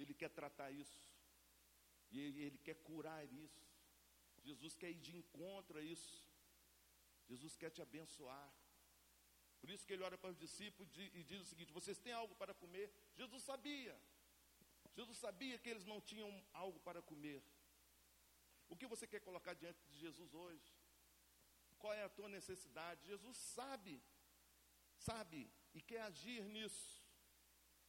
Ele 0.01 0.13
quer 0.21 0.29
tratar 0.39 0.69
isso. 0.71 1.01
E 2.11 2.19
ele 2.45 2.59
quer 2.67 2.75
curar 2.89 3.23
isso. 3.45 3.63
Jesus 4.47 4.75
quer 4.81 4.91
ir 4.91 5.01
de 5.07 5.15
encontro 5.19 5.77
a 5.79 5.83
isso. 5.95 6.15
Jesus 7.29 7.55
quer 7.55 7.71
te 7.75 7.81
abençoar. 7.81 8.49
Por 9.61 9.69
isso 9.69 9.85
que 9.87 9.93
ele 9.93 10.03
olha 10.03 10.17
para 10.17 10.31
os 10.31 10.37
discípulos 10.37 10.89
e 10.97 11.23
diz 11.23 11.39
o 11.41 11.45
seguinte: 11.45 11.71
Vocês 11.71 11.97
têm 11.97 12.13
algo 12.13 12.35
para 12.35 12.53
comer? 12.53 12.87
Jesus 13.15 13.43
sabia. 13.43 13.95
Jesus 14.97 15.17
sabia 15.17 15.57
que 15.57 15.69
eles 15.69 15.85
não 15.85 15.99
tinham 16.01 16.29
algo 16.53 16.79
para 16.81 17.01
comer. 17.01 17.41
O 18.67 18.75
que 18.75 18.87
você 18.93 19.07
quer 19.07 19.21
colocar 19.21 19.53
diante 19.53 19.81
de 19.87 19.97
Jesus 19.99 20.33
hoje? 20.33 20.72
Qual 21.83 21.93
é 21.93 22.03
a 22.03 22.15
tua 22.17 22.29
necessidade? 22.29 23.05
Jesus 23.05 23.35
sabe, 23.35 24.01
sabe 24.95 25.51
e 25.73 25.81
quer 25.81 26.03
agir 26.03 26.43
nisso. 26.45 27.03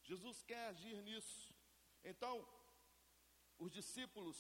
Jesus 0.03 0.43
quer 0.43 0.65
agir 0.71 0.97
nisso. 1.09 1.55
Então, 2.03 2.35
os 3.57 3.71
discípulos, 3.71 4.37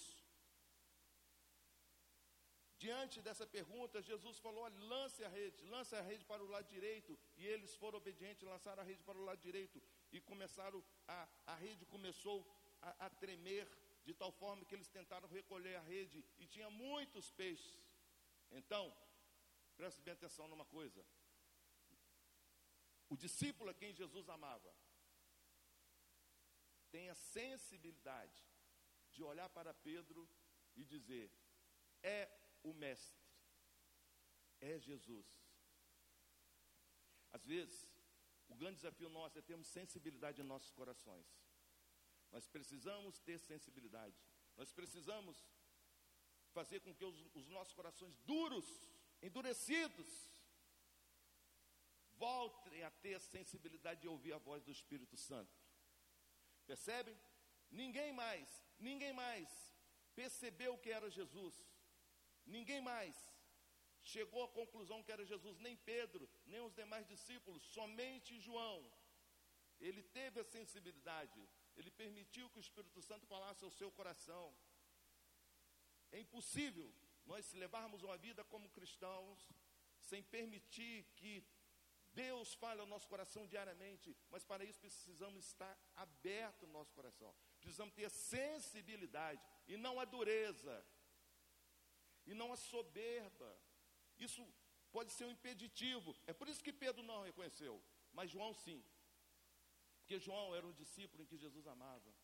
diante 2.78 3.22
dessa 3.22 3.46
pergunta, 3.46 4.02
Jesus 4.02 4.40
falou: 4.40 4.66
lance 4.94 5.22
a 5.24 5.28
rede, 5.28 5.62
lance 5.66 5.94
a 5.94 6.02
rede 6.02 6.24
para 6.24 6.42
o 6.42 6.48
lado 6.48 6.66
direito. 6.66 7.16
E 7.36 7.46
eles 7.46 7.76
foram 7.76 7.98
obedientes, 7.98 8.42
lançaram 8.42 8.82
a 8.82 8.86
rede 8.90 9.05
para 9.05 9.16
o 9.16 9.24
lado 9.24 9.40
direito. 9.40 9.80
E 10.11 10.20
começaram, 10.20 10.84
a, 11.07 11.28
a 11.46 11.55
rede 11.55 11.86
começou 11.86 12.44
a, 12.82 13.07
a 13.07 13.11
tremer, 13.11 13.68
de 14.05 14.14
tal 14.14 14.32
forma 14.32 14.64
que 14.64 14.74
eles 14.74 14.88
tentaram 14.88 15.28
recolher 15.28 15.76
a 15.76 15.82
rede 15.82 16.24
e 16.40 16.44
tinha 16.44 16.68
muitos 16.70 17.30
peixes. 17.30 17.80
Então, 18.50 18.92
preste 19.77 20.01
bem 20.03 20.14
atenção 20.14 20.47
numa 20.49 20.64
coisa: 20.64 21.05
o 23.09 23.16
discípulo 23.16 23.70
a 23.70 23.75
quem 23.75 23.93
Jesus 23.93 24.29
amava 24.29 24.75
tem 26.91 27.09
a 27.11 27.14
sensibilidade 27.14 28.41
de 29.11 29.22
olhar 29.22 29.49
para 29.49 29.75
Pedro 29.75 30.29
e 30.77 30.85
dizer: 30.85 31.31
é 32.03 32.31
o 32.62 32.72
Mestre, 32.72 33.25
é 34.61 34.79
Jesus. 34.79 35.27
Às 37.33 37.45
vezes, 37.45 37.89
o 38.49 38.55
grande 38.55 38.77
desafio 38.77 39.09
nosso 39.09 39.39
é 39.39 39.43
termos 39.43 39.66
sensibilidade 39.66 40.41
em 40.41 40.45
nossos 40.45 40.70
corações. 40.70 41.27
Nós 42.31 42.47
precisamos 42.47 43.18
ter 43.20 43.39
sensibilidade. 43.39 44.16
Nós 44.57 44.70
precisamos 44.72 45.45
fazer 46.53 46.81
com 46.81 46.95
que 46.95 47.05
os, 47.05 47.16
os 47.35 47.49
nossos 47.49 47.75
corações 47.75 48.16
duros, 48.18 48.66
endurecidos, 49.23 50.09
voltem 52.17 52.83
a 52.83 52.91
ter 52.91 53.15
a 53.15 53.21
sensibilidade 53.21 54.01
de 54.03 54.09
ouvir 54.09 54.33
a 54.33 54.39
voz 54.39 54.62
do 54.62 54.71
Espírito 54.71 55.17
Santo. 55.17 55.55
Percebem? 56.67 57.17
Ninguém 57.71 58.12
mais, 58.12 58.49
ninguém 58.79 59.12
mais 59.12 59.49
percebeu 60.15 60.79
que 60.79 60.91
era 60.91 61.11
Jesus. 61.11 61.55
Ninguém 62.47 62.81
mais 62.81 63.17
chegou 64.03 64.45
à 64.45 64.49
conclusão 64.49 65.03
que 65.03 65.11
era 65.11 65.25
Jesus, 65.25 65.59
nem 65.59 65.77
Pedro, 65.77 66.29
nem 66.47 66.61
os 66.61 66.75
demais 66.75 67.07
discípulos, 67.07 67.62
somente 67.62 68.39
João. 68.39 68.93
Ele 69.81 70.03
teve 70.03 70.41
a 70.41 70.45
sensibilidade 70.45 71.49
ele 71.77 71.91
permitiu 71.91 72.49
que 72.51 72.59
o 72.59 72.61
Espírito 72.67 73.03
Santo 73.03 73.27
falasse 73.27 73.65
ao 73.65 73.71
seu 73.71 73.91
coração. 73.91 74.55
É 76.12 76.21
impossível 76.21 76.93
nós 77.27 77.53
levarmos 77.53 78.03
uma 78.03 78.16
vida 78.16 78.45
como 78.45 78.68
cristãos 78.70 79.49
sem 79.99 80.22
permitir 80.22 81.05
que 81.16 81.45
Deus 82.12 82.55
fale 82.55 82.81
ao 82.81 82.87
nosso 82.87 83.09
coração 83.09 83.47
diariamente, 83.47 84.16
mas 84.31 84.45
para 84.45 84.64
isso 84.64 84.81
precisamos 84.81 85.45
estar 85.47 85.77
aberto 85.97 86.66
no 86.66 86.72
nosso 86.72 86.93
coração. 86.93 87.35
Precisamos 87.61 87.95
ter 87.95 88.09
sensibilidade 88.09 89.43
e 89.66 89.77
não 89.77 89.99
a 89.99 90.05
dureza, 90.05 90.87
e 92.27 92.35
não 92.35 92.53
a 92.53 92.57
soberba. 92.57 93.59
Isso 94.16 94.47
pode 94.93 95.12
ser 95.12 95.25
um 95.25 95.31
impeditivo. 95.31 96.16
É 96.27 96.33
por 96.33 96.49
isso 96.49 96.62
que 96.62 96.72
Pedro 96.72 97.03
não 97.03 97.22
reconheceu, 97.22 97.83
mas 98.12 98.31
João 98.31 98.55
sim. 98.55 98.85
Porque 99.99 100.20
João 100.20 100.55
era 100.55 100.66
um 100.66 100.72
discípulo 100.72 101.22
em 101.22 101.27
que 101.27 101.37
Jesus 101.37 101.66
amava. 101.66 102.14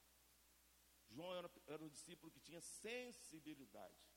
João 1.09 1.35
era, 1.35 1.51
era 1.67 1.83
um 1.83 1.89
discípulo 1.89 2.31
que 2.31 2.39
tinha 2.39 2.61
sensibilidade. 2.61 4.10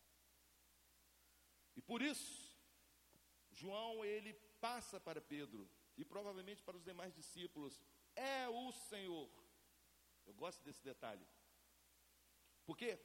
E 1.75 1.81
por 1.81 2.01
isso, 2.01 2.53
João 3.51 4.03
ele 4.03 4.33
passa 4.59 4.99
para 4.99 5.21
Pedro 5.21 5.69
e 5.97 6.03
provavelmente 6.03 6.63
para 6.63 6.77
os 6.77 6.83
demais 6.83 7.13
discípulos: 7.13 7.81
é 8.15 8.47
o 8.49 8.71
Senhor. 8.71 9.29
Eu 10.25 10.33
gosto 10.33 10.63
desse 10.63 10.83
detalhe. 10.83 11.25
Porque 12.65 12.99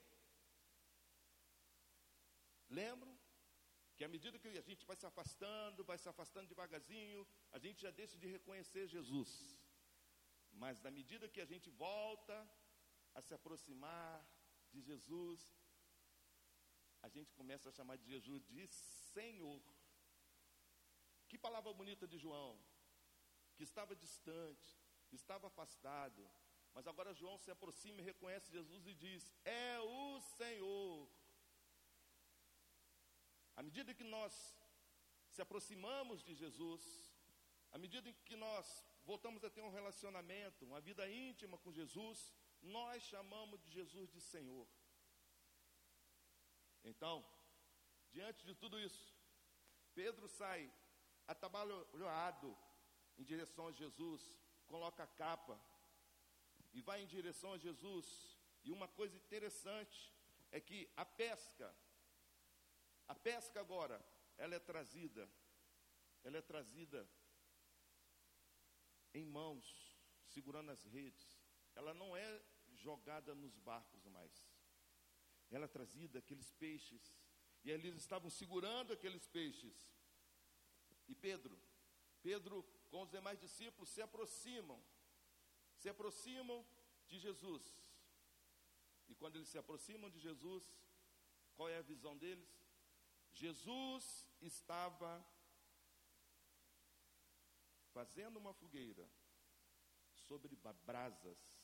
lembro 2.69 3.11
que 3.97 4.05
à 4.05 4.09
medida 4.09 4.39
que 4.39 4.47
a 4.47 4.61
gente 4.61 4.87
vai 4.87 4.97
se 4.97 5.07
afastando, 5.07 5.85
vai 5.85 5.99
se 5.99 6.09
afastando 6.09 6.47
devagarzinho, 6.47 7.27
a 7.51 7.59
gente 7.59 7.83
já 7.83 7.91
deixa 7.91 8.17
de 8.17 8.29
reconhecer 8.29 8.87
Jesus. 8.87 9.31
Mas 10.53 10.81
na 10.81 10.91
medida 10.91 11.29
que 11.29 11.41
a 11.41 11.45
gente 11.45 11.69
volta 11.71 12.37
a 13.15 13.21
se 13.21 13.35
aproximar 13.35 14.25
de 14.71 14.81
Jesus, 14.81 15.41
a 17.03 17.09
gente 17.09 17.33
começa 17.35 17.69
a 17.69 17.73
chamar 17.73 17.97
de 17.97 18.07
Jesus 18.07 18.45
de 18.47 18.67
Senhor. 19.13 19.63
Que 21.29 21.39
palavra 21.39 21.73
bonita 21.73 22.07
de 22.07 22.19
João, 22.19 22.59
que 23.55 23.63
estava 23.63 23.95
distante, 23.95 24.79
estava 25.13 25.47
afastado, 25.47 26.29
mas 26.75 26.87
agora 26.87 27.15
João 27.15 27.39
se 27.39 27.51
aproxima 27.51 28.01
e 28.01 28.05
reconhece 28.05 28.53
Jesus 28.53 28.87
e 28.87 28.95
diz: 28.95 29.33
É 29.45 29.79
o 29.81 30.21
Senhor. 30.37 31.09
À 33.57 33.63
medida 33.63 33.93
que 33.93 34.05
nós 34.05 34.33
se 35.31 35.43
aproximamos 35.43 36.23
de 36.23 36.35
Jesus, 36.35 36.83
à 37.73 37.79
medida 37.79 38.13
que 38.25 38.37
nós 38.37 38.85
voltamos 39.05 39.43
a 39.45 39.51
ter 39.51 39.63
um 39.63 39.71
relacionamento, 39.71 40.65
uma 40.65 40.81
vida 40.81 41.11
íntima 41.11 41.59
com 41.59 41.73
Jesus, 41.73 42.33
nós 42.63 43.03
chamamos 43.03 43.61
de 43.63 43.71
Jesus 43.73 44.11
de 44.11 44.21
Senhor. 44.21 44.67
Então, 46.85 47.25
diante 48.11 48.45
de 48.45 48.55
tudo 48.55 48.79
isso, 48.79 49.15
Pedro 49.95 50.29
sai 50.29 50.73
atabalhoado 51.27 52.57
em 53.19 53.25
direção 53.25 53.69
a 53.69 53.73
Jesus, 53.73 54.23
coloca 54.67 55.03
a 55.03 55.07
capa 55.07 55.61
e 56.73 56.81
vai 56.81 57.03
em 57.03 57.07
direção 57.07 57.53
a 57.53 57.59
Jesus. 57.59 58.39
E 58.65 58.71
uma 58.71 58.89
coisa 58.89 59.17
interessante 59.17 60.15
é 60.51 60.61
que 60.61 60.91
a 60.97 61.05
pesca, 61.05 61.75
a 63.07 63.15
pesca 63.15 63.61
agora, 63.61 64.05
ela 64.37 64.55
é 64.55 64.59
trazida, 64.59 65.29
ela 66.25 66.39
é 66.39 66.43
trazida 66.43 67.09
em 69.15 69.25
mãos, 69.25 69.97
segurando 70.27 70.71
as 70.71 70.85
redes. 70.85 71.39
Ela 71.75 71.93
não 71.95 72.17
é 72.17 72.43
jogada 72.75 73.35
nos 73.35 73.57
barcos 73.59 74.05
mais. 74.07 74.48
Ela 75.51 75.69
trazida 75.69 76.19
aqueles 76.19 76.51
peixes. 76.53 77.17
E 77.65 77.71
eles 77.71 77.97
estavam 77.97 78.31
segurando 78.31 78.93
aqueles 78.93 79.27
peixes. 79.27 79.77
E 81.09 81.15
Pedro, 81.15 81.59
Pedro 82.23 82.63
com 82.91 83.03
os 83.03 83.11
demais 83.11 83.39
discípulos 83.41 83.89
se 83.89 84.01
aproximam. 84.03 84.83
Se 85.77 85.89
aproximam 85.89 86.65
de 87.07 87.19
Jesus. 87.19 87.63
E 89.09 89.15
quando 89.15 89.37
eles 89.37 89.49
se 89.49 89.59
aproximam 89.59 90.11
de 90.11 90.19
Jesus, 90.19 90.65
qual 91.57 91.69
é 91.69 91.79
a 91.79 91.83
visão 91.83 92.17
deles? 92.17 92.49
Jesus 93.33 94.27
estava 94.41 95.25
fazendo 97.93 98.37
uma 98.37 98.53
fogueira 98.53 99.09
sobre 100.27 100.55
brasas, 100.85 101.59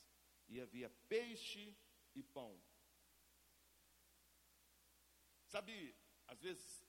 e 0.47 0.59
havia 0.59 0.89
peixe 1.07 1.75
e 2.15 2.23
pão. 2.23 2.59
Sabe, 5.55 5.95
às 6.27 6.41
vezes, 6.41 6.85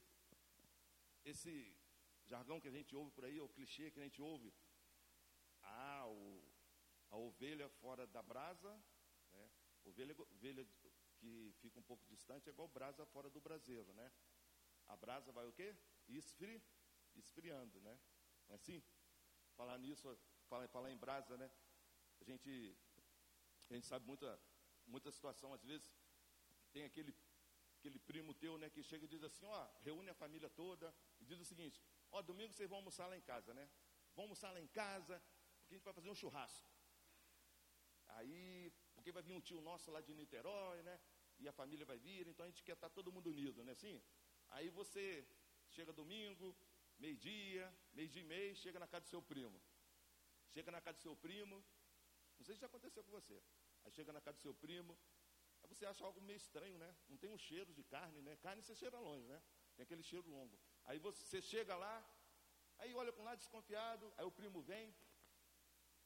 esse 1.25 1.73
jargão 2.25 2.61
que 2.61 2.67
a 2.67 2.73
gente 2.73 2.97
ouve 2.97 3.13
por 3.13 3.25
aí, 3.25 3.41
o 3.41 3.49
clichê 3.49 3.93
que 3.93 4.01
a 4.01 4.03
gente 4.03 4.21
ouve, 4.21 4.53
ah, 5.63 6.05
o, 6.09 6.43
a 7.11 7.17
ovelha 7.17 7.69
fora 7.69 8.09
da 8.09 8.21
brasa, 8.25 8.73
né? 9.31 9.49
ovelha, 9.85 10.17
ovelha 10.19 10.67
que 11.17 11.55
fica 11.61 11.79
um 11.79 11.83
pouco 11.85 12.05
distante 12.07 12.49
é 12.49 12.53
igual 12.53 12.67
brasa 12.67 13.07
fora 13.07 13.31
do 13.31 13.41
braseiro, 13.41 13.95
né? 13.95 14.13
A 14.89 14.97
brasa 14.97 15.31
vai 15.31 15.47
o 15.47 15.53
quê? 15.53 15.77
Esfri, 16.09 16.61
esfriando, 17.15 17.81
né? 17.83 17.97
Não 18.49 18.55
é 18.55 18.57
assim? 18.57 18.83
falar 19.55 19.79
nisso, 19.79 20.19
falar, 20.49 20.67
falar 20.67 20.91
em 20.91 20.97
brasa, 20.97 21.37
né? 21.37 21.49
A 22.21 22.25
gente, 22.25 22.77
a 23.71 23.75
gente 23.75 23.87
sabe 23.87 24.05
muita, 24.05 24.41
muita 24.89 25.13
situação, 25.13 25.55
às 25.55 25.63
vezes, 25.63 25.97
tem 26.73 26.83
aquele, 26.83 27.15
aquele 27.87 27.99
primo 28.01 28.35
teu, 28.35 28.59
né, 28.59 28.69
que 28.69 28.83
chega 28.83 29.05
e 29.05 29.09
diz 29.09 29.23
assim, 29.23 29.47
ó, 29.47 29.69
reúne 29.81 30.11
a 30.11 30.15
família 30.15 30.51
toda 30.51 30.93
e 31.21 31.25
diz 31.25 31.39
o 31.39 31.45
seguinte, 31.45 31.81
ó, 32.11 32.21
domingo 32.21 32.53
vocês 32.53 32.69
vão 32.69 32.79
almoçar 32.79 33.07
lá 33.07 33.17
em 33.17 33.21
casa, 33.21 33.55
né? 33.55 33.71
Vão 34.15 34.25
almoçar 34.25 34.51
lá 34.51 34.61
em 34.61 34.67
casa, 34.67 35.23
porque 35.61 35.75
a 35.75 35.77
gente 35.77 35.85
vai 35.85 35.95
fazer 35.95 36.11
um 36.11 36.15
churrasco. 36.15 36.69
Aí, 38.09 38.73
porque 38.95 39.13
vai 39.13 39.23
vir 39.23 39.35
um 39.35 39.41
tio 39.41 39.61
nosso 39.61 39.91
lá 39.91 40.01
de 40.01 40.13
Niterói, 40.15 40.83
né? 40.83 40.99
E 41.39 41.47
a 41.47 41.53
família 41.53 41.87
vai 41.87 41.99
vir, 41.99 42.27
então 42.27 42.45
a 42.45 42.49
gente 42.49 42.63
quer 42.65 42.73
estar 42.73 42.91
todo 42.91 43.13
mundo 43.13 43.31
unido, 43.31 43.63
né? 43.63 43.73
Assim? 43.73 44.03
Aí 44.49 44.69
você 44.71 45.25
chega 45.69 45.93
domingo, 45.93 46.57
meio-dia, 46.99 47.73
meio-dia 47.93 48.23
e 48.23 48.25
meio, 48.25 48.57
chega 48.57 48.81
na 48.81 48.89
casa 48.89 49.05
do 49.05 49.09
seu 49.09 49.23
primo. 49.23 49.63
Chega 50.49 50.73
na 50.73 50.81
casa 50.81 50.99
do 50.99 51.03
seu 51.03 51.15
primo, 51.15 51.65
não 52.39 52.45
sei 52.45 52.55
se 52.55 52.61
já 52.63 52.67
aconteceu 52.67 53.05
com 53.05 53.13
você. 53.13 53.41
Aí 53.85 53.93
chega 53.93 54.13
na 54.13 54.21
casa 54.21 54.39
do 54.39 54.43
seu 54.43 54.55
primo, 54.55 54.99
você 55.67 55.85
acha 55.87 56.05
algo 56.05 56.21
meio 56.21 56.37
estranho, 56.37 56.79
né? 56.79 56.91
Não 57.09 57.17
tem 57.17 57.31
um 57.31 57.39
cheiro 57.39 57.73
de 57.73 57.85
carne, 57.85 58.21
né? 58.23 58.37
Carne 58.37 58.63
você 58.63 58.75
cheira 58.75 58.99
longe, 58.99 59.27
né? 59.27 59.43
Tem 59.75 59.85
aquele 59.85 60.03
cheiro 60.03 60.29
longo. 60.29 60.59
Aí 60.85 60.99
você 60.99 61.41
chega 61.43 61.77
lá, 61.77 61.95
aí 62.79 62.95
olha 62.95 63.13
para 63.13 63.23
um 63.23 63.25
lado 63.25 63.39
desconfiado, 63.39 64.13
aí 64.17 64.25
o 64.25 64.31
primo 64.31 64.63
vem, 64.63 64.95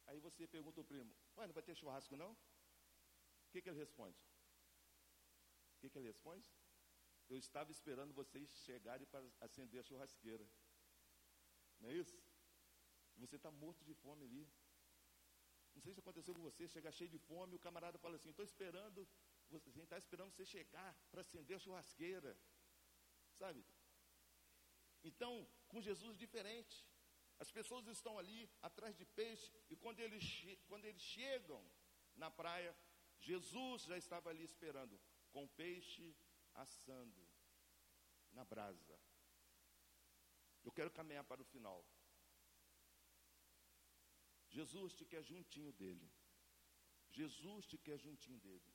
aí 0.07 0.19
você 0.21 0.47
pergunta 0.47 0.81
ao 0.81 0.85
primo, 0.85 1.15
ué, 1.37 1.47
não 1.47 1.55
vai 1.55 1.63
ter 1.63 1.75
churrasco 1.75 2.17
não? 2.17 2.33
O 2.33 3.51
que, 3.53 3.61
que 3.63 3.69
ele 3.69 3.79
responde? 3.79 4.19
O 5.77 5.81
que, 5.81 5.91
que 5.91 5.99
ele 5.99 6.07
responde? 6.07 6.49
Eu 7.29 7.39
estava 7.39 7.71
esperando 7.71 8.13
vocês 8.13 8.49
chegarem 8.65 9.07
para 9.07 9.25
acender 9.41 9.81
a 9.81 9.85
churrasqueira. 9.85 10.47
Não 11.81 11.89
é 11.91 11.95
isso? 11.95 12.19
Você 13.17 13.37
está 13.37 13.51
morto 13.51 13.85
de 13.85 13.95
fome 13.95 14.25
ali. 14.25 14.45
Não 15.75 15.81
sei 15.81 15.95
se 15.95 16.01
aconteceu 16.01 16.35
com 16.35 16.43
você, 16.43 16.67
chega 16.69 16.91
cheio 16.91 17.11
de 17.11 17.19
fome, 17.19 17.57
o 17.57 17.65
camarada 17.67 17.99
fala 17.99 18.17
assim, 18.17 18.31
estou 18.31 18.45
esperando, 18.45 19.07
você 19.59 19.83
está 19.83 19.99
esperando 19.99 20.33
você 20.33 20.45
chegar 20.45 20.95
para 21.11 21.23
acender 21.23 21.57
a 21.57 21.61
churrasqueira. 21.61 22.37
Sabe? 23.33 23.65
Então, 25.03 25.49
com 25.69 25.81
Jesus 25.81 26.17
diferente. 26.17 26.87
As 27.39 27.51
pessoas 27.51 27.87
estão 27.87 28.19
ali 28.19 28.51
atrás 28.61 28.95
de 28.95 29.05
peixe, 29.05 29.51
e 29.71 29.77
quando 29.77 30.01
eles, 30.01 30.25
quando 30.69 30.85
eles 30.85 31.01
chegam 31.01 31.65
na 32.15 32.31
praia, 32.31 32.77
Jesus 33.19 33.85
já 33.85 33.97
estava 33.97 34.29
ali 34.29 34.45
esperando, 34.45 35.01
com 35.33 35.49
peixe 35.49 36.15
assando 36.55 37.27
na 38.33 38.45
brasa. 38.45 38.99
Eu 40.63 40.73
quero 40.73 40.91
caminhar 40.91 41.25
para 41.25 41.41
o 41.41 41.45
final. 41.45 41.83
Jesus 44.49 44.95
te 44.95 45.05
quer 45.07 45.23
juntinho 45.23 45.73
dele. 45.73 46.11
Jesus 47.11 47.67
te 47.67 47.79
quer 47.79 47.99
juntinho 47.99 48.39
dele. 48.39 48.70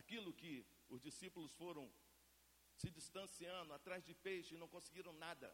Aquilo 0.00 0.32
que 0.40 0.52
os 0.94 1.00
discípulos 1.00 1.52
foram 1.52 1.84
se 2.80 2.90
distanciando 2.90 3.72
atrás 3.72 4.04
de 4.04 4.14
peixe 4.14 4.54
e 4.54 4.58
não 4.58 4.68
conseguiram 4.68 5.12
nada. 5.12 5.48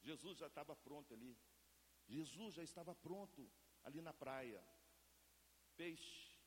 Jesus 0.00 0.38
já 0.38 0.46
estava 0.46 0.74
pronto 0.74 1.12
ali. 1.12 1.36
Jesus 2.06 2.54
já 2.54 2.62
estava 2.62 2.94
pronto 2.94 3.50
ali 3.84 4.00
na 4.00 4.14
praia. 4.14 4.62
Peixe, 5.76 6.40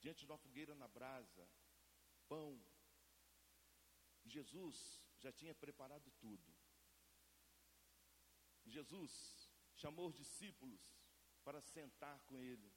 diante 0.00 0.20
de 0.20 0.26
uma 0.26 0.38
fogueira 0.38 0.74
na 0.74 0.88
brasa, 0.88 1.48
pão. 2.28 2.60
Jesus 4.24 5.00
já 5.18 5.32
tinha 5.32 5.54
preparado 5.54 6.10
tudo. 6.18 6.52
Jesus 8.66 9.48
chamou 9.76 10.08
os 10.08 10.16
discípulos 10.16 10.82
para 11.44 11.60
sentar 11.60 12.20
com 12.24 12.42
ele, 12.42 12.70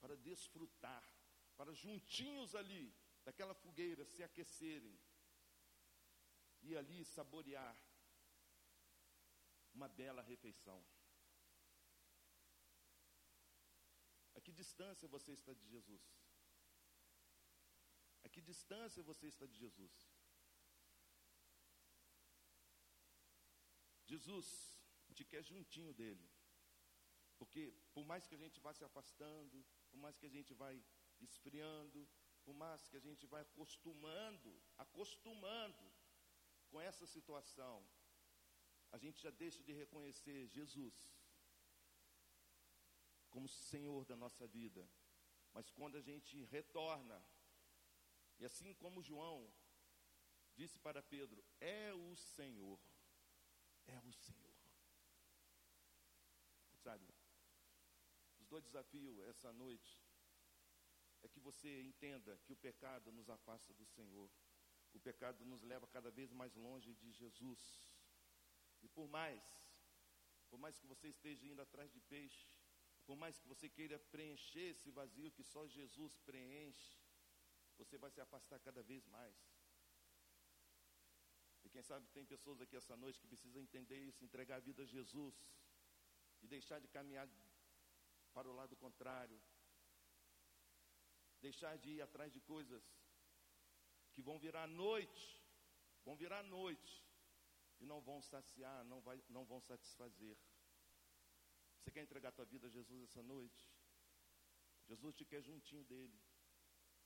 para 0.00 0.16
desfrutar, 0.16 1.19
para 1.60 1.74
juntinhos 1.74 2.54
ali 2.54 2.84
daquela 3.22 3.54
fogueira 3.62 4.02
se 4.10 4.22
aquecerem 4.26 4.98
e 6.62 6.74
ali 6.74 7.00
saborear 7.04 7.76
uma 9.74 9.86
bela 9.86 10.22
refeição. 10.22 10.80
A 14.34 14.40
que 14.40 14.52
distância 14.60 15.06
você 15.16 15.32
está 15.32 15.52
de 15.52 15.66
Jesus? 15.74 16.02
A 18.24 18.28
que 18.30 18.40
distância 18.40 19.02
você 19.02 19.26
está 19.26 19.44
de 19.44 19.58
Jesus? 19.64 19.96
Jesus 24.06 24.48
te 25.12 25.26
quer 25.26 25.42
juntinho 25.42 25.92
dele. 25.92 26.26
Porque 27.36 27.62
por 27.92 28.06
mais 28.06 28.26
que 28.26 28.34
a 28.34 28.42
gente 28.44 28.58
vá 28.60 28.72
se 28.72 28.82
afastando, 28.82 29.62
por 29.90 29.98
mais 29.98 30.16
que 30.16 30.24
a 30.24 30.34
gente 30.38 30.54
vai 30.54 30.82
esfriando, 31.24 32.08
por 32.44 32.54
mais 32.54 32.88
que 32.88 32.96
a 32.96 33.00
gente 33.00 33.26
vai 33.26 33.42
acostumando, 33.42 34.62
acostumando 34.76 35.92
com 36.68 36.80
essa 36.80 37.06
situação, 37.06 37.86
a 38.92 38.98
gente 38.98 39.22
já 39.22 39.30
deixa 39.30 39.62
de 39.62 39.72
reconhecer 39.72 40.46
Jesus 40.48 40.94
como 43.28 43.48
Senhor 43.48 44.04
da 44.04 44.16
nossa 44.16 44.46
vida. 44.46 44.88
Mas 45.52 45.70
quando 45.70 45.96
a 45.96 46.00
gente 46.00 46.44
retorna, 46.44 47.24
e 48.38 48.44
assim 48.44 48.74
como 48.74 49.02
João 49.02 49.52
disse 50.56 50.78
para 50.78 51.02
Pedro: 51.02 51.44
É 51.60 51.92
o 51.92 52.16
Senhor, 52.16 52.80
é 53.86 53.98
o 54.00 54.12
Senhor. 54.12 54.50
Sabe, 56.82 57.06
os 58.38 58.46
dois 58.46 58.64
desafios 58.64 59.18
essa 59.28 59.52
noite 59.52 59.99
é 61.22 61.28
que 61.28 61.40
você 61.40 61.82
entenda 61.82 62.38
que 62.44 62.52
o 62.52 62.56
pecado 62.56 63.12
nos 63.12 63.28
afasta 63.28 63.72
do 63.74 63.86
Senhor. 63.86 64.30
O 64.92 65.00
pecado 65.00 65.44
nos 65.44 65.62
leva 65.62 65.86
cada 65.86 66.10
vez 66.10 66.32
mais 66.32 66.54
longe 66.54 66.94
de 66.94 67.12
Jesus. 67.12 67.62
E 68.82 68.88
por 68.88 69.08
mais, 69.08 69.42
por 70.48 70.58
mais 70.58 70.78
que 70.78 70.86
você 70.86 71.08
esteja 71.08 71.46
indo 71.46 71.62
atrás 71.62 71.92
de 71.92 72.00
peixe, 72.00 72.48
por 73.06 73.16
mais 73.16 73.38
que 73.38 73.46
você 73.46 73.68
queira 73.68 73.98
preencher 73.98 74.70
esse 74.70 74.90
vazio 74.90 75.30
que 75.30 75.44
só 75.44 75.66
Jesus 75.66 76.16
preenche, 76.18 76.98
você 77.76 77.96
vai 77.98 78.10
se 78.10 78.20
afastar 78.20 78.58
cada 78.60 78.82
vez 78.82 79.06
mais. 79.06 79.36
E 81.64 81.68
quem 81.68 81.82
sabe 81.82 82.06
tem 82.08 82.24
pessoas 82.24 82.60
aqui 82.60 82.76
essa 82.76 82.96
noite 82.96 83.20
que 83.20 83.26
precisam 83.26 83.60
entender 83.60 83.98
isso, 83.98 84.24
entregar 84.24 84.56
a 84.56 84.60
vida 84.60 84.82
a 84.82 84.86
Jesus 84.86 85.34
e 86.42 86.46
deixar 86.46 86.78
de 86.80 86.88
caminhar 86.88 87.28
para 88.32 88.48
o 88.48 88.52
lado 88.52 88.76
contrário, 88.76 89.40
deixar 91.40 91.76
de 91.78 91.90
ir 91.96 92.02
atrás 92.02 92.32
de 92.32 92.40
coisas 92.40 92.84
que 94.12 94.22
vão 94.22 94.38
virar 94.38 94.66
noite, 94.66 95.42
vão 96.04 96.16
virar 96.16 96.42
noite 96.42 97.04
e 97.80 97.86
não 97.86 98.00
vão 98.00 98.20
saciar, 98.20 98.84
não, 98.84 99.00
vai, 99.00 99.22
não 99.28 99.44
vão 99.44 99.60
satisfazer. 99.60 100.36
Você 101.78 101.90
quer 101.90 102.02
entregar 102.02 102.28
a 102.30 102.38
tua 102.38 102.44
vida 102.44 102.66
a 102.66 102.70
Jesus 102.70 103.02
essa 103.04 103.22
noite? 103.22 103.72
Jesus 104.86 105.14
te 105.14 105.24
quer 105.24 105.42
juntinho 105.42 105.84
dele. 105.84 106.20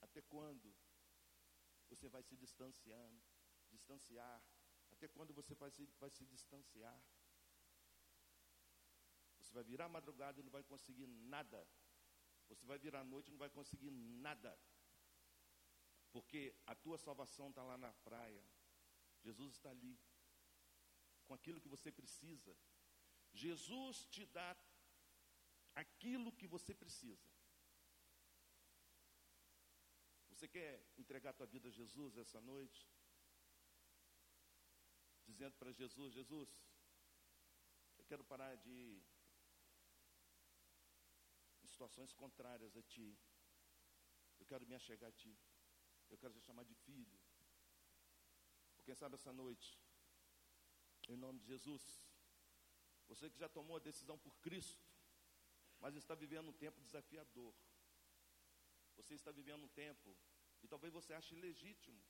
Até 0.01 0.21
quando 0.21 0.75
você 1.89 2.09
vai 2.09 2.23
se 2.23 2.35
distanciando, 2.35 3.21
distanciar? 3.71 4.43
Até 4.91 5.07
quando 5.07 5.33
você 5.33 5.53
vai 5.55 5.71
se, 5.71 5.85
vai 5.99 6.09
se 6.09 6.25
distanciar? 6.25 6.99
Você 9.39 9.53
vai 9.53 9.63
virar 9.63 9.87
madrugada 9.87 10.39
e 10.39 10.43
não 10.43 10.51
vai 10.51 10.63
conseguir 10.63 11.07
nada 11.07 11.65
você 12.49 12.65
vai 12.65 12.77
virar 12.77 13.01
à 13.01 13.03
noite 13.03 13.27
e 13.27 13.31
não 13.31 13.37
vai 13.37 13.49
conseguir 13.49 13.91
nada. 13.91 14.57
Porque 16.11 16.55
a 16.65 16.75
tua 16.75 16.97
salvação 16.97 17.49
está 17.49 17.63
lá 17.63 17.77
na 17.77 17.91
praia. 18.07 18.43
Jesus 19.21 19.55
está 19.55 19.69
ali. 19.69 19.99
Com 21.25 21.33
aquilo 21.33 21.59
que 21.59 21.67
você 21.75 21.91
precisa. 21.91 22.55
Jesus 23.33 24.05
te 24.05 24.25
dá 24.25 24.55
aquilo 25.73 26.31
que 26.31 26.47
você 26.47 26.73
precisa. 26.73 27.27
Você 30.29 30.47
quer 30.47 30.85
entregar 30.97 31.31
a 31.31 31.33
tua 31.33 31.45
vida 31.47 31.69
a 31.69 31.71
Jesus 31.71 32.17
essa 32.17 32.39
noite? 32.41 32.87
Dizendo 35.25 35.55
para 35.55 35.71
Jesus, 35.71 36.13
Jesus, 36.13 36.49
eu 37.97 38.05
quero 38.05 38.23
parar 38.23 38.55
de 38.55 39.01
situações 41.75 42.11
contrárias 42.23 42.73
a 42.81 42.83
ti. 42.93 43.09
Eu 44.39 44.45
quero 44.51 44.65
me 44.69 44.75
achegar 44.75 45.09
a 45.09 45.17
ti. 45.21 45.33
Eu 46.09 46.17
quero 46.17 46.33
te 46.33 46.41
chamar 46.47 46.63
de 46.71 46.75
filho. 46.87 47.19
Porque 48.77 48.95
sabe 48.95 49.15
essa 49.15 49.33
noite, 49.33 49.69
em 51.09 51.17
nome 51.17 51.39
de 51.39 51.47
Jesus, 51.53 51.83
você 53.07 53.29
que 53.29 53.39
já 53.43 53.49
tomou 53.57 53.75
a 53.77 53.85
decisão 53.89 54.17
por 54.25 54.33
Cristo, 54.45 54.87
mas 55.79 55.95
está 55.95 56.15
vivendo 56.15 56.49
um 56.49 56.57
tempo 56.65 56.81
desafiador. 56.81 57.53
Você 58.95 59.15
está 59.15 59.31
vivendo 59.31 59.63
um 59.63 59.73
tempo, 59.85 60.15
e 60.63 60.67
talvez 60.67 60.93
você 60.93 61.13
ache 61.13 61.35
legítimo, 61.35 62.01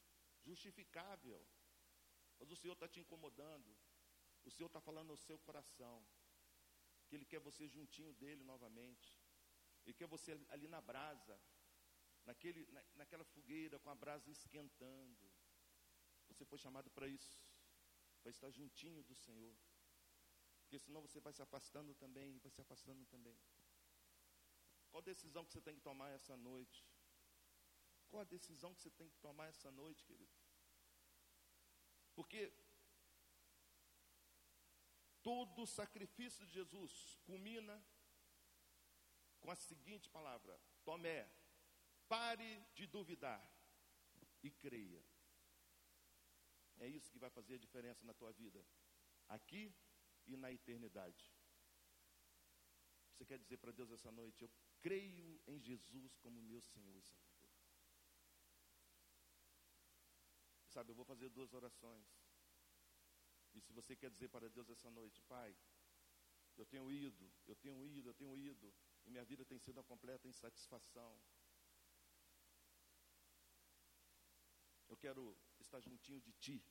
justificável, 0.43 1.41
mas 2.37 2.51
o 2.51 2.55
Senhor 2.55 2.73
está 2.73 2.87
te 2.87 2.99
incomodando, 2.99 3.75
o 4.43 4.51
Senhor 4.51 4.67
está 4.67 4.81
falando 4.81 5.11
ao 5.11 5.17
seu 5.17 5.39
coração, 5.39 6.05
que 7.07 7.15
Ele 7.15 7.25
quer 7.25 7.39
você 7.39 7.67
juntinho 7.67 8.13
dele 8.13 8.43
novamente. 8.43 9.14
E 9.85 9.93
quer 9.93 10.07
você 10.07 10.31
ali 10.49 10.67
na 10.67 10.81
brasa, 10.81 11.39
naquele, 12.25 12.65
na, 12.71 12.83
naquela 12.95 13.23
fogueira 13.23 13.79
com 13.79 13.89
a 13.89 13.95
brasa 13.95 14.31
esquentando. 14.31 15.31
Você 16.27 16.43
foi 16.45 16.57
chamado 16.57 16.89
para 16.89 17.07
isso, 17.07 17.39
para 18.21 18.31
estar 18.31 18.49
juntinho 18.49 19.03
do 19.03 19.15
Senhor. 19.15 19.55
Porque 20.61 20.79
senão 20.79 21.01
você 21.01 21.19
vai 21.19 21.31
se 21.31 21.41
afastando 21.41 21.93
também, 21.93 22.39
vai 22.39 22.51
se 22.51 22.61
afastando 22.61 23.05
também. 23.05 23.37
Qual 24.89 25.01
decisão 25.03 25.45
que 25.45 25.51
você 25.51 25.61
tem 25.61 25.75
que 25.75 25.81
tomar 25.81 26.09
essa 26.09 26.35
noite? 26.35 26.83
Qual 28.09 28.21
a 28.21 28.25
decisão 28.25 28.73
que 28.73 28.81
você 28.81 28.89
tem 28.89 29.09
que 29.09 29.17
tomar 29.19 29.47
essa 29.47 29.69
noite, 29.69 30.03
querido? 30.03 30.33
Porque 32.15 32.51
todo 35.21 35.67
sacrifício 35.67 36.45
de 36.45 36.53
Jesus 36.53 37.19
culmina 37.25 37.75
com 39.45 39.51
a 39.51 39.55
seguinte 39.55 40.09
palavra: 40.09 40.59
Tomé, 40.83 41.29
Pare 42.07 42.63
de 42.75 42.85
duvidar 42.85 43.41
e 44.43 44.51
creia. 44.51 45.03
É 46.77 46.87
isso 46.87 47.11
que 47.11 47.17
vai 47.17 47.29
fazer 47.29 47.55
a 47.55 47.57
diferença 47.57 48.05
na 48.05 48.13
tua 48.13 48.31
vida, 48.31 48.63
aqui 49.27 49.73
e 50.27 50.37
na 50.37 50.51
eternidade. 50.51 51.33
Você 53.09 53.25
quer 53.25 53.39
dizer 53.39 53.57
para 53.57 53.71
Deus 53.71 53.89
essa 53.91 54.11
noite: 54.11 54.43
Eu 54.43 54.51
creio 54.81 55.41
em 55.47 55.59
Jesus 55.59 56.15
como 56.17 56.41
meu 56.41 56.61
Senhor 56.61 56.95
e 56.97 57.01
Salvador. 57.01 57.51
Sabe, 60.67 60.91
eu 60.91 60.95
vou 60.95 61.05
fazer 61.05 61.29
duas 61.29 61.53
orações. 61.53 62.05
E 63.53 63.61
se 63.61 63.71
você 63.71 63.95
quer 63.95 64.11
dizer 64.11 64.27
para 64.29 64.49
Deus 64.49 64.69
essa 64.69 64.91
noite, 64.91 65.21
Pai, 65.23 65.57
eu 66.57 66.65
tenho 66.65 66.91
ido, 66.91 67.31
eu 67.47 67.55
tenho 67.55 67.83
ido, 67.85 68.09
eu 68.09 68.13
tenho 68.13 68.37
ido, 68.37 68.73
e 69.05 69.11
minha 69.11 69.23
vida 69.23 69.45
tem 69.45 69.59
sido 69.59 69.77
uma 69.77 69.83
completa 69.83 70.27
insatisfação. 70.27 71.21
Eu 74.87 74.97
quero 74.97 75.37
estar 75.59 75.79
juntinho 75.79 76.21
de 76.21 76.33
Ti. 76.33 76.63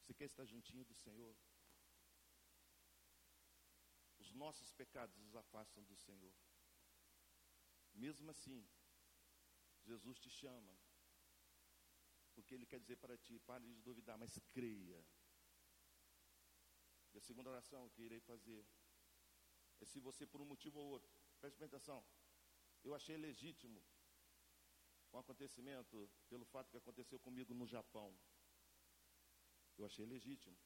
Você 0.00 0.12
quer 0.14 0.26
estar 0.26 0.44
juntinho 0.44 0.84
do 0.84 0.94
Senhor? 0.94 1.34
Os 4.18 4.32
nossos 4.32 4.70
pecados 4.72 5.16
nos 5.16 5.34
afastam 5.34 5.82
do 5.84 5.96
Senhor. 5.96 6.34
Mesmo 7.94 8.30
assim, 8.30 8.66
Jesus 9.82 10.18
te 10.18 10.30
chama, 10.30 10.74
porque 12.34 12.54
Ele 12.54 12.66
quer 12.66 12.80
dizer 12.80 12.96
para 12.96 13.16
ti: 13.16 13.38
pare 13.40 13.66
de 13.66 13.82
duvidar, 13.82 14.18
mas 14.18 14.38
creia. 14.52 15.04
E 17.12 17.18
a 17.18 17.20
segunda 17.20 17.50
oração 17.50 17.88
que 17.90 18.02
irei 18.02 18.20
fazer 18.20 18.66
é 19.80 19.84
se 19.84 19.98
você, 20.00 20.26
por 20.26 20.40
um 20.40 20.44
motivo 20.44 20.78
ou 20.78 20.86
outro, 20.86 21.10
preste 21.40 21.62
atenção, 21.62 22.04
eu 22.82 22.94
achei 22.94 23.16
legítimo 23.16 23.82
um 25.12 25.18
acontecimento, 25.18 26.10
pelo 26.28 26.44
fato 26.44 26.70
que 26.70 26.76
aconteceu 26.76 27.18
comigo 27.20 27.54
no 27.54 27.66
Japão. 27.66 28.16
Eu 29.78 29.84
achei 29.84 30.04
legítimo, 30.04 30.56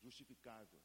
justificável. 0.00 0.80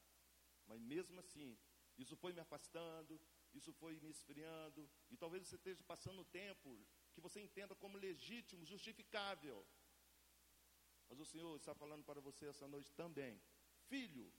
Mas 0.66 0.80
mesmo 0.82 1.18
assim, 1.20 1.58
isso 1.96 2.14
foi 2.16 2.32
me 2.32 2.40
afastando, 2.40 3.20
isso 3.54 3.72
foi 3.72 3.98
me 4.00 4.10
esfriando, 4.10 4.88
e 5.10 5.16
talvez 5.16 5.46
você 5.46 5.56
esteja 5.56 5.82
passando 5.84 6.20
o 6.20 6.24
tempo 6.26 6.86
que 7.14 7.20
você 7.20 7.40
entenda 7.40 7.74
como 7.74 7.96
legítimo, 7.96 8.66
justificável. 8.66 9.66
Mas 11.08 11.18
o 11.18 11.24
Senhor 11.24 11.56
está 11.56 11.74
falando 11.74 12.04
para 12.04 12.20
você 12.20 12.46
essa 12.46 12.68
noite 12.68 12.92
também. 12.92 13.40
Filho, 13.88 14.30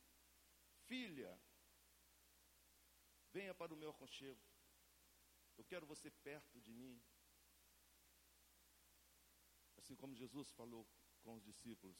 filha, 0.86 1.40
venha 3.38 3.54
para 3.62 3.74
o 3.74 3.78
meu 3.82 3.92
aconchego. 3.96 4.44
Eu 5.60 5.64
quero 5.72 5.86
você 5.94 6.10
perto 6.30 6.60
de 6.68 6.74
mim. 6.82 6.96
Assim 9.80 9.96
como 10.02 10.20
Jesus 10.24 10.50
falou 10.60 10.84
com 11.24 11.36
os 11.36 11.44
discípulos. 11.50 12.00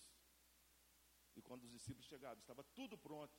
E 1.36 1.42
quando 1.48 1.64
os 1.66 1.72
discípulos 1.78 2.08
chegaram, 2.14 2.40
estava 2.40 2.64
tudo 2.80 2.98
pronto. 2.98 3.38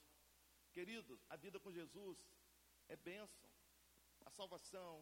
Queridos, 0.77 1.21
a 1.29 1.37
vida 1.45 1.59
com 1.59 1.73
Jesus 1.73 2.19
é 2.89 2.97
bênção. 2.97 3.51
A 4.29 4.31
salvação, 4.31 4.93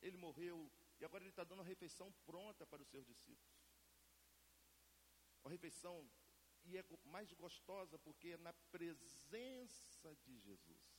ele 0.00 0.16
morreu 0.16 0.70
e 1.00 1.04
agora 1.04 1.24
ele 1.24 1.30
está 1.30 1.42
dando 1.42 1.60
uma 1.60 1.72
refeição 1.74 2.12
pronta 2.24 2.64
para 2.66 2.82
os 2.82 2.88
seus 2.88 3.06
discípulos. 3.06 3.58
Uma 5.42 5.50
refeição 5.50 6.08
e 6.64 6.76
é 6.76 6.84
mais 7.04 7.32
gostosa 7.32 7.98
porque 7.98 8.28
é 8.28 8.36
na 8.36 8.52
presença 8.76 10.14
de 10.24 10.38
Jesus. 10.38 10.97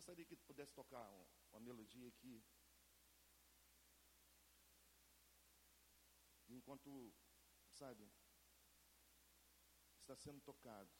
Gostaria 0.00 0.24
que 0.24 0.36
pudesse 0.48 0.72
tocar 0.72 1.06
uma, 1.10 1.26
uma 1.52 1.60
melodia 1.60 2.08
aqui. 2.08 2.42
Enquanto, 6.48 7.12
sabe, 7.70 8.10
está 10.00 10.16
sendo 10.16 10.40
tocado. 10.40 10.90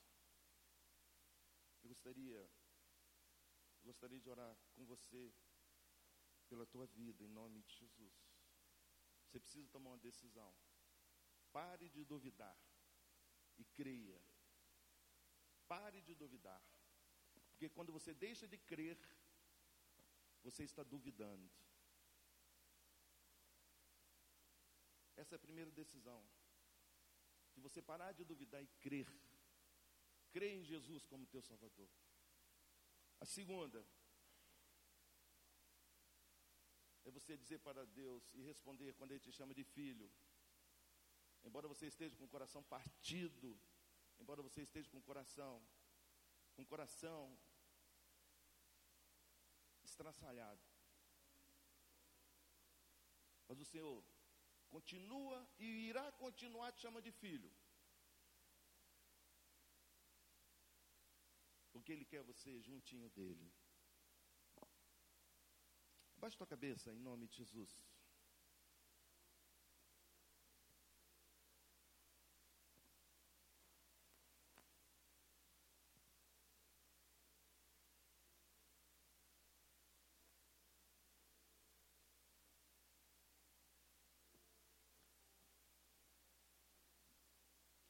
Eu 1.82 1.88
gostaria, 1.88 2.40
eu 3.78 3.84
gostaria 3.84 4.20
de 4.20 4.28
orar 4.28 4.54
com 4.74 4.84
você 4.84 5.34
pela 6.50 6.66
tua 6.66 6.86
vida, 6.86 7.24
em 7.24 7.28
nome 7.28 7.62
de 7.62 7.72
Jesus. 7.72 8.14
Você 9.24 9.40
precisa 9.40 9.66
tomar 9.70 9.90
uma 9.92 9.98
decisão. 10.10 10.54
Pare 11.50 11.88
de 11.88 12.04
duvidar 12.04 12.58
e 13.56 13.64
creia. 13.64 14.22
Pare 15.66 16.02
de 16.02 16.14
duvidar. 16.14 16.62
Porque 17.60 17.74
quando 17.74 17.92
você 17.92 18.14
deixa 18.14 18.48
de 18.48 18.56
crer, 18.56 18.98
você 20.42 20.64
está 20.64 20.82
duvidando. 20.82 21.46
Essa 25.14 25.34
é 25.34 25.36
a 25.36 25.46
primeira 25.46 25.70
decisão. 25.70 26.26
De 27.54 27.60
você 27.60 27.82
parar 27.82 28.12
de 28.12 28.24
duvidar 28.24 28.62
e 28.62 28.66
crer. 28.84 29.06
Crer 30.30 30.52
em 30.52 30.64
Jesus 30.64 31.04
como 31.04 31.26
teu 31.26 31.42
Salvador. 31.42 31.90
A 33.20 33.26
segunda 33.26 33.84
é 37.04 37.10
você 37.10 37.36
dizer 37.36 37.58
para 37.58 37.84
Deus 37.84 38.32
e 38.32 38.40
responder 38.40 38.94
quando 38.94 39.10
Ele 39.10 39.20
te 39.20 39.32
chama 39.32 39.52
de 39.52 39.64
filho. 39.64 40.10
Embora 41.44 41.68
você 41.68 41.88
esteja 41.88 42.16
com 42.16 42.24
o 42.24 42.34
coração 42.36 42.62
partido, 42.62 43.54
embora 44.18 44.40
você 44.40 44.62
esteja 44.62 44.88
com 44.88 44.96
o 44.96 45.02
coração, 45.02 45.62
com 46.54 46.62
o 46.62 46.66
coração 46.66 47.38
estraçalhado. 50.00 50.60
Mas 53.46 53.60
o 53.60 53.64
Senhor 53.64 54.04
continua 54.70 55.38
e 55.58 55.66
irá 55.90 56.10
continuar 56.12 56.72
te 56.72 56.80
chamando 56.80 57.04
de 57.04 57.12
filho. 57.12 57.50
Porque 61.72 61.92
Ele 61.92 62.04
quer 62.04 62.22
você 62.22 62.60
juntinho 62.60 63.10
dele. 63.10 63.52
Baixe 66.16 66.36
tua 66.36 66.46
cabeça 66.46 66.92
em 66.92 66.98
nome 66.98 67.26
de 67.26 67.36
Jesus. 67.36 67.72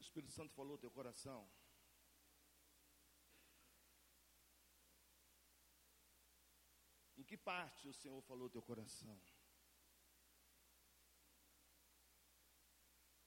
Espírito 0.11 0.33
Santo 0.33 0.53
falou 0.53 0.77
teu 0.77 0.91
coração. 0.91 1.49
Em 7.17 7.23
que 7.23 7.37
parte 7.37 7.87
o 7.87 7.93
Senhor 7.93 8.21
falou 8.23 8.49
teu 8.49 8.61
coração? 8.61 9.17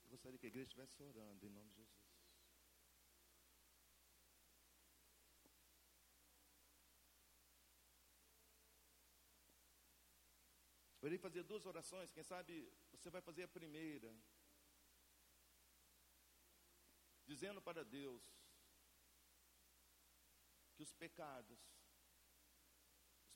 Eu 0.03 0.11
gostaria 0.11 0.39
que 0.39 0.45
a 0.45 0.53
igreja 0.53 0.69
estivesse 0.69 1.03
orando 1.03 1.47
em 1.47 1.49
nome 1.49 1.71
de 1.71 1.77
Jesus. 1.77 2.05
Eu 11.01 11.09
irei 11.09 11.19
fazer 11.19 11.43
duas 11.45 11.65
orações, 11.65 12.13
quem 12.13 12.23
sabe 12.23 12.71
você 12.93 13.09
vai 13.09 13.23
fazer 13.23 13.45
a 13.45 13.49
primeira. 13.49 14.15
Dizendo 17.27 17.61
para 17.69 17.85
Deus 17.85 18.25
que 20.75 20.83
os 20.83 20.93
pecados 20.93 21.61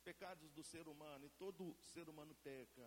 pecados 0.09 0.51
do 0.53 0.65
ser 0.65 0.89
humano, 0.89 1.27
e 1.27 1.31
todo 1.31 1.77
ser 1.83 2.09
humano 2.09 2.35
peca, 2.37 2.87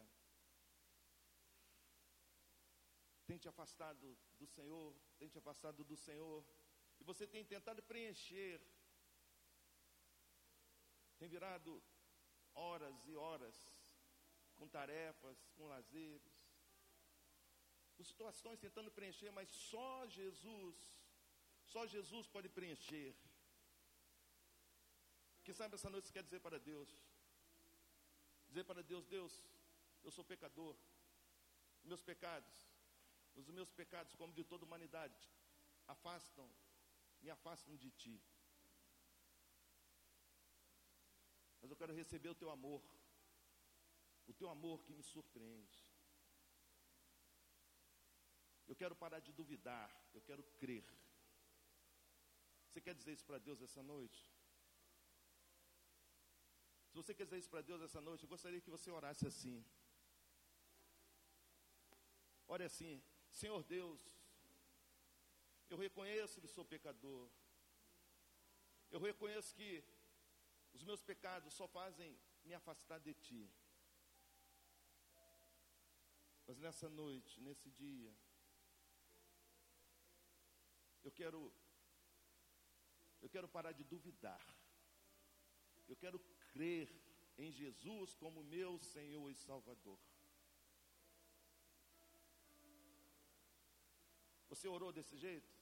tem 3.27 3.37
te 3.37 3.47
afastado 3.47 4.17
do 4.39 4.47
Senhor, 4.47 4.89
tem 5.19 5.29
te 5.29 5.37
afastado 5.37 5.83
do 5.83 5.95
Senhor, 5.95 6.43
e 6.99 7.03
você 7.03 7.27
tem 7.27 7.43
tentado 7.45 7.81
preencher, 7.83 8.59
tem 11.19 11.29
virado 11.29 11.71
horas 12.55 13.07
e 13.11 13.15
horas 13.15 13.57
com 14.55 14.67
tarefas, 14.67 15.37
com 15.55 15.67
lazeres, 15.67 16.30
situações 18.07 18.59
tentando 18.59 18.91
preencher, 18.91 19.31
mas 19.31 19.49
só 19.49 20.07
Jesus, 20.07 20.75
só 21.65 21.85
Jesus 21.85 22.27
pode 22.27 22.49
preencher. 22.49 23.15
Que 25.43 25.53
sabe 25.53 25.75
essa 25.75 25.89
noite 25.89 26.07
você 26.07 26.13
quer 26.13 26.23
dizer 26.23 26.39
para 26.39 26.59
Deus? 26.59 26.89
Dizer 28.47 28.63
para 28.63 28.83
Deus, 28.83 29.05
Deus, 29.05 29.41
eu 30.03 30.11
sou 30.11 30.23
pecador. 30.23 30.75
Meus 31.83 32.01
pecados, 32.01 32.69
os 33.35 33.49
meus 33.49 33.71
pecados, 33.71 34.13
como 34.15 34.33
de 34.33 34.43
toda 34.43 34.63
a 34.63 34.67
humanidade, 34.67 35.31
afastam, 35.87 36.49
me 37.21 37.29
afastam 37.29 37.75
de 37.75 37.89
ti. 37.91 38.21
Mas 41.61 41.71
eu 41.71 41.77
quero 41.77 41.93
receber 41.93 42.29
o 42.29 42.35
teu 42.35 42.49
amor. 42.49 42.83
o 44.27 44.33
teu 44.33 44.49
amor 44.49 44.81
que 44.83 44.93
me 44.93 45.03
surpreende. 45.03 45.90
Eu 48.71 48.75
quero 48.81 48.95
parar 48.95 49.19
de 49.19 49.31
duvidar, 49.39 49.87
eu 50.17 50.21
quero 50.27 50.43
crer. 50.61 50.85
Você 52.67 52.79
quer 52.85 52.95
dizer 52.99 53.11
isso 53.15 53.25
para 53.29 53.37
Deus 53.47 53.61
essa 53.61 53.81
noite? 53.83 54.19
Se 56.87 56.95
você 56.99 57.13
quer 57.13 57.25
dizer 57.25 57.39
isso 57.41 57.49
para 57.49 57.67
Deus 57.69 57.81
essa 57.81 57.99
noite, 57.99 58.23
eu 58.23 58.29
gostaria 58.29 58.61
que 58.61 58.69
você 58.75 58.89
orasse 58.89 59.27
assim. 59.27 59.57
Ore 62.47 62.63
assim, 62.63 63.03
Senhor 63.41 63.61
Deus, 63.75 63.99
eu 65.69 65.77
reconheço 65.77 66.39
que 66.39 66.47
sou 66.55 66.63
pecador. 66.63 67.29
Eu 68.89 69.01
reconheço 69.01 69.53
que 69.53 69.83
os 70.71 70.83
meus 70.89 71.01
pecados 71.11 71.53
só 71.53 71.67
fazem 71.67 72.17
me 72.45 72.53
afastar 72.53 72.99
de 73.01 73.13
Ti. 73.13 73.43
Mas 76.47 76.57
nessa 76.57 76.89
noite, 76.89 77.39
nesse 77.41 77.69
dia, 77.69 78.13
eu 81.03 81.11
quero 81.11 81.51
eu 83.21 83.29
quero 83.29 83.47
parar 83.47 83.71
de 83.71 83.83
duvidar. 83.83 84.41
Eu 85.87 85.95
quero 85.95 86.19
crer 86.53 86.89
em 87.37 87.51
Jesus 87.51 88.15
como 88.15 88.43
meu 88.43 88.79
Senhor 88.79 89.29
e 89.29 89.35
Salvador. 89.35 89.99
Você 94.49 94.67
orou 94.67 94.91
desse 94.91 95.15
jeito? 95.17 95.53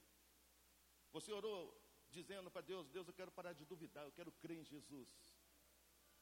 Você 1.11 1.31
orou 1.31 1.59
dizendo 2.09 2.49
para 2.49 2.61
Deus: 2.61 2.89
Deus, 2.89 3.07
eu 3.07 3.13
quero 3.13 3.31
parar 3.31 3.53
de 3.53 3.65
duvidar, 3.65 4.05
eu 4.05 4.11
quero 4.11 4.31
crer 4.31 4.57
em 4.57 4.63
Jesus. 4.63 5.09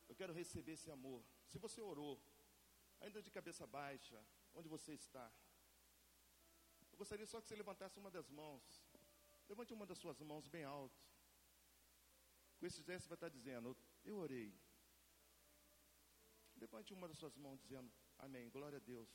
Eu 0.09 0.15
quero 0.15 0.34
receber 0.34 0.74
esse 0.74 0.89
amor. 0.89 1.24
Se 1.47 1.57
você 1.59 1.82
orou, 1.82 2.22
ainda 2.99 3.22
de 3.22 3.30
cabeça 3.30 3.68
baixa, 3.68 4.26
onde 4.53 4.68
você 4.68 4.93
está, 4.93 5.32
eu 6.91 6.97
gostaria 6.97 7.28
só 7.28 7.39
que 7.39 7.47
você 7.47 7.55
levantasse 7.55 7.99
uma 7.99 8.09
das 8.09 8.30
mãos. 8.30 8.86
Levante 9.49 9.73
uma 9.73 9.85
das 9.85 9.97
suas 9.97 10.19
mãos 10.21 10.47
bem 10.47 10.63
alto. 10.63 11.01
Com 12.57 12.65
esse 12.65 12.81
gesto 12.81 13.03
você 13.03 13.09
vai 13.09 13.15
estar 13.15 13.29
dizendo, 13.29 13.77
eu 14.03 14.17
orei. 14.17 14.53
Levante 16.55 16.93
uma 16.93 17.07
das 17.07 17.17
suas 17.17 17.35
mãos 17.37 17.59
dizendo, 17.59 17.91
amém, 18.17 18.49
glória 18.49 18.77
a 18.77 18.81
Deus. 18.81 19.09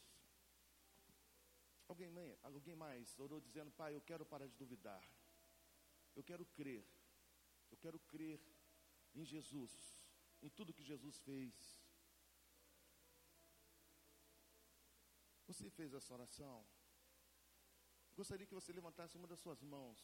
Alguém, 1.88 2.10
alguém 2.42 2.76
mais 2.76 3.18
orou 3.18 3.40
dizendo, 3.40 3.70
pai, 3.72 3.94
eu 3.94 4.00
quero 4.00 4.24
parar 4.24 4.46
de 4.46 4.56
duvidar. 4.56 5.02
Eu 6.14 6.22
quero 6.22 6.46
crer. 6.46 6.86
Eu 7.70 7.78
quero 7.78 7.98
crer 8.00 8.40
em 9.14 9.24
Jesus, 9.24 9.72
em 10.40 10.48
tudo 10.48 10.72
que 10.72 10.84
Jesus 10.84 11.18
fez. 11.20 11.54
Você 15.46 15.68
fez 15.70 15.92
essa 15.92 16.14
oração? 16.14 16.66
Gostaria 18.14 18.46
que 18.46 18.54
você 18.54 18.72
levantasse 18.72 19.16
uma 19.16 19.26
das 19.26 19.40
suas 19.40 19.62
mãos, 19.62 19.98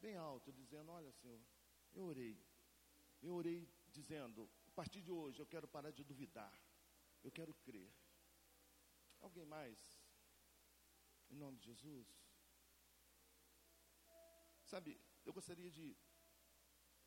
bem 0.00 0.16
alto, 0.16 0.52
dizendo: 0.52 0.90
Olha, 0.90 1.12
Senhor, 1.12 1.40
eu 1.92 2.04
orei. 2.04 2.44
Eu 3.22 3.34
orei 3.34 3.68
dizendo: 3.88 4.50
a 4.66 4.70
partir 4.72 5.02
de 5.02 5.10
hoje 5.10 5.40
eu 5.40 5.46
quero 5.46 5.66
parar 5.66 5.90
de 5.90 6.04
duvidar. 6.04 6.52
Eu 7.22 7.32
quero 7.32 7.54
crer. 7.54 7.92
Alguém 9.20 9.44
mais? 9.44 9.78
Em 11.30 11.36
nome 11.36 11.58
de 11.58 11.66
Jesus? 11.66 12.06
Sabe, 14.64 15.00
eu 15.24 15.32
gostaria 15.32 15.70
de, 15.70 15.96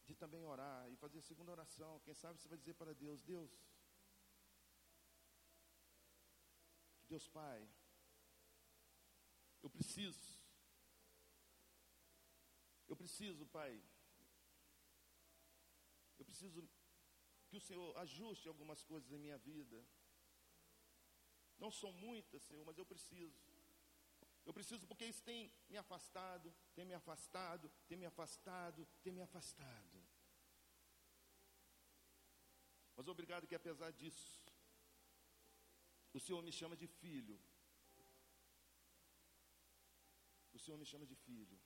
de 0.05 0.15
também 0.15 0.43
orar 0.45 0.89
e 0.89 0.95
fazer 0.95 1.19
a 1.19 1.21
segunda 1.21 1.51
oração. 1.51 1.99
Quem 2.01 2.13
sabe 2.13 2.39
você 2.39 2.47
vai 2.47 2.57
dizer 2.57 2.73
para 2.73 2.93
Deus: 2.93 3.21
Deus, 3.21 3.51
Deus 7.07 7.27
Pai, 7.27 7.69
eu 9.61 9.69
preciso, 9.69 10.38
preciso, 12.99 13.43
Pai, 13.57 13.71
eu 16.19 16.25
preciso 16.29 16.59
que 17.49 17.57
o 17.59 17.65
Senhor 17.67 17.89
ajuste 18.05 18.47
algumas 18.47 18.81
coisas 18.91 19.11
em 19.11 19.23
minha 19.25 19.37
vida. 19.49 19.77
Não 21.63 21.71
são 21.79 21.91
muitas, 22.07 22.43
Senhor, 22.47 22.65
mas 22.69 22.77
eu 22.77 22.85
preciso. 22.93 23.39
Eu 24.47 24.53
preciso 24.57 24.83
porque 24.89 25.05
isso 25.11 25.23
tem 25.29 25.39
me 25.71 25.77
afastado, 25.83 26.53
tem 26.75 26.85
me 26.91 26.95
afastado, 27.01 27.65
tem 27.87 27.97
me 28.01 28.07
afastado, 28.11 28.87
tem 29.03 29.13
me 29.17 29.23
afastado. 29.27 29.97
Mas 32.97 33.07
obrigado 33.07 33.47
que 33.49 33.59
apesar 33.61 33.91
disso, 34.01 34.29
o 36.17 36.19
Senhor 36.19 36.41
me 36.47 36.53
chama 36.59 36.75
de 36.83 36.87
filho. 37.01 37.39
O 40.53 40.59
Senhor 40.63 40.77
me 40.77 40.87
chama 40.91 41.05
de 41.11 41.15
filho. 41.15 41.57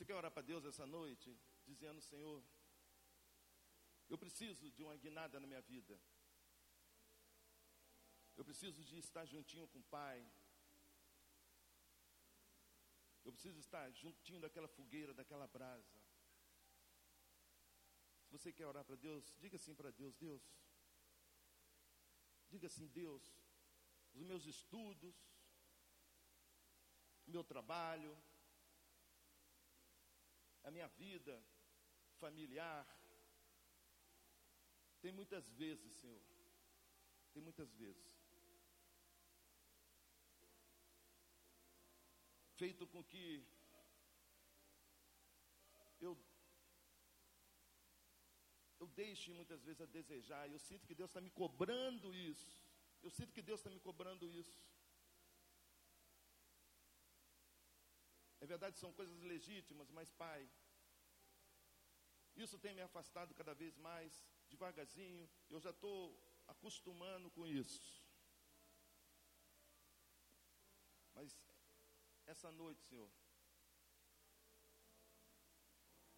Você 0.00 0.06
quer 0.06 0.14
orar 0.14 0.30
para 0.30 0.48
Deus 0.50 0.64
essa 0.64 0.86
noite, 0.86 1.38
dizendo: 1.66 2.00
Senhor, 2.00 2.42
eu 4.08 4.16
preciso 4.16 4.70
de 4.70 4.82
uma 4.82 4.96
guinada 4.96 5.38
na 5.38 5.46
minha 5.46 5.60
vida. 5.60 5.94
Eu 8.34 8.42
preciso 8.42 8.82
de 8.82 8.96
estar 8.96 9.26
juntinho 9.26 9.68
com 9.68 9.78
o 9.78 9.88
Pai. 9.96 10.18
Eu 13.26 13.30
preciso 13.30 13.58
estar 13.58 13.90
juntinho 13.90 14.40
daquela 14.40 14.68
fogueira, 14.68 15.12
daquela 15.12 15.46
brasa. 15.46 16.00
Se 18.24 18.32
você 18.32 18.50
quer 18.54 18.66
orar 18.72 18.86
para 18.86 18.96
Deus, 18.96 19.34
diga 19.36 19.56
assim 19.56 19.74
para 19.74 19.90
Deus: 19.90 20.16
Deus, 20.16 20.42
diga 22.48 22.68
assim, 22.68 22.88
Deus, 22.88 23.22
os 24.14 24.22
meus 24.22 24.46
estudos, 24.46 25.14
o 27.26 27.30
meu 27.30 27.44
trabalho, 27.44 28.18
minha 30.70 30.88
vida 30.88 31.42
familiar, 32.18 32.86
tem 35.00 35.12
muitas 35.12 35.48
vezes, 35.50 35.92
Senhor, 36.00 36.22
tem 37.32 37.42
muitas 37.42 37.72
vezes, 37.74 38.10
feito 42.56 42.86
com 42.86 43.02
que 43.02 43.46
eu 46.00 46.12
eu 48.80 48.86
deixe 48.86 49.30
muitas 49.32 49.62
vezes 49.62 49.80
a 49.82 49.86
desejar. 49.86 50.50
Eu 50.50 50.58
sinto 50.58 50.86
que 50.86 50.94
Deus 50.94 51.10
está 51.10 51.20
me 51.20 51.30
cobrando 51.30 52.14
isso. 52.14 52.50
Eu 53.02 53.10
sinto 53.10 53.32
que 53.32 53.42
Deus 53.42 53.60
está 53.60 53.70
me 53.70 53.78
cobrando 53.78 54.30
isso. 54.30 54.58
É 58.40 58.46
verdade, 58.46 58.78
são 58.78 58.92
coisas 58.92 59.20
legítimas, 59.22 59.90
mas, 59.90 60.10
Pai, 60.10 60.48
isso 62.36 62.58
tem 62.58 62.74
me 62.74 62.80
afastado 62.80 63.34
cada 63.34 63.54
vez 63.54 63.76
mais, 63.76 64.24
devagarzinho. 64.48 65.28
Eu 65.48 65.60
já 65.60 65.70
estou 65.70 65.98
acostumando 66.46 67.30
com 67.30 67.46
isso. 67.46 68.02
Mas 71.14 71.36
essa 72.26 72.50
noite, 72.50 72.82
Senhor, 72.82 73.10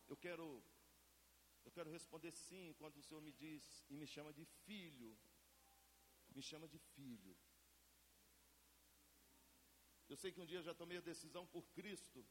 eu 0.08 0.16
quero 0.16 0.62
eu 1.64 1.72
quero 1.72 1.90
responder 1.90 2.32
sim 2.32 2.74
quando 2.78 2.96
o 2.98 3.02
Senhor 3.02 3.20
me 3.20 3.32
diz 3.32 3.84
e 3.88 3.96
me 3.96 4.06
chama 4.06 4.32
de 4.32 4.44
filho. 4.44 5.16
Me 6.34 6.42
chama 6.42 6.68
de 6.68 6.78
filho. 6.78 7.36
Eu 10.12 10.16
sei 10.22 10.30
que 10.30 10.42
um 10.42 10.44
dia 10.44 10.60
já 10.60 10.74
tomei 10.74 10.98
a 10.98 11.00
decisão 11.00 11.46
por 11.46 11.64
Cristo. 11.76 12.22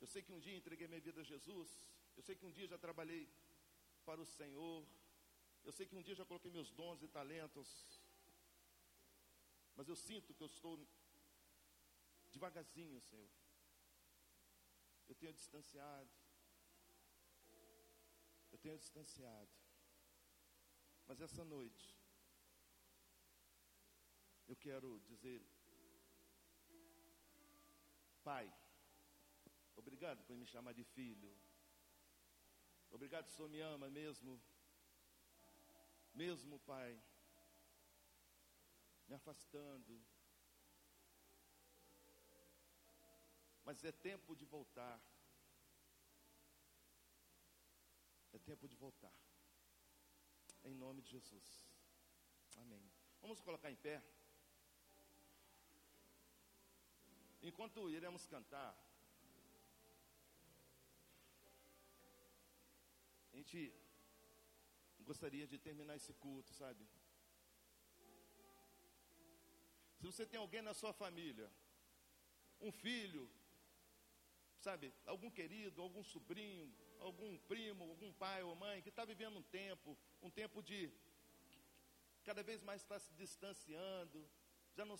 Eu 0.00 0.06
sei 0.06 0.22
que 0.22 0.32
um 0.32 0.38
dia 0.38 0.56
entreguei 0.56 0.86
minha 0.86 1.00
vida 1.00 1.22
a 1.22 1.24
Jesus. 1.24 1.68
Eu 2.16 2.22
sei 2.22 2.36
que 2.36 2.46
um 2.46 2.52
dia 2.52 2.68
já 2.68 2.78
trabalhei 2.78 3.28
para 4.04 4.20
o 4.20 4.24
Senhor. 4.24 4.86
Eu 5.64 5.72
sei 5.72 5.86
que 5.88 5.96
um 5.96 6.02
dia 6.02 6.14
já 6.14 6.24
coloquei 6.24 6.52
meus 6.52 6.70
dons 6.70 7.02
e 7.02 7.08
talentos. 7.08 8.00
Mas 9.74 9.88
eu 9.88 9.96
sinto 9.96 10.32
que 10.36 10.42
eu 10.44 10.46
estou 10.46 10.78
devagarzinho, 12.30 13.00
Senhor. 13.00 13.28
Eu 15.08 15.16
tenho 15.16 15.32
distanciado. 15.32 16.10
Eu 18.52 18.58
tenho 18.58 18.78
distanciado. 18.78 19.50
Mas 21.08 21.20
essa 21.20 21.44
noite, 21.44 22.05
eu 24.48 24.56
quero 24.56 25.00
dizer, 25.00 25.42
Pai, 28.22 28.52
obrigado 29.76 30.24
por 30.24 30.36
me 30.36 30.46
chamar 30.46 30.72
de 30.72 30.84
filho. 30.84 31.36
Obrigado, 32.90 33.26
o 33.26 33.30
Senhor 33.30 33.48
me 33.48 33.60
ama 33.60 33.88
mesmo. 33.90 34.40
Mesmo, 36.14 36.58
Pai, 36.60 36.98
me 39.06 39.14
afastando, 39.14 40.02
mas 43.64 43.84
é 43.84 43.92
tempo 43.92 44.34
de 44.34 44.44
voltar. 44.44 45.00
É 48.32 48.38
tempo 48.38 48.68
de 48.68 48.76
voltar. 48.76 49.12
Em 50.64 50.74
nome 50.74 51.02
de 51.02 51.10
Jesus. 51.10 51.68
Amém. 52.56 52.84
Vamos 53.20 53.40
colocar 53.40 53.70
em 53.70 53.76
pé. 53.76 54.02
Enquanto 57.50 57.88
iremos 57.88 58.26
cantar, 58.26 58.70
a 63.32 63.36
gente 63.36 63.72
gostaria 65.10 65.46
de 65.46 65.56
terminar 65.66 65.94
esse 65.94 66.12
culto, 66.14 66.52
sabe? 66.52 66.84
Se 69.98 70.04
você 70.10 70.26
tem 70.26 70.40
alguém 70.40 70.60
na 70.60 70.74
sua 70.74 70.92
família, 70.92 71.48
um 72.60 72.72
filho, 72.72 73.30
sabe, 74.58 74.92
algum 75.04 75.30
querido, 75.30 75.80
algum 75.80 76.02
sobrinho, 76.02 76.74
algum 76.98 77.38
primo, 77.52 77.84
algum 77.84 78.12
pai 78.12 78.42
ou 78.42 78.56
mãe 78.56 78.82
que 78.82 78.88
está 78.88 79.04
vivendo 79.04 79.36
um 79.38 79.42
tempo, 79.44 79.96
um 80.20 80.30
tempo 80.30 80.60
de 80.62 80.92
cada 82.24 82.42
vez 82.42 82.60
mais 82.60 82.82
está 82.82 82.98
se 82.98 83.12
distanciando, 83.14 84.28
já 84.74 84.84
não 84.84 84.96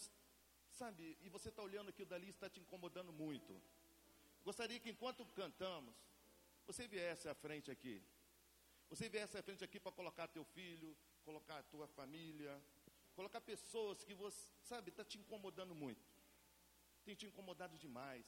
sabe, 0.76 1.16
e 1.22 1.28
você 1.28 1.48
está 1.48 1.62
olhando 1.62 1.88
aquilo 1.88 2.08
dali 2.08 2.28
está 2.30 2.48
te 2.48 2.60
incomodando 2.60 3.12
muito. 3.12 3.52
Gostaria 4.44 4.78
que 4.78 4.90
enquanto 4.90 5.24
cantamos, 5.42 5.94
você 6.66 6.86
viesse 6.86 7.28
à 7.28 7.34
frente 7.34 7.70
aqui. 7.70 8.02
Você 8.90 9.08
viesse 9.08 9.36
à 9.36 9.42
frente 9.42 9.64
aqui 9.64 9.80
para 9.80 9.90
colocar 9.90 10.28
teu 10.28 10.44
filho, 10.44 10.96
colocar 11.24 11.58
a 11.58 11.62
tua 11.62 11.88
família, 11.88 12.52
colocar 13.14 13.40
pessoas 13.40 14.04
que 14.04 14.14
você, 14.14 14.48
sabe, 14.62 14.90
está 14.90 15.04
te 15.04 15.18
incomodando 15.18 15.74
muito. 15.74 16.04
Tem 17.04 17.14
te 17.14 17.26
incomodado 17.26 17.76
demais. 17.78 18.26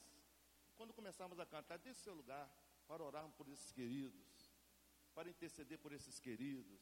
Quando 0.75 0.93
começarmos 0.93 1.39
a 1.39 1.45
cantar, 1.45 1.77
desse 1.77 2.01
seu 2.01 2.13
lugar, 2.13 2.49
para 2.87 3.03
orarmos 3.03 3.35
por 3.35 3.47
esses 3.47 3.71
queridos, 3.71 4.51
para 5.13 5.29
interceder 5.29 5.77
por 5.77 5.91
esses 5.91 6.19
queridos. 6.19 6.81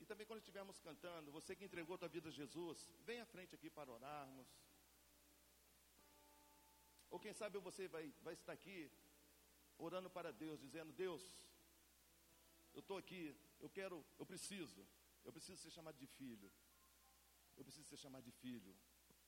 E 0.00 0.06
também 0.06 0.26
quando 0.26 0.40
estivermos 0.40 0.78
cantando, 0.80 1.30
você 1.30 1.54
que 1.54 1.64
entregou 1.64 1.94
a 1.94 1.98
tua 1.98 2.08
vida 2.08 2.28
a 2.28 2.32
Jesus, 2.32 2.78
vem 3.04 3.20
à 3.20 3.26
frente 3.26 3.54
aqui 3.54 3.68
para 3.68 3.90
orarmos. 3.90 4.48
Ou 7.10 7.18
quem 7.20 7.32
sabe 7.32 7.58
você 7.58 7.86
vai, 7.88 8.12
vai 8.22 8.34
estar 8.34 8.52
aqui 8.52 8.90
orando 9.76 10.08
para 10.08 10.32
Deus, 10.32 10.60
dizendo, 10.60 10.92
Deus, 10.92 11.22
eu 12.72 12.80
estou 12.80 12.96
aqui, 12.96 13.36
eu 13.58 13.68
quero, 13.68 14.04
eu 14.18 14.26
preciso, 14.26 14.86
eu 15.24 15.32
preciso 15.32 15.60
ser 15.60 15.70
chamado 15.70 15.98
de 15.98 16.06
filho. 16.06 16.50
Eu 17.56 17.64
preciso 17.64 17.86
ser 17.88 17.96
chamado 17.96 18.24
de 18.24 18.32
filho. 18.32 18.74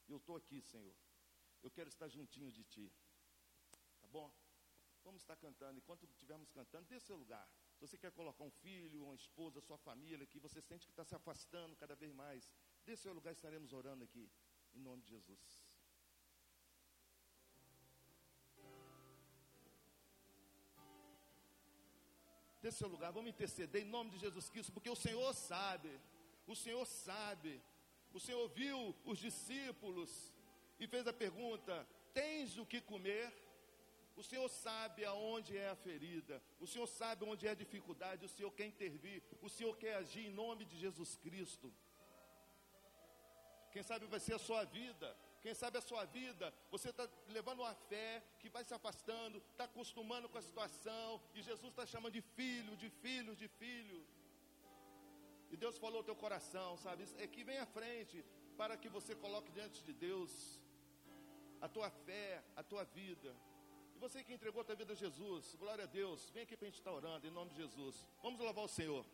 Eu 0.09 0.17
estou 0.17 0.37
aqui, 0.37 0.61
Senhor. 0.63 0.95
Eu 1.63 1.71
quero 1.71 1.89
estar 1.89 2.09
juntinho 2.09 2.51
de 2.51 2.65
Ti. 2.65 2.91
Tá 4.01 4.07
bom? 4.07 4.33
Vamos 5.05 5.21
estar 5.21 5.37
cantando. 5.37 5.79
Enquanto 5.79 6.05
estivermos 6.05 6.51
cantando, 6.51 6.89
dê 6.89 6.99
seu 6.99 7.17
lugar. 7.17 7.47
Você 7.83 7.99
quer 7.99 8.13
colocar 8.13 8.45
um 8.45 8.55
filho, 8.65 9.05
uma 9.07 9.17
esposa, 9.17 9.61
sua 9.61 9.77
família, 9.77 10.25
que 10.33 10.39
você 10.39 10.61
sente 10.63 10.87
que 10.87 10.93
está 10.93 11.05
se 11.05 11.17
afastando 11.17 11.75
cada 11.83 11.97
vez 11.97 12.13
mais, 12.13 12.49
dê 12.87 12.95
seu 12.97 13.13
lugar, 13.13 13.33
estaremos 13.33 13.73
orando 13.73 14.05
aqui. 14.05 14.31
Em 14.73 14.81
nome 14.89 15.03
de 15.03 15.11
Jesus. 15.11 15.47
Dê 22.63 22.71
seu 22.71 22.87
lugar, 22.87 23.11
vamos 23.11 23.31
interceder 23.31 23.83
em 23.83 23.91
nome 23.97 24.11
de 24.11 24.19
Jesus 24.19 24.49
Cristo, 24.49 24.73
porque 24.73 24.89
o 24.89 24.95
Senhor 24.95 25.35
sabe, 25.35 25.91
o 26.47 26.55
Senhor 26.55 26.87
sabe, 26.87 27.61
o 28.13 28.21
Senhor 28.21 28.49
viu 28.61 28.95
os 29.05 29.19
discípulos 29.19 30.33
e 30.79 30.87
fez 30.87 31.09
a 31.09 31.13
pergunta: 31.13 31.85
Tens 32.15 32.57
o 32.59 32.65
que 32.65 32.81
comer? 32.81 33.27
O 34.17 34.23
Senhor 34.23 34.49
sabe 34.49 35.05
aonde 35.05 35.57
é 35.57 35.69
a 35.69 35.75
ferida, 35.75 36.43
o 36.61 36.67
Senhor 36.67 36.87
sabe 36.87 37.25
onde 37.25 37.47
é 37.47 37.51
a 37.51 37.55
dificuldade, 37.55 38.25
o 38.25 38.29
Senhor 38.29 38.51
quer 38.53 38.67
intervir, 38.67 39.23
o 39.41 39.49
Senhor 39.49 39.75
quer 39.77 39.95
agir 39.95 40.27
em 40.27 40.31
nome 40.31 40.65
de 40.65 40.77
Jesus 40.77 41.17
Cristo. 41.17 41.73
Quem 43.73 43.83
sabe 43.83 44.07
vai 44.07 44.21
ser 44.21 44.35
a 44.35 44.39
sua 44.39 44.65
vida, 44.65 45.17
quem 45.41 45.55
sabe 45.55 45.79
a 45.79 45.81
sua 45.81 46.05
vida, 46.05 46.53
você 46.71 46.91
está 46.91 47.09
levando 47.29 47.61
uma 47.61 47.75
fé 47.75 48.23
que 48.39 48.51
vai 48.51 48.63
se 48.65 48.75
afastando, 48.75 49.39
está 49.39 49.65
acostumando 49.65 50.29
com 50.29 50.39
a 50.39 50.43
situação, 50.43 51.21
e 51.35 51.43
Jesus 51.43 51.71
está 51.71 51.87
chamando 51.87 52.13
de 52.13 52.21
filho, 52.21 52.77
de 52.77 52.91
filho, 52.91 53.35
de 53.35 53.49
filho. 53.49 54.07
E 55.51 55.57
Deus 55.57 55.79
falou 55.79 55.99
ao 55.99 56.05
teu 56.05 56.15
coração, 56.15 56.77
sabe? 56.77 57.09
É 57.19 57.27
que 57.27 57.43
vem 57.45 57.59
à 57.59 57.67
frente 57.67 58.25
para 58.57 58.77
que 58.77 58.89
você 58.89 59.15
coloque 59.15 59.51
diante 59.51 59.83
de 59.83 59.93
Deus 59.93 60.61
a 61.61 61.69
tua 61.69 61.91
fé, 61.91 62.43
a 62.55 62.63
tua 62.63 62.85
vida. 62.85 63.35
Você 64.03 64.25
que 64.25 64.35
entregou 64.35 64.63
a 64.63 64.65
tua 64.65 64.75
vida 64.75 64.95
a 64.95 64.97
Jesus, 64.97 65.55
glória 65.61 65.85
a 65.85 65.87
Deus, 65.87 66.29
vem 66.35 66.43
aqui 66.43 66.57
para 66.57 66.67
a 66.67 66.71
gente 66.71 66.79
estar 66.79 66.91
orando, 66.91 67.25
em 67.25 67.31
nome 67.31 67.53
de 67.53 67.59
Jesus. 67.59 68.05
Vamos 68.21 68.41
louvar 68.41 68.65
o 68.65 68.69
Senhor. 68.69 69.07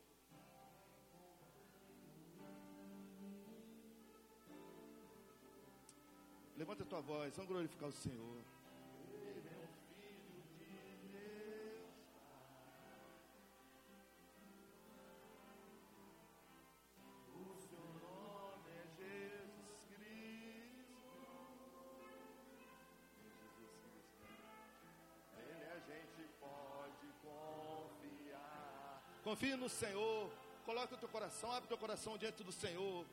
Levanta 6.56 6.84
a 6.84 6.86
tua 6.86 7.02
voz, 7.02 7.36
vamos 7.36 7.50
glorificar 7.52 7.90
o 7.90 7.92
Senhor. 7.92 8.42
Confie 29.28 29.56
no 29.56 29.68
Senhor. 29.68 30.30
Coloca 30.64 30.94
o 30.94 30.96
teu 30.96 31.08
coração, 31.10 31.52
abre 31.52 31.66
o 31.66 31.68
teu 31.68 31.76
coração 31.76 32.16
diante 32.16 32.42
do 32.42 32.50
Senhor. 32.50 33.04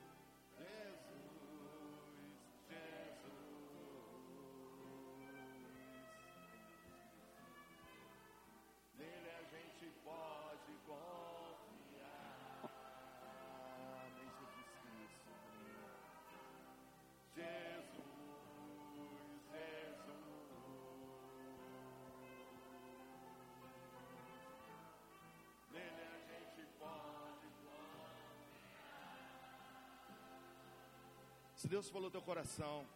Se 31.56 31.66
Deus 31.66 31.88
falou 31.88 32.10
teu 32.10 32.20
coração, 32.20 32.86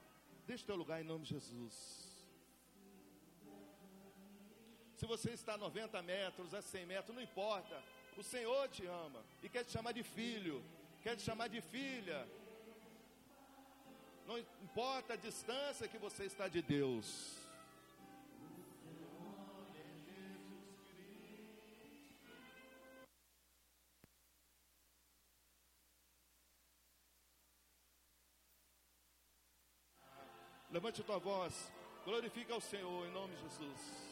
deixa 0.46 0.66
teu 0.66 0.76
lugar 0.76 1.00
em 1.00 1.04
nome 1.04 1.24
de 1.24 1.30
Jesus. 1.30 1.74
Se 4.98 5.06
você 5.06 5.30
está 5.30 5.54
a 5.54 5.58
90 5.58 6.02
metros, 6.02 6.52
a 6.52 6.60
100 6.60 6.86
metros, 6.86 7.14
não 7.16 7.22
importa. 7.22 7.82
O 8.18 8.22
Senhor 8.22 8.68
te 8.68 8.84
ama 8.84 9.24
e 9.42 9.48
quer 9.48 9.64
te 9.64 9.72
chamar 9.72 9.92
de 9.92 10.02
filho, 10.02 10.62
quer 11.02 11.16
te 11.16 11.22
chamar 11.22 11.48
de 11.48 11.62
filha. 11.62 12.28
Não 14.26 14.38
importa 14.38 15.14
a 15.14 15.16
distância 15.16 15.88
que 15.88 15.96
você 15.96 16.24
está 16.24 16.46
de 16.48 16.60
Deus. 16.60 17.39
Levante 30.72 31.00
a 31.00 31.04
tua 31.04 31.18
voz. 31.18 31.72
Glorifica 32.04 32.54
ao 32.54 32.60
Senhor 32.60 33.06
em 33.06 33.10
nome 33.10 33.34
de 33.34 33.42
Jesus. 33.42 34.09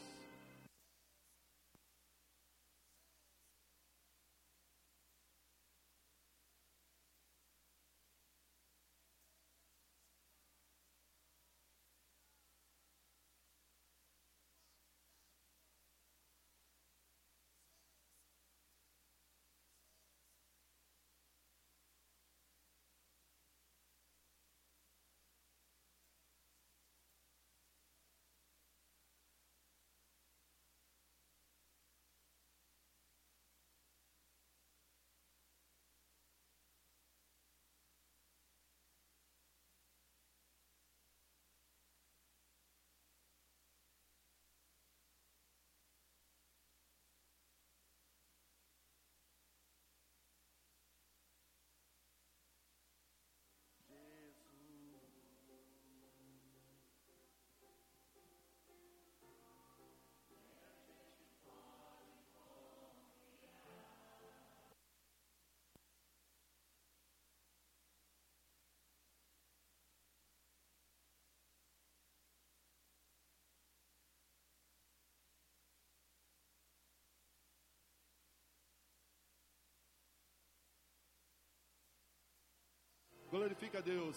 Glorifica 83.31 83.77
a 83.77 83.81
Deus. 83.81 84.15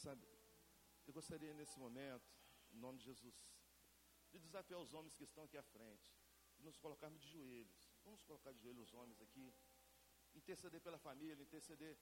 Sabe, 0.00 0.26
eu 1.06 1.12
gostaria 1.12 1.52
nesse 1.52 1.78
momento, 1.78 2.26
em 2.72 2.78
nome 2.78 2.96
de 3.00 3.04
Jesus, 3.04 3.34
de 4.30 4.38
desafiar 4.38 4.80
os 4.80 4.94
homens 4.94 5.14
que 5.14 5.24
estão 5.24 5.44
aqui 5.44 5.58
à 5.58 5.62
frente, 5.62 6.10
e 6.58 6.62
nos 6.62 6.78
colocarmos 6.78 7.20
de 7.20 7.28
joelhos. 7.28 7.92
Vamos 8.02 8.22
colocar 8.22 8.50
de 8.50 8.62
joelhos 8.62 8.88
os 8.88 8.94
homens 8.94 9.20
aqui, 9.20 9.52
interceder 10.34 10.80
pela 10.80 10.98
família, 10.98 11.42
interceder 11.42 11.98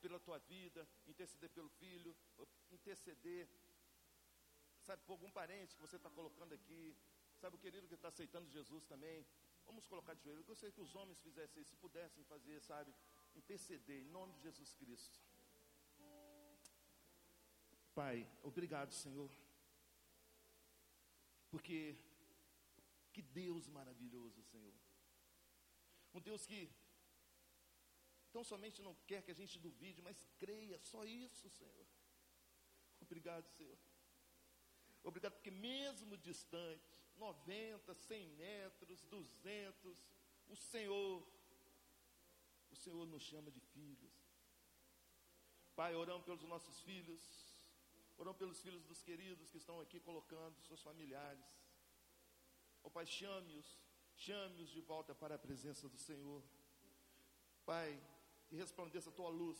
pela 0.00 0.18
tua 0.18 0.38
vida, 0.38 0.88
interceder 1.06 1.50
pelo 1.50 1.68
filho, 1.68 2.16
interceder, 2.72 3.48
sabe, 4.82 5.00
por 5.04 5.12
algum 5.12 5.30
parente 5.30 5.76
que 5.76 5.82
você 5.82 5.94
está 5.94 6.10
colocando 6.10 6.52
aqui, 6.52 6.96
sabe, 7.36 7.54
o 7.54 7.60
querido 7.60 7.86
que 7.86 7.94
está 7.94 8.08
aceitando 8.08 8.50
Jesus 8.50 8.84
também. 8.86 9.24
Vamos 9.64 9.86
colocar 9.86 10.14
de 10.14 10.24
joelhos. 10.24 10.40
Eu 10.40 10.46
gostaria 10.46 10.72
que 10.72 10.80
os 10.80 10.96
homens 10.96 11.20
fizessem 11.20 11.62
isso, 11.62 11.70
se 11.70 11.76
pudessem 11.76 12.24
fazer, 12.24 12.60
sabe, 12.60 12.92
interceder 13.36 14.02
em 14.02 14.08
nome 14.08 14.32
de 14.32 14.40
Jesus 14.40 14.74
Cristo. 14.74 15.33
Pai, 17.94 18.28
obrigado, 18.42 18.92
Senhor. 18.92 19.30
Porque 21.50 21.96
que 23.12 23.22
Deus 23.22 23.68
maravilhoso, 23.68 24.42
Senhor. 24.42 24.74
Um 26.12 26.20
Deus 26.20 26.44
que 26.46 26.68
tão 28.32 28.42
somente 28.42 28.82
não 28.82 28.94
quer 29.06 29.22
que 29.22 29.30
a 29.30 29.40
gente 29.42 29.58
duvide, 29.60 30.02
mas 30.02 30.26
creia, 30.38 30.78
só 30.80 31.04
isso, 31.04 31.48
Senhor. 31.48 31.86
Obrigado, 33.00 33.48
Senhor. 33.50 33.78
Obrigado 35.04 35.34
porque 35.34 35.50
mesmo 35.50 36.16
distante, 36.16 36.98
90, 37.16 37.94
100 37.94 38.28
metros, 38.30 39.02
200, 39.04 40.04
o 40.48 40.56
Senhor, 40.56 41.24
o 42.70 42.76
Senhor 42.76 43.06
nos 43.06 43.22
chama 43.22 43.50
de 43.52 43.60
filhos. 43.60 44.12
Pai, 45.76 45.94
oramos 45.94 46.24
pelos 46.24 46.42
nossos 46.42 46.80
filhos, 46.80 47.20
Oramos 48.16 48.38
pelos 48.38 48.60
filhos 48.60 48.84
dos 48.84 49.02
queridos 49.02 49.48
que 49.48 49.58
estão 49.58 49.80
aqui 49.80 49.98
colocando 50.00 50.60
seus 50.62 50.82
familiares. 50.82 51.44
Ó 52.82 52.88
oh, 52.88 52.90
Pai, 52.90 53.06
chame-os, 53.06 53.78
chame-os 54.14 54.70
de 54.70 54.80
volta 54.80 55.14
para 55.14 55.34
a 55.34 55.38
presença 55.38 55.88
do 55.88 55.98
Senhor. 55.98 56.42
Pai, 57.64 58.00
que 58.46 58.56
resplandeça 58.56 59.10
a 59.10 59.12
tua 59.12 59.28
luz. 59.28 59.58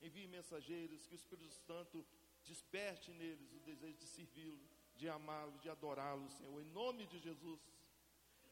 Envie 0.00 0.26
mensageiros, 0.26 1.06
que 1.06 1.14
o 1.14 1.20
Espírito 1.22 1.54
Santo 1.54 2.04
desperte 2.44 3.10
neles 3.12 3.52
o 3.52 3.60
desejo 3.60 3.96
de 3.96 4.06
servi-lo, 4.06 4.68
de 4.94 5.08
amá-lo, 5.08 5.58
de 5.58 5.70
adorá-lo, 5.70 6.28
Senhor. 6.30 6.60
Em 6.60 6.70
nome 6.70 7.06
de 7.06 7.18
Jesus. 7.18 7.60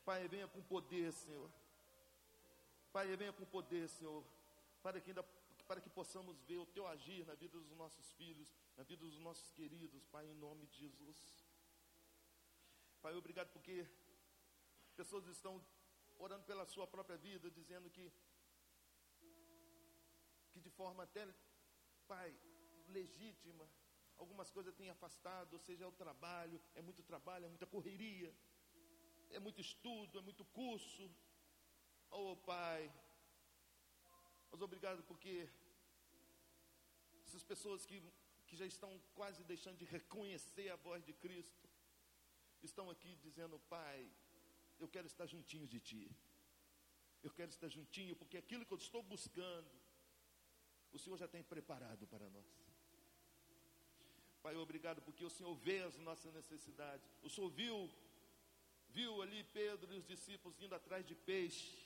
Pai, 0.04 0.26
venha 0.28 0.48
com 0.48 0.62
poder, 0.62 1.12
Senhor. 1.12 1.50
Pai, 2.92 3.14
venha 3.16 3.32
com 3.32 3.44
poder, 3.44 3.88
Senhor, 3.88 4.24
para 4.82 5.00
que 5.00 5.10
ainda 5.10 5.24
para 5.66 5.80
que 5.80 5.88
possamos 5.88 6.40
ver 6.42 6.58
o 6.58 6.66
teu 6.66 6.86
agir 6.86 7.24
na 7.26 7.34
vida 7.34 7.58
dos 7.58 7.76
nossos 7.76 8.12
filhos, 8.12 8.52
na 8.76 8.82
vida 8.84 9.04
dos 9.04 9.18
nossos 9.18 9.50
queridos, 9.50 10.04
Pai, 10.06 10.26
em 10.26 10.34
nome 10.34 10.66
de 10.66 10.76
Jesus. 10.78 11.18
Pai, 13.00 13.14
obrigado 13.14 13.50
porque 13.52 13.86
pessoas 14.96 15.26
estão 15.26 15.64
orando 16.16 16.44
pela 16.44 16.64
sua 16.64 16.86
própria 16.86 17.16
vida, 17.16 17.50
dizendo 17.50 17.90
que 17.90 18.12
que 20.52 20.60
de 20.60 20.70
forma 20.70 21.02
até, 21.02 21.26
Pai, 22.06 22.28
legítima, 22.88 23.68
algumas 24.16 24.50
coisas 24.50 24.74
têm 24.74 24.90
afastado, 24.90 25.54
ou 25.54 25.58
seja, 25.58 25.84
é 25.84 25.86
o 25.86 25.92
trabalho, 25.92 26.60
é 26.74 26.82
muito 26.82 27.02
trabalho, 27.02 27.46
é 27.46 27.48
muita 27.48 27.66
correria, 27.66 28.32
é 29.30 29.38
muito 29.38 29.60
estudo, 29.60 30.18
é 30.18 30.22
muito 30.22 30.44
curso. 30.44 31.10
Oh, 32.10 32.36
Pai, 32.36 32.92
mas 34.50 34.62
obrigado 34.62 35.02
porque 35.02 35.48
essas 37.26 37.42
pessoas 37.42 37.84
que, 37.84 38.00
que 38.54 38.60
já 38.62 38.66
estão 38.66 38.90
quase 39.18 39.42
deixando 39.42 39.78
de 39.78 39.84
reconhecer 39.84 40.68
a 40.70 40.76
voz 40.76 41.04
de 41.04 41.12
Cristo, 41.12 41.68
estão 42.62 42.88
aqui 42.88 43.16
dizendo, 43.16 43.58
Pai, 43.68 44.08
eu 44.78 44.88
quero 44.94 45.08
estar 45.08 45.26
juntinho 45.26 45.66
de 45.66 45.80
Ti. 45.80 46.02
Eu 47.20 47.32
quero 47.38 47.50
estar 47.50 47.68
juntinho, 47.68 48.14
porque 48.14 48.36
aquilo 48.36 48.64
que 48.64 48.72
eu 48.72 48.78
estou 48.78 49.02
buscando, 49.02 49.70
o 50.92 50.98
Senhor 51.00 51.16
já 51.16 51.26
tem 51.26 51.42
preparado 51.42 52.06
para 52.06 52.28
nós. 52.30 52.52
Pai, 54.40 54.54
obrigado, 54.54 55.02
porque 55.02 55.24
o 55.24 55.30
Senhor 55.30 55.54
vê 55.56 55.80
as 55.80 55.98
nossas 55.98 56.32
necessidades. 56.32 57.10
O 57.22 57.30
Senhor 57.30 57.50
viu, 57.50 57.90
viu 58.90 59.20
ali 59.20 59.42
Pedro 59.42 59.92
e 59.92 59.98
os 59.98 60.06
discípulos 60.06 60.60
indo 60.62 60.76
atrás 60.76 61.04
de 61.04 61.16
peixe 61.16 61.84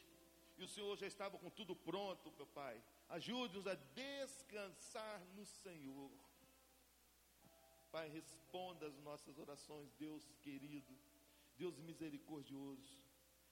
e 0.59 0.65
o 0.65 0.69
Senhor 0.69 0.95
já 0.99 1.07
estava 1.07 1.39
com 1.39 1.49
tudo 1.49 1.75
pronto, 1.75 2.33
meu 2.33 2.47
Pai. 2.49 2.83
Ajude-nos 3.09 3.67
a 3.69 3.75
descansar 3.75 5.25
no 5.37 5.47
Senhor. 5.47 6.11
Pai, 7.99 8.09
responda 8.11 8.87
as 8.87 8.97
nossas 9.01 9.37
orações, 9.39 9.93
Deus 9.99 10.25
querido, 10.41 10.97
Deus 11.57 11.77
misericordioso. 11.81 12.97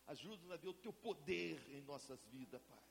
Ajude-nos 0.06 0.52
a 0.52 0.56
ver 0.56 0.68
o 0.68 0.74
teu 0.84 0.92
poder 0.92 1.68
em 1.74 1.80
nossas 1.80 2.24
vidas, 2.26 2.62
Pai. 2.62 2.84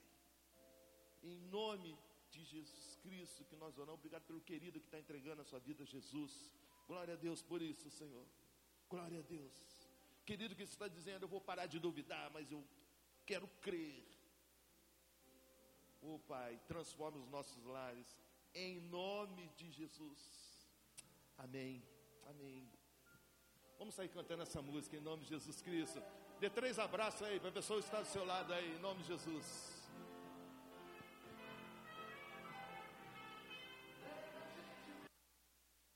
Em 1.24 1.38
nome 1.58 1.98
de 2.30 2.44
Jesus 2.44 2.98
Cristo 2.98 3.46
que 3.46 3.56
nós 3.56 3.78
oramos. 3.78 4.00
Obrigado 4.00 4.24
pelo 4.24 4.42
querido 4.42 4.82
que 4.82 4.86
está 4.86 5.00
entregando 5.00 5.44
a 5.44 5.46
sua 5.46 5.60
vida 5.60 5.84
a 5.84 5.86
Jesus. 5.86 6.52
Glória 6.90 7.14
a 7.14 7.18
Deus 7.18 7.42
por 7.42 7.62
isso, 7.62 7.90
Senhor. 7.90 8.28
Glória 8.90 9.20
a 9.20 9.22
Deus. 9.22 9.90
Querido 10.26 10.58
que 10.58 10.64
está 10.64 10.90
dizendo, 10.90 11.24
eu 11.24 11.30
vou 11.30 11.40
parar 11.40 11.68
de 11.68 11.80
duvidar, 11.80 12.30
mas 12.32 12.52
eu 12.52 12.62
quero 13.26 13.48
crer. 13.62 14.06
Oh 16.02 16.20
Pai, 16.20 16.60
transforme 16.68 17.18
os 17.18 17.30
nossos 17.30 17.64
lares, 17.64 18.20
em 18.54 18.82
nome 18.82 19.48
de 19.56 19.72
Jesus. 19.72 20.45
Amém. 21.38 21.84
Amém. 22.28 22.70
Vamos 23.78 23.94
sair 23.96 24.10
cantando 24.10 24.44
essa 24.44 24.62
música 24.62 24.96
em 24.96 25.02
nome 25.02 25.24
de 25.24 25.30
Jesus 25.30 25.62
Cristo. 25.62 26.02
Dê 26.40 26.50
três 26.50 26.80
abraços 26.80 27.22
aí 27.24 27.40
para 27.40 27.50
a 27.50 27.54
pessoa 27.54 27.80
que 27.80 27.86
está 27.86 28.02
do 28.02 28.08
seu 28.08 28.26
lado 28.26 28.54
aí, 28.54 28.76
em 28.76 28.80
nome 28.80 29.02
de 29.02 29.08
Jesus. 29.08 29.75